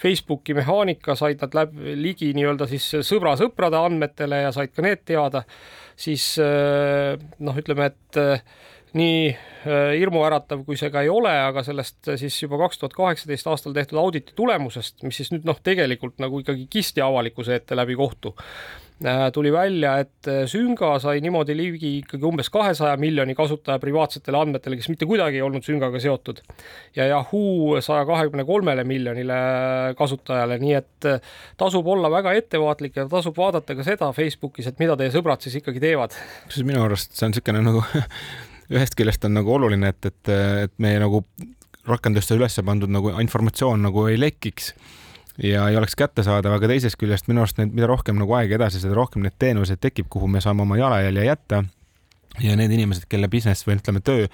Facebooki 0.00 0.56
mehaanika 0.56 1.16
said 1.16 1.44
nad 1.44 1.56
läbi 1.56 1.96
ligi 2.00 2.32
nii-öelda 2.36 2.68
siis 2.70 2.88
sõbra 3.04 3.36
sõprade 3.40 3.76
andmetele 3.80 4.40
ja 4.46 4.56
said 4.56 4.72
ka 4.72 4.84
need 4.84 5.04
teada 5.08 5.44
siis 5.96 6.36
äh, 6.38 7.16
noh, 7.40 7.56
ütleme, 7.56 7.90
et 7.90 8.20
äh, 8.20 8.42
nii 8.94 9.20
äh, 9.32 9.92
hirmuäratav, 9.98 10.62
kui 10.66 10.78
see 10.78 10.92
ka 10.94 11.02
ei 11.02 11.10
ole, 11.12 11.32
aga 11.48 11.64
sellest 11.66 12.14
siis 12.20 12.38
juba 12.42 12.60
kaks 12.64 12.82
tuhat 12.82 12.96
kaheksateist 12.96 13.50
aastal 13.50 13.76
tehtud 13.76 13.98
auditi 14.00 14.36
tulemusest, 14.38 15.02
mis 15.02 15.22
siis 15.22 15.32
nüüd 15.34 15.46
noh, 15.48 15.58
tegelikult 15.62 16.20
nagu 16.22 16.42
ikkagi 16.44 16.68
kisti 16.70 17.04
avalikkuse 17.04 17.58
ette 17.58 17.78
läbi 17.78 17.98
kohtu 17.98 18.36
Äh, 19.04 19.32
tuli 19.32 19.52
välja, 19.52 19.98
et 19.98 20.28
äh, 20.28 20.46
Sünga 20.48 20.94
sai 20.96 21.18
niimoodi 21.20 21.52
ligi 21.52 21.90
ikkagi 21.98 22.24
umbes 22.24 22.48
kahesaja 22.48 22.94
miljoni 22.96 23.34
kasutaja 23.36 23.76
privaatsetele 23.76 24.38
andmetele, 24.40 24.78
kes 24.80 24.88
mitte 24.88 25.04
kuidagi 25.04 25.36
ei 25.36 25.42
olnud 25.44 25.66
Süngaga 25.66 26.00
seotud. 26.00 26.40
ja 26.96 27.04
Yahoo 27.10 27.76
saja 27.84 28.06
kahekümne 28.08 28.46
kolmele 28.48 28.84
miljonile 28.88 29.36
kasutajale, 29.98 30.56
nii 30.64 30.72
et 30.80 31.10
äh, 31.12 31.20
tasub 31.60 31.86
olla 31.86 32.08
väga 32.10 32.32
ettevaatlik 32.40 32.96
ja 32.96 33.04
tasub 33.08 33.36
vaadata 33.36 33.76
ka 33.76 33.84
seda 33.84 34.08
Facebookis, 34.16 34.72
et 34.72 34.80
mida 34.80 34.96
teie 34.96 35.12
sõbrad 35.12 35.44
siis 35.44 35.60
ikkagi 35.60 35.84
teevad. 35.84 36.16
kusjuures 36.48 36.72
minu 36.72 36.86
arust 36.88 37.12
see 37.12 37.28
on 37.28 37.36
niisugune 37.36 37.66
nagu 37.68 37.84
ühest 38.72 38.96
küljest 38.98 39.24
on 39.28 39.36
nagu 39.36 39.52
oluline, 39.54 39.92
et, 39.94 40.08
et, 40.10 40.32
et 40.66 40.74
meie 40.82 41.00
nagu 41.02 41.22
rakendustele 41.86 42.42
üles 42.42 42.58
pandud 42.66 42.90
nagu 42.90 43.12
informatsioon 43.22 43.84
nagu 43.86 44.06
ei 44.10 44.18
lekiks 44.18 44.72
ja 45.42 45.68
ei 45.70 45.76
oleks 45.76 45.96
kättesaadav, 45.98 46.56
aga 46.56 46.70
teisest 46.70 46.98
küljest 47.00 47.28
minu 47.30 47.44
arust 47.44 47.60
need, 47.60 47.74
mida 47.76 47.88
rohkem 47.90 48.18
nagu 48.18 48.34
aeg 48.38 48.56
edasi, 48.56 48.80
seda 48.82 48.96
rohkem 48.96 49.26
neid 49.26 49.36
teenuseid 49.38 49.80
tekib, 49.82 50.08
kuhu 50.10 50.28
me 50.32 50.40
saame 50.40 50.64
oma 50.64 50.78
jalajälje 50.80 51.26
jätta. 51.28 51.64
ja 52.40 52.56
need 52.56 52.72
inimesed, 52.72 53.06
kelle 53.08 53.28
business 53.32 53.66
või 53.66 53.78
ütleme, 53.78 54.00
töö 54.04 54.26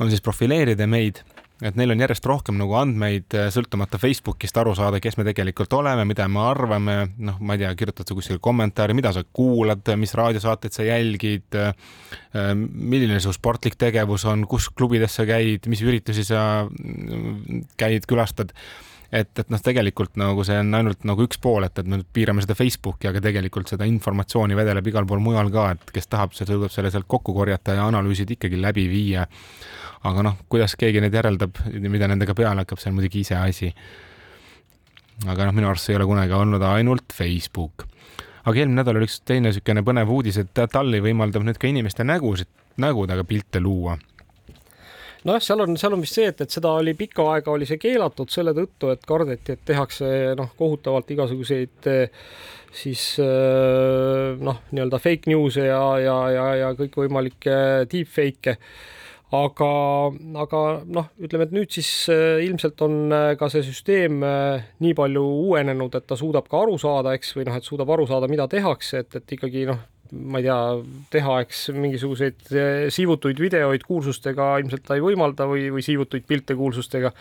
on 0.00 0.10
siis 0.10 0.22
profileerida 0.24 0.86
meid, 0.86 1.20
et 1.62 1.78
neil 1.78 1.94
on 1.94 2.02
järjest 2.02 2.26
rohkem 2.26 2.58
nagu 2.60 2.74
andmeid 2.78 3.34
sõltumata 3.54 4.00
Facebookist 4.02 4.56
aru 4.58 4.74
saada, 4.78 5.00
kes 5.02 5.18
me 5.18 5.26
tegelikult 5.28 5.72
oleme, 5.78 6.04
mida 6.08 6.26
me 6.30 6.42
arvame, 6.44 6.96
noh, 7.22 7.40
ma 7.40 7.56
ei 7.56 7.62
tea, 7.62 7.72
kirjutad 7.78 8.08
sa 8.08 8.16
kuskile 8.18 8.42
kommentaari, 8.42 8.96
mida 8.98 9.12
sa 9.14 9.24
kuulad, 9.24 9.92
mis 10.00 10.14
raadiosaateid 10.18 10.76
sa 10.76 10.86
jälgid, 10.86 11.58
milline 12.72 13.20
su 13.22 13.34
sportlik 13.34 13.78
tegevus 13.80 14.26
on, 14.30 14.46
kus 14.50 14.70
klubides 14.74 15.18
sa 15.18 15.26
käid, 15.28 15.68
mis 15.70 15.84
üritusi 15.84 16.26
sa 16.28 16.64
käid, 17.80 18.08
külastad 18.10 18.54
et, 19.12 19.32
et 19.38 19.50
noh, 19.52 19.60
tegelikult 19.60 20.16
nagu 20.20 20.44
see 20.46 20.56
on 20.62 20.72
ainult 20.78 21.04
nagu 21.08 21.26
üks 21.26 21.38
pool, 21.42 21.66
et, 21.66 21.76
et 21.78 21.88
me 21.88 22.00
piirame 22.16 22.42
seda 22.44 22.56
Facebooki, 22.56 23.10
aga 23.10 23.20
tegelikult 23.24 23.68
seda 23.72 23.86
informatsiooni 23.88 24.56
vedeleb 24.56 24.88
igal 24.88 25.06
pool 25.08 25.20
mujal 25.24 25.50
ka, 25.52 25.66
et 25.76 25.92
kes 25.98 26.08
tahab, 26.12 26.32
see 26.36 26.48
suudab 26.48 26.72
selle 26.72 26.92
sealt 26.94 27.08
kokku 27.10 27.34
korjata 27.36 27.76
ja 27.76 27.86
analüüsid 27.90 28.32
ikkagi 28.36 28.60
läbi 28.60 28.86
viia. 28.90 29.26
aga 30.08 30.22
noh, 30.26 30.38
kuidas 30.50 30.74
keegi 30.80 31.02
neid 31.04 31.14
järeldab, 31.14 31.60
mida 31.84 32.08
nendega 32.10 32.34
peale 32.34 32.64
hakkab, 32.64 32.80
see 32.80 32.90
on 32.90 32.96
muidugi 32.98 33.20
iseasi. 33.26 33.72
aga 35.28 35.46
noh, 35.46 35.56
minu 35.60 35.68
arust 35.68 35.86
see 35.86 35.94
ei 35.94 36.00
ole 36.00 36.08
kunagi 36.08 36.32
olnud 36.32 36.64
ainult 36.72 37.12
Facebook. 37.12 37.86
aga 38.44 38.58
eelmine 38.58 38.80
nädal 38.80 38.96
oli 38.96 39.10
üks 39.10 39.20
teine 39.28 39.50
niisugune 39.50 39.84
põnev 39.84 40.08
uudis, 40.08 40.40
et 40.40 40.56
Tally 40.72 41.04
võimaldab 41.04 41.44
nüüd 41.44 41.60
ka 41.60 41.68
inimeste 41.68 42.04
nägusid, 42.04 42.48
nägudega 42.80 43.28
pilte 43.28 43.60
luua 43.60 43.98
nojah, 45.28 45.42
seal 45.44 45.64
on, 45.64 45.76
seal 45.80 45.96
on 45.96 46.02
vist 46.04 46.18
see, 46.18 46.28
et, 46.30 46.40
et 46.44 46.54
seda 46.54 46.72
oli 46.80 46.94
pikka 46.98 47.26
aega 47.34 47.52
oli 47.54 47.68
see 47.68 47.80
keelatud 47.82 48.32
selle 48.32 48.54
tõttu, 48.56 48.90
et 48.94 49.04
kardeti, 49.08 49.56
et 49.56 49.66
tehakse 49.68 50.08
noh, 50.38 50.50
kohutavalt 50.58 51.10
igasuguseid 51.14 51.90
siis 52.72 53.04
noh, 53.20 54.64
nii-öelda 54.72 55.00
fake 55.02 55.30
news'e 55.30 55.68
ja, 55.68 55.84
ja, 56.00 56.16
ja, 56.32 56.48
ja 56.62 56.72
kõikvõimalikke 56.78 57.54
deepfake'e. 57.92 58.56
Aga, 59.32 59.66
aga 60.42 60.58
noh, 60.92 61.06
ütleme, 61.24 61.46
et 61.48 61.54
nüüd 61.56 61.70
siis 61.72 61.88
ilmselt 62.12 62.82
on 62.84 63.14
ka 63.40 63.48
see 63.48 63.64
süsteem 63.64 64.18
nii 64.20 64.92
palju 64.98 65.22
uuenenud, 65.46 65.96
et 65.96 66.04
ta 66.04 66.18
suudab 66.20 66.50
ka 66.52 66.60
aru 66.66 66.76
saada, 66.80 67.14
eks, 67.16 67.32
või 67.38 67.46
noh, 67.48 67.56
et 67.56 67.64
suudab 67.64 67.88
aru 67.94 68.04
saada, 68.10 68.28
mida 68.28 68.44
tehakse, 68.52 69.00
et, 69.00 69.16
et 69.22 69.36
ikkagi 69.38 69.64
noh, 69.70 69.80
ma 70.12 70.40
ei 70.40 70.46
tea, 70.46 70.60
teha, 71.12 71.40
eks 71.46 71.66
mingisuguseid 71.76 72.52
eh, 72.52 72.86
siivutuid 72.92 73.40
videoid 73.40 73.84
kuulsustega 73.88 74.54
ilmselt 74.62 74.84
ta 74.86 74.98
ei 74.98 75.04
võimalda 75.04 75.48
või, 75.48 75.68
või 75.72 75.84
siivutuid 75.84 76.26
pilte 76.28 76.56
kuulsustega. 76.58 77.12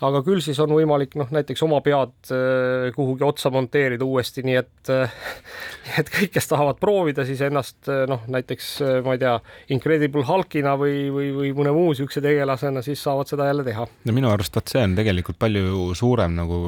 aga 0.00 0.22
küll 0.24 0.40
siis 0.40 0.58
on 0.64 0.72
võimalik 0.72 1.14
noh, 1.20 1.28
näiteks 1.30 1.62
oma 1.62 1.78
pead 1.86 2.32
eh, 2.34 2.90
kuhugi 2.96 3.24
otsa 3.26 3.52
monteerida 3.54 4.04
uuesti, 4.04 4.42
nii 4.42 4.58
et, 4.58 4.90
eh, 4.90 5.14
et 6.02 6.10
kõik, 6.10 6.32
kes 6.34 6.50
tahavad 6.50 6.80
proovida 6.82 7.26
siis 7.28 7.44
ennast 7.46 7.90
noh, 8.10 8.26
näiteks 8.26 8.72
ma 9.06 9.14
ei 9.14 9.22
tea, 9.22 9.36
Incredible 9.76 10.26
Hulkina 10.26 10.74
või, 10.80 11.06
või, 11.14 11.30
või 11.36 11.54
mõne 11.60 11.76
muu 11.76 11.92
niisuguse 11.92 12.24
tegelasena, 12.24 12.82
siis 12.82 13.02
saavad 13.06 13.30
seda 13.30 13.46
jälle 13.52 13.66
teha. 13.66 13.86
no 13.86 14.16
minu 14.16 14.32
arust 14.34 14.58
vot 14.58 14.74
see 14.74 14.82
on 14.82 14.98
tegelikult 14.98 15.38
palju 15.38 15.92
suurem 15.98 16.34
nagu 16.42 16.64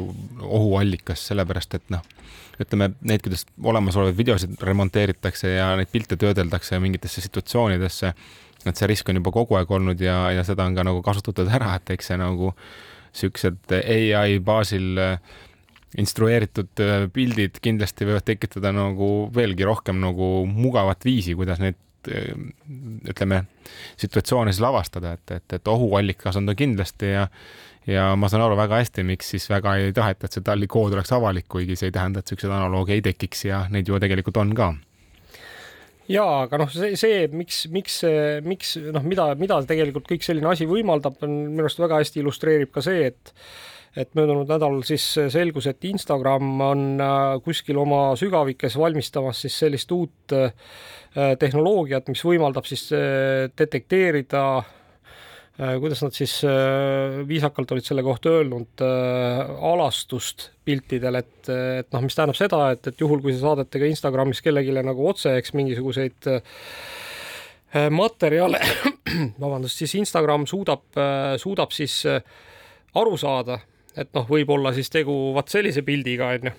ohuallikas, 0.46 1.26
sellepärast 1.32 1.80
et 1.80 1.90
noh 1.96 2.06
ütleme, 2.60 2.92
neid, 3.06 3.22
kuidas 3.24 3.46
olemasolevaid 3.62 4.18
videosid 4.18 4.56
remonteeritakse 4.66 5.54
ja 5.54 5.72
neid 5.78 5.92
pilte 5.92 6.18
töödeldakse 6.20 6.80
mingitesse 6.82 7.24
situatsioonidesse, 7.24 8.12
et 8.66 8.78
see 8.78 8.90
risk 8.90 9.08
on 9.10 9.18
juba 9.18 9.32
kogu 9.34 9.58
aeg 9.58 9.70
olnud 9.72 10.02
ja, 10.02 10.18
ja 10.36 10.44
seda 10.46 10.66
on 10.68 10.76
ka 10.76 10.84
nagu 10.86 11.02
kasutatud 11.04 11.50
ära, 11.50 11.76
et 11.78 11.94
eks 11.96 12.12
see 12.12 12.18
nagu 12.20 12.52
siuksed 13.12 13.74
ai 13.76 14.38
baasil 14.44 15.00
äh, 15.00 15.32
instrueeritud 16.00 16.80
äh, 16.80 17.06
pildid 17.12 17.58
kindlasti 17.64 18.08
võivad 18.08 18.24
tekitada 18.28 18.72
nagu 18.72 19.08
veelgi 19.34 19.66
rohkem 19.68 20.00
nagu 20.00 20.34
mugavat 20.48 21.04
viisi, 21.08 21.36
kuidas 21.36 21.60
neid 21.62 21.80
ütleme, 22.02 23.44
situatsioone 24.00 24.52
siis 24.52 24.62
lavastada, 24.64 25.12
et, 25.14 25.34
et, 25.36 25.54
et 25.54 25.68
ohuallikas 25.70 26.38
on 26.40 26.48
ta 26.48 26.56
kindlasti 26.58 27.12
ja 27.12 27.28
ja 27.86 28.12
ma 28.16 28.30
saan 28.30 28.44
aru 28.44 28.56
väga 28.58 28.78
hästi, 28.82 29.04
miks 29.06 29.32
siis 29.34 29.48
väga 29.50 29.76
ei 29.80 29.92
taheta, 29.96 30.28
et 30.28 30.36
see 30.36 30.44
talli 30.46 30.68
kood 30.70 30.94
oleks 30.94 31.12
avalik, 31.12 31.48
kuigi 31.50 31.76
see 31.78 31.90
ei 31.90 31.96
tähenda, 31.96 32.22
et 32.22 32.30
niisuguseid 32.30 32.54
analoogia 32.54 32.98
ei 32.98 33.04
tekiks 33.04 33.46
ja 33.48 33.66
neid 33.72 33.90
ju 33.90 34.00
tegelikult 34.02 34.40
on 34.42 34.54
ka. 34.58 34.72
Ja 36.10 36.24
aga 36.44 36.58
noh, 36.64 36.70
see, 36.72 36.96
see, 36.98 37.26
miks, 37.32 37.64
miks, 37.72 38.00
miks 38.44 38.76
noh, 38.92 39.04
mida, 39.06 39.32
mida 39.38 39.60
tegelikult 39.66 40.08
kõik 40.10 40.24
selline 40.26 40.50
asi 40.50 40.66
võimaldab, 40.68 41.20
on 41.22 41.36
minu 41.52 41.66
arust 41.66 41.82
väga 41.82 42.00
hästi 42.02 42.22
illustreerib 42.22 42.72
ka 42.74 42.84
see, 42.84 43.12
et 43.12 43.36
et 43.92 44.14
möödunud 44.16 44.48
nädalal 44.48 44.80
siis 44.88 45.04
selgus, 45.32 45.66
et 45.68 45.84
Instagram 45.84 46.60
on 46.64 46.84
äh, 46.96 47.16
kuskil 47.44 47.76
oma 47.76 48.14
sügavikes 48.16 48.78
valmistamas 48.80 49.42
siis 49.44 49.58
sellist 49.60 49.92
uut 49.92 50.32
äh, 50.32 50.54
tehnoloogiat, 51.38 52.08
mis 52.08 52.24
võimaldab 52.24 52.64
siis 52.68 52.86
äh, 52.96 53.50
detekteerida 53.58 54.62
kuidas 55.56 56.00
nad 56.00 56.14
siis 56.16 56.38
viisakalt 57.28 57.74
olid 57.74 57.84
selle 57.84 58.02
kohta 58.02 58.30
öelnud, 58.38 58.82
alastust 59.72 60.48
piltidel, 60.64 61.18
et, 61.20 61.50
et 61.52 61.90
noh, 61.92 62.02
mis 62.04 62.16
tähendab 62.16 62.38
seda, 62.38 62.62
et, 62.72 62.88
et 62.88 63.04
juhul, 63.04 63.20
kui 63.20 63.34
te 63.34 63.42
saadate 63.42 63.82
ka 63.82 63.90
Instagramis 63.90 64.40
kellelegi 64.42 64.72
nagu 64.80 65.06
otse, 65.10 65.34
eks 65.36 65.52
mingisuguseid 65.58 66.30
materjale, 67.92 68.62
vabandust, 69.44 69.84
siis 69.84 69.94
Instagram 70.00 70.48
suudab, 70.48 70.88
suudab 71.42 71.76
siis 71.76 72.00
aru 72.08 73.14
saada, 73.20 73.60
et 73.92 74.08
noh, 74.16 74.24
võib-olla 74.28 74.72
siis 74.72 74.88
tegu 74.92 75.34
vaat 75.36 75.52
sellise 75.52 75.84
pildiga 75.84 76.32
onju 76.32 76.56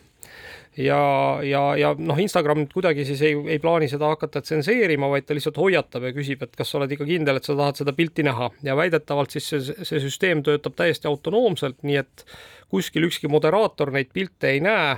ja, 0.78 1.02
ja, 1.46 1.62
ja 1.78 1.92
noh, 1.98 2.20
Instagram 2.20 2.64
nüüd 2.64 2.74
kuidagi 2.74 3.06
siis 3.08 3.22
ei, 3.26 3.36
ei 3.56 3.60
plaani 3.62 3.90
seda 3.92 4.10
hakata 4.14 4.42
tsenseerima, 4.46 5.10
vaid 5.12 5.28
ta 5.28 5.38
lihtsalt 5.38 5.60
hoiatab 5.62 6.08
ja 6.08 6.14
küsib, 6.16 6.44
et 6.46 6.56
kas 6.58 6.72
sa 6.72 6.80
oled 6.80 6.96
ikka 6.96 7.08
kindel, 7.10 7.40
et 7.40 7.48
sa 7.48 7.56
tahad 7.60 7.80
seda 7.80 7.94
pilti 7.98 8.26
näha. 8.26 8.50
Ja 8.66 8.78
väidetavalt 8.80 9.36
siis 9.36 9.50
see, 9.52 9.62
see 9.86 10.02
süsteem 10.04 10.44
töötab 10.46 10.78
täiesti 10.80 11.10
autonoomselt, 11.12 11.82
nii 11.86 12.00
et 12.02 12.26
kuskil 12.74 13.06
ükski 13.10 13.30
moderaator 13.30 13.94
neid 13.94 14.10
pilte 14.14 14.50
ei 14.56 14.64
näe 14.64 14.98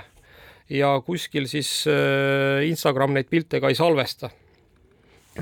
ja 0.72 0.96
kuskil 1.04 1.46
siis 1.50 1.84
äh, 1.90 2.64
Instagram 2.66 3.14
neid 3.14 3.28
pilte 3.30 3.60
ka 3.62 3.70
ei 3.70 3.78
salvesta 3.78 4.32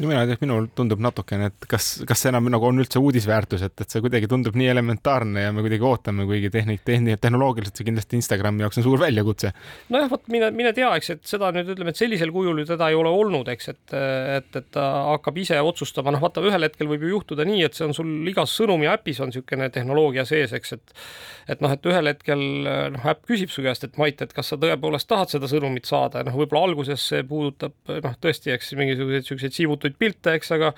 no 0.00 0.08
mina 0.08 0.22
ei 0.24 0.30
tea, 0.30 0.38
minul 0.42 0.66
tundub 0.76 1.02
natukene, 1.02 1.48
et 1.50 1.66
kas, 1.70 1.88
kas 2.08 2.24
see 2.24 2.30
enam 2.32 2.48
nagu 2.52 2.66
on 2.68 2.80
üldse 2.82 3.00
uudisväärtus, 3.02 3.64
et, 3.66 3.74
et 3.84 3.94
see 3.94 4.02
kuidagi 4.04 4.28
tundub 4.30 4.56
nii 4.58 4.68
elementaarne 4.72 5.46
ja 5.46 5.52
me 5.54 5.64
kuidagi 5.64 5.86
ootame, 5.86 6.26
kuigi 6.28 6.50
tehnik, 6.54 6.82
tehni-, 6.86 7.16
tehnoloogiliselt 7.20 7.80
see 7.80 7.88
kindlasti 7.88 8.18
Instagrami 8.18 8.64
jaoks 8.64 8.80
on 8.80 8.86
suur 8.86 9.02
väljakutse. 9.02 9.52
nojah, 9.94 10.10
vot 10.10 10.26
mine, 10.32 10.50
mine 10.56 10.74
tea, 10.76 10.90
eks, 10.98 11.12
et 11.16 11.22
seda 11.34 11.50
nüüd 11.54 11.70
ütleme, 11.74 11.94
et 11.94 12.00
sellisel 12.00 12.32
kujul 12.34 12.62
ju 12.62 12.68
teda 12.72 12.90
ei 12.90 12.98
ole 12.98 13.12
olnud, 13.12 13.50
eks, 13.54 13.70
et, 13.74 13.96
et, 14.38 14.50
et 14.62 14.70
ta 14.74 14.88
hakkab 15.12 15.38
ise 15.44 15.60
otsustama, 15.60 16.14
noh, 16.14 16.22
vaata 16.24 16.44
ühel 16.44 16.68
hetkel 16.68 16.90
võib 16.90 17.06
ju 17.06 17.14
juhtuda 17.16 17.46
nii, 17.48 17.62
et 17.68 17.78
see 17.78 17.86
on 17.88 17.94
sul 17.96 18.10
igas 18.30 18.54
sõnumi 18.58 18.90
äpis 18.90 19.22
on 19.22 19.32
niisugune 19.32 19.70
tehnoloogia 19.74 20.26
sees, 20.28 20.54
eks, 20.56 20.76
et 20.78 20.98
et 21.44 21.60
noh, 21.60 21.72
et 21.74 21.86
ühel 21.88 22.08
hetkel 22.08 22.42
noh, 22.94 23.06
äpp 23.10 23.26
küsib 23.28 23.50
su 23.52 23.60
käest, 23.64 23.84
et 23.84 23.98
Mait, 24.00 24.20
et 24.24 24.32
kas 24.32 24.48
sa 24.48 24.56
tõepoolest 24.60 25.08
tahad 25.10 25.32
seda 25.32 25.48
sõnumit 25.50 25.84
saada, 25.88 26.22
noh, 26.24 26.36
võib-olla 26.40 26.70
alguses 26.70 27.04
see 27.10 27.20
puudutab 27.28 27.74
noh, 27.92 28.14
tõesti, 28.20 28.52
eks 28.54 28.72
mingisuguseid 28.78 29.24
niisuguseid 29.24 29.56
siivutuid 29.56 29.83
kasutatud 29.84 29.98
pilte, 30.00 30.34
eks, 30.38 30.52
aga 30.56 30.72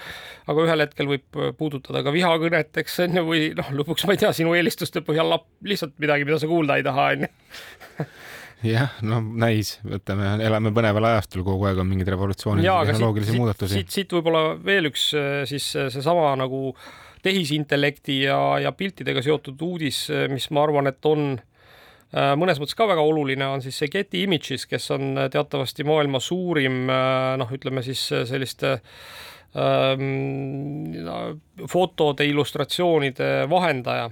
aga 0.50 0.64
ühel 0.66 0.84
hetkel 0.84 1.10
võib 1.10 1.40
puudutada 1.58 2.02
ka 2.02 2.12
vihakõnet, 2.14 2.72
eks 2.82 3.00
on 3.04 3.20
ju, 3.20 3.24
või 3.26 3.50
noh, 3.56 3.72
lõpuks 3.80 4.06
ma 4.06 4.16
ei 4.16 4.22
tea, 4.22 4.32
sinu 4.36 4.54
eelistuste 4.54 5.02
põhjal 5.06 5.30
lapp 5.30 5.46
lihtsalt 5.66 5.96
midagi, 6.02 6.26
mida 6.26 6.40
sa 6.42 6.50
kuulda 6.50 6.78
ei 6.78 6.86
taha, 6.86 7.08
on 7.14 7.26
ju 7.26 8.72
jah, 8.72 8.94
no 9.06 9.20
näis, 9.20 9.76
ütleme, 9.84 10.36
elame 10.42 10.72
põneval 10.74 11.10
ajastul, 11.12 11.44
kogu 11.46 11.68
aeg 11.68 11.80
on 11.82 11.90
mingeid 11.90 12.08
revolutsioonilisi 12.14 12.92
tehnoloogilisi 12.92 13.32
siit, 13.32 13.40
muudatusi. 13.40 13.74
siit, 13.74 13.92
siit 13.94 14.14
võib-olla 14.16 14.56
veel 14.64 14.90
üks 14.90 15.10
siis 15.50 15.68
seesama 15.76 16.32
nagu 16.40 16.70
tehisintellekti 17.26 18.22
ja, 18.24 18.38
ja 18.62 18.70
piltidega 18.72 19.22
seotud 19.24 19.60
uudis, 19.66 20.06
mis 20.30 20.46
ma 20.54 20.62
arvan, 20.62 20.86
et 20.90 21.08
on 21.10 21.32
äh, 21.34 21.55
mõnes 22.12 22.60
mõttes 22.62 22.76
ka 22.78 22.86
väga 22.88 23.02
oluline, 23.02 23.48
on 23.50 23.62
siis 23.64 23.78
see 23.80 23.90
Getty 23.92 24.22
Images, 24.22 24.66
kes 24.70 24.90
on 24.94 25.18
teatavasti 25.32 25.84
maailma 25.84 26.20
suurim 26.22 26.84
äh, 26.90 27.32
noh, 27.40 27.50
ütleme 27.52 27.82
siis 27.86 28.04
selliste 28.30 28.76
ähm, 29.58 30.94
fotode, 31.72 32.28
illustratsioonide 32.30 33.48
vahendaja 33.50 34.10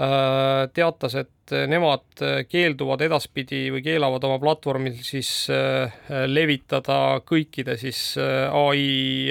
Äh, 0.00 0.70
teatas, 0.72 1.14
et 1.18 1.52
nemad 1.68 2.22
keelduvad 2.48 3.02
edaspidi 3.04 3.66
või 3.74 3.82
keelavad 3.84 4.24
oma 4.24 4.38
platvormil 4.40 4.94
siis 5.04 5.28
äh, 5.52 5.92
levitada 6.30 7.18
kõikide 7.26 7.74
siis 7.76 8.14
äh, 8.16 8.46
ai 8.48 9.28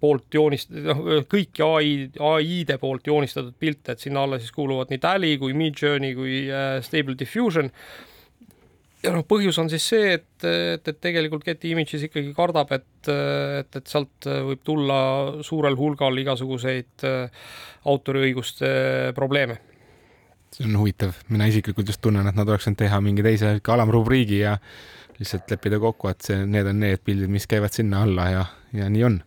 poolt 0.00 0.34
joonist-, 0.34 0.72
noh, 0.84 1.02
kõiki 1.30 1.64
ai, 1.66 1.92
ai-de 2.20 2.78
poolt 2.82 3.06
joonistatud 3.08 3.54
pilte, 3.58 3.94
et 3.94 4.02
sinna 4.02 4.26
alla 4.26 4.40
siis 4.40 4.52
kuuluvad 4.54 4.92
nii 4.92 5.02
Dali 5.02 5.36
kui 5.40 5.56
Midjourney 5.56 6.16
kui 6.18 6.42
Stable 6.84 7.16
Diffusion 7.18 7.70
ja 9.02 9.14
noh, 9.14 9.24
põhjus 9.26 9.58
on 9.62 9.70
siis 9.72 9.86
see, 9.94 10.12
et, 10.18 10.46
et, 10.46 10.92
et 10.92 11.00
tegelikult 11.02 11.44
Getty 11.46 11.72
Images 11.72 12.06
ikkagi 12.06 12.34
kardab, 12.36 12.70
et, 12.76 13.10
et, 13.10 13.80
et 13.80 13.90
sealt 13.90 14.28
võib 14.28 14.62
tulla 14.66 15.00
suurel 15.42 15.76
hulgal 15.78 16.22
igasuguseid 16.22 17.06
autoriõiguste 17.90 18.70
probleeme. 19.16 19.58
See 20.56 20.68
on 20.68 20.80
huvitav, 20.80 21.16
mina 21.32 21.48
isiklikult 21.50 21.88
just 21.88 22.02
tunnen, 22.04 22.26
et 22.28 22.38
nad 22.38 22.48
oleks 22.48 22.68
võinud 22.68 22.80
teha 22.84 23.00
mingi 23.04 23.24
teise 23.24 23.56
alamrubriigi 23.74 24.42
ja 24.42 24.58
lihtsalt 25.22 25.50
leppida 25.52 25.78
kokku, 25.82 26.10
et 26.10 26.24
see, 26.24 26.44
need 26.48 26.68
on 26.68 26.80
need 26.82 27.02
pildid, 27.04 27.30
mis 27.32 27.46
käivad 27.50 27.74
sinna 27.74 28.02
alla 28.06 28.28
ja, 28.30 28.44
ja 28.76 28.88
nii 28.92 29.04
on. 29.06 29.18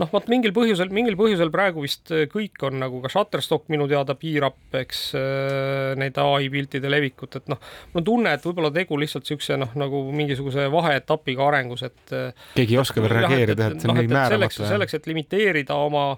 noh, 0.00 0.10
vot 0.12 0.28
mingil 0.32 0.52
põhjusel, 0.56 0.90
mingil 0.94 1.16
põhjusel 1.18 1.50
praegu 1.54 1.84
vist 1.84 2.12
kõik 2.32 2.64
on 2.66 2.80
nagu 2.82 3.00
ka 3.04 3.10
Shutterstock 3.12 3.70
minu 3.72 3.88
teada 3.90 4.16
piirab, 4.18 4.58
eks 4.80 5.02
äh, 5.18 5.92
neid 6.00 6.18
ai 6.22 6.48
piltide 6.52 6.90
levikut, 6.92 7.38
et 7.40 7.52
noh, 7.52 7.60
mul 7.92 8.02
on 8.02 8.08
tunne, 8.10 8.34
et 8.36 8.48
võib-olla 8.48 8.72
tegu 8.74 8.98
lihtsalt 9.00 9.26
niisuguse 9.26 9.60
noh, 9.60 9.76
nagu 9.78 10.02
mingisuguse 10.16 10.66
vaheetapiga 10.72 11.46
arengus, 11.50 11.86
et 11.88 12.16
äh, 12.16 12.50
keegi 12.56 12.78
ei 12.78 12.82
oska 12.82 13.04
veel 13.04 13.16
reageerida, 13.20 13.70
et 13.72 13.84
see 13.84 13.92
on 13.92 14.00
nii 14.00 14.12
määramatu. 14.12 14.60
selleks, 14.62 14.74
selleks, 14.74 14.98
et 14.98 15.10
limiteerida 15.12 15.78
oma 15.86 16.08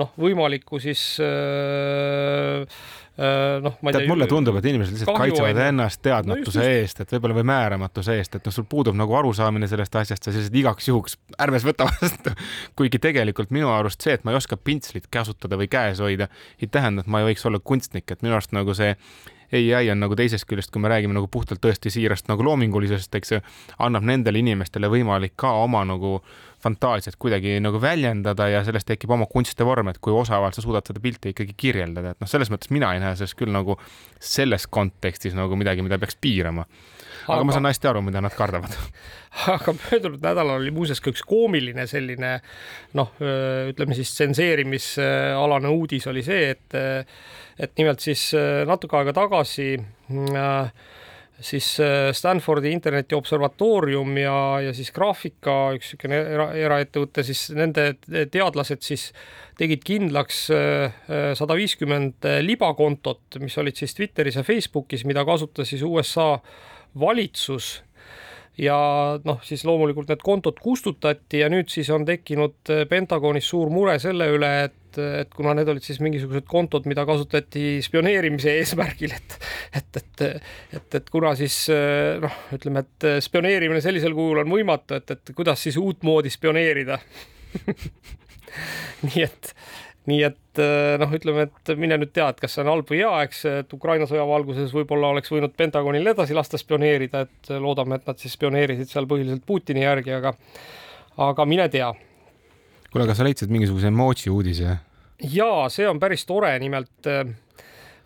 noh, 0.00 0.12
võimalikku 0.20 0.80
siis 0.82 1.02
äh, 1.22 2.64
Äh, 3.18 3.60
noh, 3.62 3.76
ma 3.78 3.92
ei 3.92 3.94
tea. 3.94 4.08
mulle 4.10 4.26
tundub, 4.26 4.56
et 4.58 4.64
inimesed 4.66 4.96
lihtsalt 4.96 5.14
kaitsevad 5.14 5.54
on... 5.54 5.68
ennast 5.68 6.00
teadmatuse 6.02 6.58
no 6.58 6.70
eest, 6.80 7.02
et 7.04 7.12
võib-olla 7.14 7.36
või 7.36 7.44
määramatuse 7.46 8.16
eest, 8.18 8.34
et 8.34 8.48
noh, 8.48 8.54
sul 8.56 8.66
puudub 8.66 8.96
nagu 8.98 9.14
arusaamine 9.14 9.68
sellest 9.70 9.94
asjast, 10.00 10.26
sa 10.26 10.34
sellised 10.34 10.56
igaks 10.58 10.88
juhuks 10.90 11.14
ärmes 11.38 11.62
võta 11.62 11.86
vastu. 11.86 12.32
kuigi 12.80 12.98
tegelikult 12.98 13.54
minu 13.54 13.70
arust 13.70 14.02
see, 14.02 14.16
et 14.18 14.26
ma 14.26 14.34
ei 14.34 14.40
oska 14.40 14.58
pintslit 14.58 15.06
käsutada 15.14 15.54
või 15.60 15.70
käes 15.70 16.02
hoida, 16.02 16.26
ei 16.58 16.66
tähenda, 16.66 17.06
et 17.06 17.12
ma 17.14 17.22
ei 17.22 17.30
võiks 17.30 17.46
olla 17.46 17.62
kunstnik, 17.62 18.10
et 18.10 18.26
minu 18.26 18.34
arust 18.34 18.56
nagu 18.56 18.74
see 18.74 18.96
ai 19.54 19.86
on 19.92 20.00
nagu 20.02 20.16
teisest 20.18 20.48
küljest, 20.50 20.72
kui 20.74 20.82
me 20.82 20.90
räägime 20.90 21.14
nagu 21.14 21.28
puhtalt 21.30 21.62
tõesti 21.62 21.92
siirast 21.94 22.26
nagu 22.26 22.42
loomingulisest, 22.42 23.14
eks 23.14 23.36
ju, 23.36 23.40
annab 23.78 24.02
nendele 24.10 24.42
inimestele 24.42 24.90
võimalik 24.90 25.36
ka 25.38 25.52
oma 25.62 25.84
nagu 25.86 26.16
fantaasiat 26.64 27.18
kuidagi 27.20 27.58
nagu 27.62 27.80
väljendada 27.82 28.48
ja 28.50 28.62
sellest 28.66 28.88
tekib 28.88 29.12
oma 29.14 29.28
kunstivorm, 29.30 29.90
et 29.92 30.00
kui 30.02 30.14
osavalt 30.16 30.56
sa 30.56 30.64
suudad 30.64 30.86
seda 30.88 31.02
pilti 31.04 31.34
ikkagi 31.34 31.56
kirjeldada, 31.60 32.14
et 32.14 32.22
noh, 32.22 32.30
selles 32.30 32.50
mõttes 32.52 32.72
mina 32.74 32.94
ei 32.94 33.02
näe 33.02 33.16
sellest 33.18 33.38
küll 33.38 33.52
nagu 33.54 33.76
selles 34.22 34.66
kontekstis 34.72 35.36
nagu 35.36 35.58
midagi, 35.60 35.84
mida 35.84 35.98
peaks 36.00 36.18
piirama. 36.20 36.64
aga, 36.64 37.36
aga 37.36 37.44
ma 37.48 37.56
saan 37.56 37.68
hästi 37.68 37.90
aru, 37.90 38.02
mida 38.06 38.22
nad 38.24 38.34
kardavad. 38.36 38.74
aga 39.56 39.76
möödunud 39.78 40.24
nädalal 40.24 40.62
oli 40.62 40.74
muuseas 40.74 41.02
ka 41.04 41.12
üks 41.12 41.24
koomiline 41.28 41.86
selline 41.90 42.34
noh, 42.98 43.14
ütleme 43.70 43.96
siis 43.98 44.14
tsenseerimisalane 44.16 45.72
uudis 45.72 46.08
oli 46.12 46.24
see, 46.26 46.52
et 46.56 46.80
et 47.54 47.70
nimelt 47.78 48.02
siis 48.02 48.32
natuke 48.66 48.96
aega 48.98 49.12
tagasi 49.14 49.68
äh, 49.78 50.84
siis 51.40 51.80
äh, 51.82 52.10
Stanfordi 52.14 52.70
interneti 52.72 53.16
observatoorium 53.16 54.18
ja, 54.18 54.36
ja 54.62 54.74
siis 54.76 54.92
graafika, 54.94 55.72
üks 55.76 55.92
niisugune 55.92 56.20
era, 56.34 56.48
eraettevõte, 56.58 57.24
siis 57.26 57.48
nende 57.56 57.94
teadlased 58.32 58.84
siis 58.86 59.08
tegid 59.58 59.82
kindlaks 59.86 60.44
äh, 60.54 61.00
sada 61.38 61.56
viiskümmend 61.58 62.28
libakontot, 62.44 63.40
mis 63.42 63.58
olid 63.58 63.78
siis 63.78 63.96
Twitteris 63.98 64.38
ja 64.40 64.46
Facebookis, 64.46 65.06
mida 65.08 65.26
kasutas 65.26 65.70
siis 65.72 65.82
USA 65.86 66.38
valitsus 67.00 67.76
ja 68.60 68.76
noh, 69.24 69.40
siis 69.46 69.64
loomulikult 69.66 70.10
need 70.12 70.22
kontod 70.24 70.60
kustutati 70.62 71.42
ja 71.42 71.50
nüüd 71.52 71.70
siis 71.72 71.90
on 71.94 72.06
tekkinud 72.06 72.72
äh, 72.72 72.84
Pentagonis 72.90 73.48
suur 73.50 73.72
mure 73.74 73.96
selle 74.02 74.28
üle, 74.34 74.50
et, 74.68 74.98
et 75.24 75.32
kuna 75.34 75.56
need 75.58 75.70
olid 75.72 75.84
siis 75.86 75.98
mingisugused 76.04 76.46
kontod, 76.50 76.86
mida 76.90 77.06
kasutati 77.08 77.80
spioneerimise 77.84 78.54
eesmärgil, 78.60 79.14
et 79.16 79.38
et, 79.74 80.00
et, 80.00 80.24
et, 80.78 80.98
et 81.00 81.10
kuna 81.10 81.34
siis 81.38 81.64
äh, 81.74 82.20
noh, 82.22 82.42
ütleme, 82.54 82.84
et 82.86 83.08
spioneerimine 83.26 83.82
sellisel 83.84 84.14
kujul 84.16 84.44
on 84.44 84.52
võimatu, 84.54 85.00
et, 85.00 85.16
et 85.16 85.34
kuidas 85.34 85.66
siis 85.66 85.80
uutmoodi 85.80 86.32
spioneerida? 86.32 87.00
Nii 89.04 89.22
et 89.24 89.50
nii 90.08 90.24
et 90.26 90.38
eh, 90.62 90.94
noh, 91.00 91.10
ütleme, 91.14 91.46
et 91.48 91.72
mine 91.80 91.98
nüüd 92.00 92.12
tea, 92.14 92.28
et 92.32 92.40
kas 92.42 92.54
see 92.54 92.62
on 92.64 92.70
halb 92.72 92.90
või 92.90 93.00
hea, 93.02 93.12
eks, 93.26 93.42
et 93.50 93.74
Ukraina 93.76 94.06
sõja 94.10 94.24
valguses 94.28 94.72
võib-olla 94.74 95.12
oleks 95.14 95.32
võinud 95.32 95.54
Pentagonil 95.56 96.12
edasi 96.14 96.36
lasta 96.36 96.60
spioneerida, 96.60 97.24
et 97.26 97.52
loodame, 97.62 97.98
et 97.98 98.08
nad 98.10 98.20
siis 98.20 98.36
spioneerisid 98.36 98.90
seal 98.90 99.08
põhiliselt 99.10 99.44
Putini 99.46 99.84
järgi, 99.84 100.14
aga 100.16 100.34
aga 101.24 101.46
mine 101.46 101.68
tea. 101.70 101.92
kuule, 102.90 103.04
aga 103.06 103.14
sa 103.14 103.26
leidsid 103.26 103.52
mingisuguse 103.54 103.90
emoji 103.92 104.32
uudise? 104.32 104.78
ja 105.30 105.50
see 105.72 105.88
on 105.88 106.00
päris 106.02 106.26
tore, 106.26 106.52
nimelt 106.62 107.10
äh, 107.10 107.22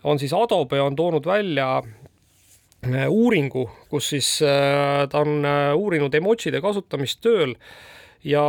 on 0.03 0.19
siis 0.19 0.33
Adobe 0.33 0.81
on 0.81 0.95
toonud 0.95 1.25
välja 1.25 1.71
äh, 1.79 3.07
uuringu, 3.09 3.69
kus 3.89 4.11
siis 4.15 4.35
ta 4.39 5.23
on 5.25 5.43
uurinud 5.75 6.13
emotsioide 6.15 6.61
kasutamist 6.61 7.21
tööl 7.25 7.55
ja 8.23 8.45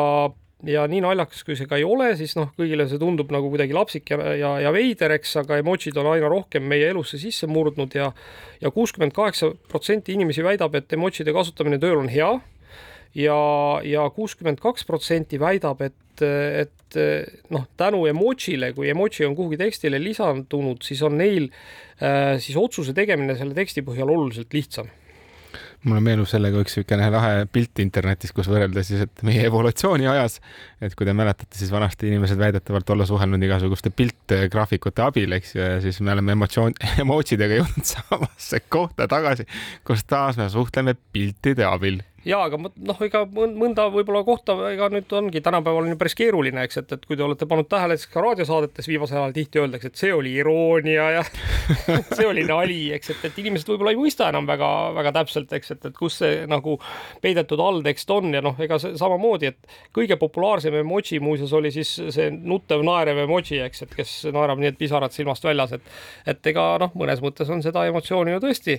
ja 0.69 0.85
nii 0.91 1.01
naljakas, 1.05 1.43
kui 1.47 1.57
see 1.57 1.69
ka 1.71 1.79
ei 1.81 1.87
ole, 1.87 2.11
siis 2.19 2.35
noh, 2.37 2.51
kõigile 2.59 2.87
see 2.91 3.01
tundub 3.01 3.33
nagu 3.33 3.49
kuidagi 3.53 3.77
lapsik 3.77 4.13
ja, 4.13 4.19
ja, 4.37 4.53
ja 4.67 4.73
veider, 4.75 5.15
eks, 5.17 5.35
aga 5.43 5.61
emotsid 5.63 5.97
on 6.01 6.11
aina 6.13 6.29
rohkem 6.31 6.67
meie 6.69 6.91
elusse 6.93 7.21
sisse 7.21 7.49
murdnud 7.51 7.97
ja 7.97 8.11
ja 8.61 8.73
kuuskümmend 8.75 9.15
kaheksa 9.17 9.55
protsenti 9.71 10.13
inimesi 10.13 10.45
väidab, 10.45 10.75
et 10.77 10.93
emotside 10.93 11.33
kasutamine 11.33 11.81
tööl 11.81 12.03
on 12.03 12.11
hea 12.13 12.29
ja, 13.17 13.41
ja 13.87 14.05
kuuskümmend 14.15 14.61
kaks 14.61 14.85
protsenti 14.89 15.41
väidab, 15.41 15.81
et, 15.87 16.23
et 16.23 17.01
noh, 17.55 17.65
tänu 17.81 18.05
emotšile, 18.11 18.75
kui 18.77 18.91
emotsi 18.93 19.25
on 19.25 19.37
kuhugi 19.39 19.59
tekstile 19.61 20.01
lisandunud, 20.03 20.85
siis 20.85 21.01
on 21.07 21.17
neil 21.21 21.49
äh, 21.49 22.37
siis 22.43 22.59
otsuse 22.61 22.93
tegemine 22.97 23.39
selle 23.39 23.57
teksti 23.57 23.87
põhjal 23.87 24.13
oluliselt 24.13 24.53
lihtsam 24.53 24.93
mulle 25.87 26.03
meenub 26.05 26.29
sellega 26.29 26.61
üks 26.61 26.77
niisugune 26.77 27.09
lahe 27.13 27.47
pilt 27.53 27.81
internetis, 27.83 28.35
kus 28.37 28.51
võrrelda 28.51 28.83
siis, 28.85 29.07
et 29.07 29.23
meie 29.27 29.47
evolutsiooni 29.49 30.09
ajas, 30.11 30.39
et 30.85 30.95
kui 30.99 31.09
te 31.09 31.15
mäletate, 31.17 31.57
siis 31.57 31.73
vanasti 31.73 32.11
inimesed 32.11 32.41
väidetavalt 32.41 32.93
olla 32.93 33.07
suhelnud 33.09 33.43
igasuguste 33.47 33.93
piltgraafikute 33.97 35.05
abil, 35.07 35.33
eks 35.39 35.55
ju, 35.57 35.63
ja 35.65 35.81
siis 35.85 36.03
me 36.05 36.13
oleme 36.13 36.37
emotsioon, 36.37 36.77
emotsidega 37.05 37.63
jõudnud 37.63 37.89
samasse 37.95 38.63
kohta 38.69 39.09
tagasi, 39.11 39.49
kus 39.87 40.05
taas 40.05 40.41
me 40.41 40.51
suhtleme 40.53 40.97
piltide 41.13 41.65
abil 41.69 42.03
ja 42.25 42.41
aga 42.45 42.59
noh, 42.61 42.99
ega 43.05 43.23
mõnda 43.33 43.87
võib-olla 43.93 44.21
kohta, 44.27 44.55
ega 44.71 44.91
nüüd 44.93 45.13
ongi 45.17 45.41
tänapäeval 45.45 45.87
on 45.87 45.95
ju 45.95 45.99
päris 46.01 46.17
keeruline, 46.19 46.65
eks, 46.67 46.81
et, 46.83 46.93
et 46.97 47.07
kui 47.09 47.17
te 47.17 47.25
olete 47.25 47.49
pannud 47.49 47.69
tähele, 47.71 47.97
siis 47.97 48.11
ka 48.13 48.21
raadiosaadetes 48.25 48.89
viimasel 48.91 49.23
ajal 49.23 49.35
tihti 49.37 49.63
öeldakse, 49.63 49.91
et 49.91 50.03
see 50.03 50.13
oli 50.15 50.35
iroonia 50.43 51.07
ja 51.17 51.23
see 52.17 52.27
oli 52.29 52.45
nali, 52.49 52.81
eks, 52.97 53.15
et, 53.15 53.25
et 53.31 53.41
inimesed 53.41 53.73
võib-olla 53.73 53.95
ei 53.95 54.01
mõista 54.01 54.29
enam 54.29 54.49
väga-väga 54.51 55.15
täpselt, 55.17 55.57
eks, 55.57 55.75
et, 55.77 55.89
et 55.89 55.97
kus 55.97 56.21
see 56.21 56.45
nagu 56.51 56.77
peidetud 57.25 57.65
alltekst 57.65 58.13
on 58.17 58.37
ja 58.37 58.45
noh, 58.45 58.59
ega 58.61 58.81
see 58.83 58.93
samamoodi, 59.01 59.55
et 59.55 59.81
kõige 59.97 60.21
populaarsem 60.21 60.77
emoji 60.83 61.23
muuseas 61.25 61.57
oli 61.57 61.73
siis 61.73 61.95
see 62.13 62.29
nutev 62.37 62.85
naerev 62.85 63.25
emoji, 63.25 63.63
eks, 63.65 63.87
et 63.87 63.97
kes 63.97 64.15
naerab 64.35 64.61
nii, 64.61 64.75
et 64.75 64.81
pisarad 64.81 65.17
silmast 65.17 65.49
väljas, 65.49 65.79
et 65.79 65.91
et 66.29 66.53
ega 66.53 66.75
noh, 66.81 66.93
mõnes 66.99 67.21
mõttes 67.25 67.49
on 67.51 67.63
seda 67.65 67.87
emotsiooni 67.89 68.37
ju 68.37 68.45
tõesti 68.45 68.77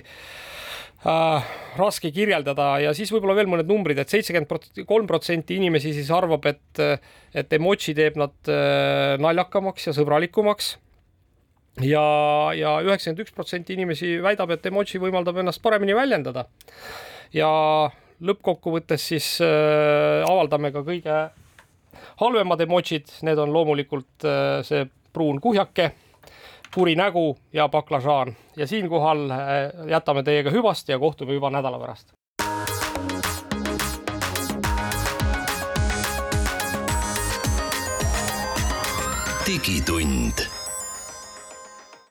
äh, 1.06 1.50
raske 1.78 2.12
kirjeldada 2.14 2.68
ja 2.84 2.92
siis 2.96 3.12
võib-olla 3.12 3.36
veel 3.38 3.50
mõned 3.50 3.68
numbrid 3.68 3.98
et, 3.98 4.06
et 4.06 4.16
seitsekümmend 4.16 4.84
kolm 4.88 5.08
protsenti 5.10 5.56
inimesi 5.60 5.94
siis 5.96 6.10
arvab, 6.14 6.46
et, 6.50 6.82
et 7.34 7.58
emotsi 7.58 7.94
teeb 7.96 8.18
nad 8.20 8.52
äh, 8.52 9.16
naljakamaks 9.22 9.88
ja 9.88 9.96
sõbralikumaks. 9.96 10.76
ja, 11.80 12.06
ja 12.58 12.76
üheksakümmend 12.84 13.24
üks 13.24 13.34
protsenti 13.34 13.76
inimesi 13.78 14.18
väidab, 14.22 14.52
et 14.54 14.66
emotsi 14.68 15.00
võimaldab 15.02 15.40
ennast 15.42 15.62
paremini 15.64 15.96
väljendada. 15.96 16.46
ja 17.32 17.50
lõppkokkuvõttes 18.22 19.08
siis 19.12 19.34
äh, 19.42 20.22
avaldame 20.28 20.72
ka 20.74 20.84
kõige 20.86 21.22
halvemad 22.22 22.60
emotsid, 22.62 23.10
need 23.26 23.40
on 23.40 23.52
loomulikult 23.54 24.26
äh, 24.28 24.60
see 24.66 24.86
pruun 25.12 25.40
kuhjake 25.42 25.90
kuri 26.74 26.96
nägu 26.96 27.36
ja 27.52 27.68
baklažaan 27.68 28.36
ja 28.56 28.66
siinkohal 28.66 29.30
äh, 29.30 29.38
jätame 29.88 30.22
teiega 30.22 30.50
hüvast 30.50 30.88
ja 30.88 30.98
kohtume 30.98 31.32
juba 31.32 31.50
nädala 31.50 31.78
pärast. 31.78 32.12
digitund 39.46 40.61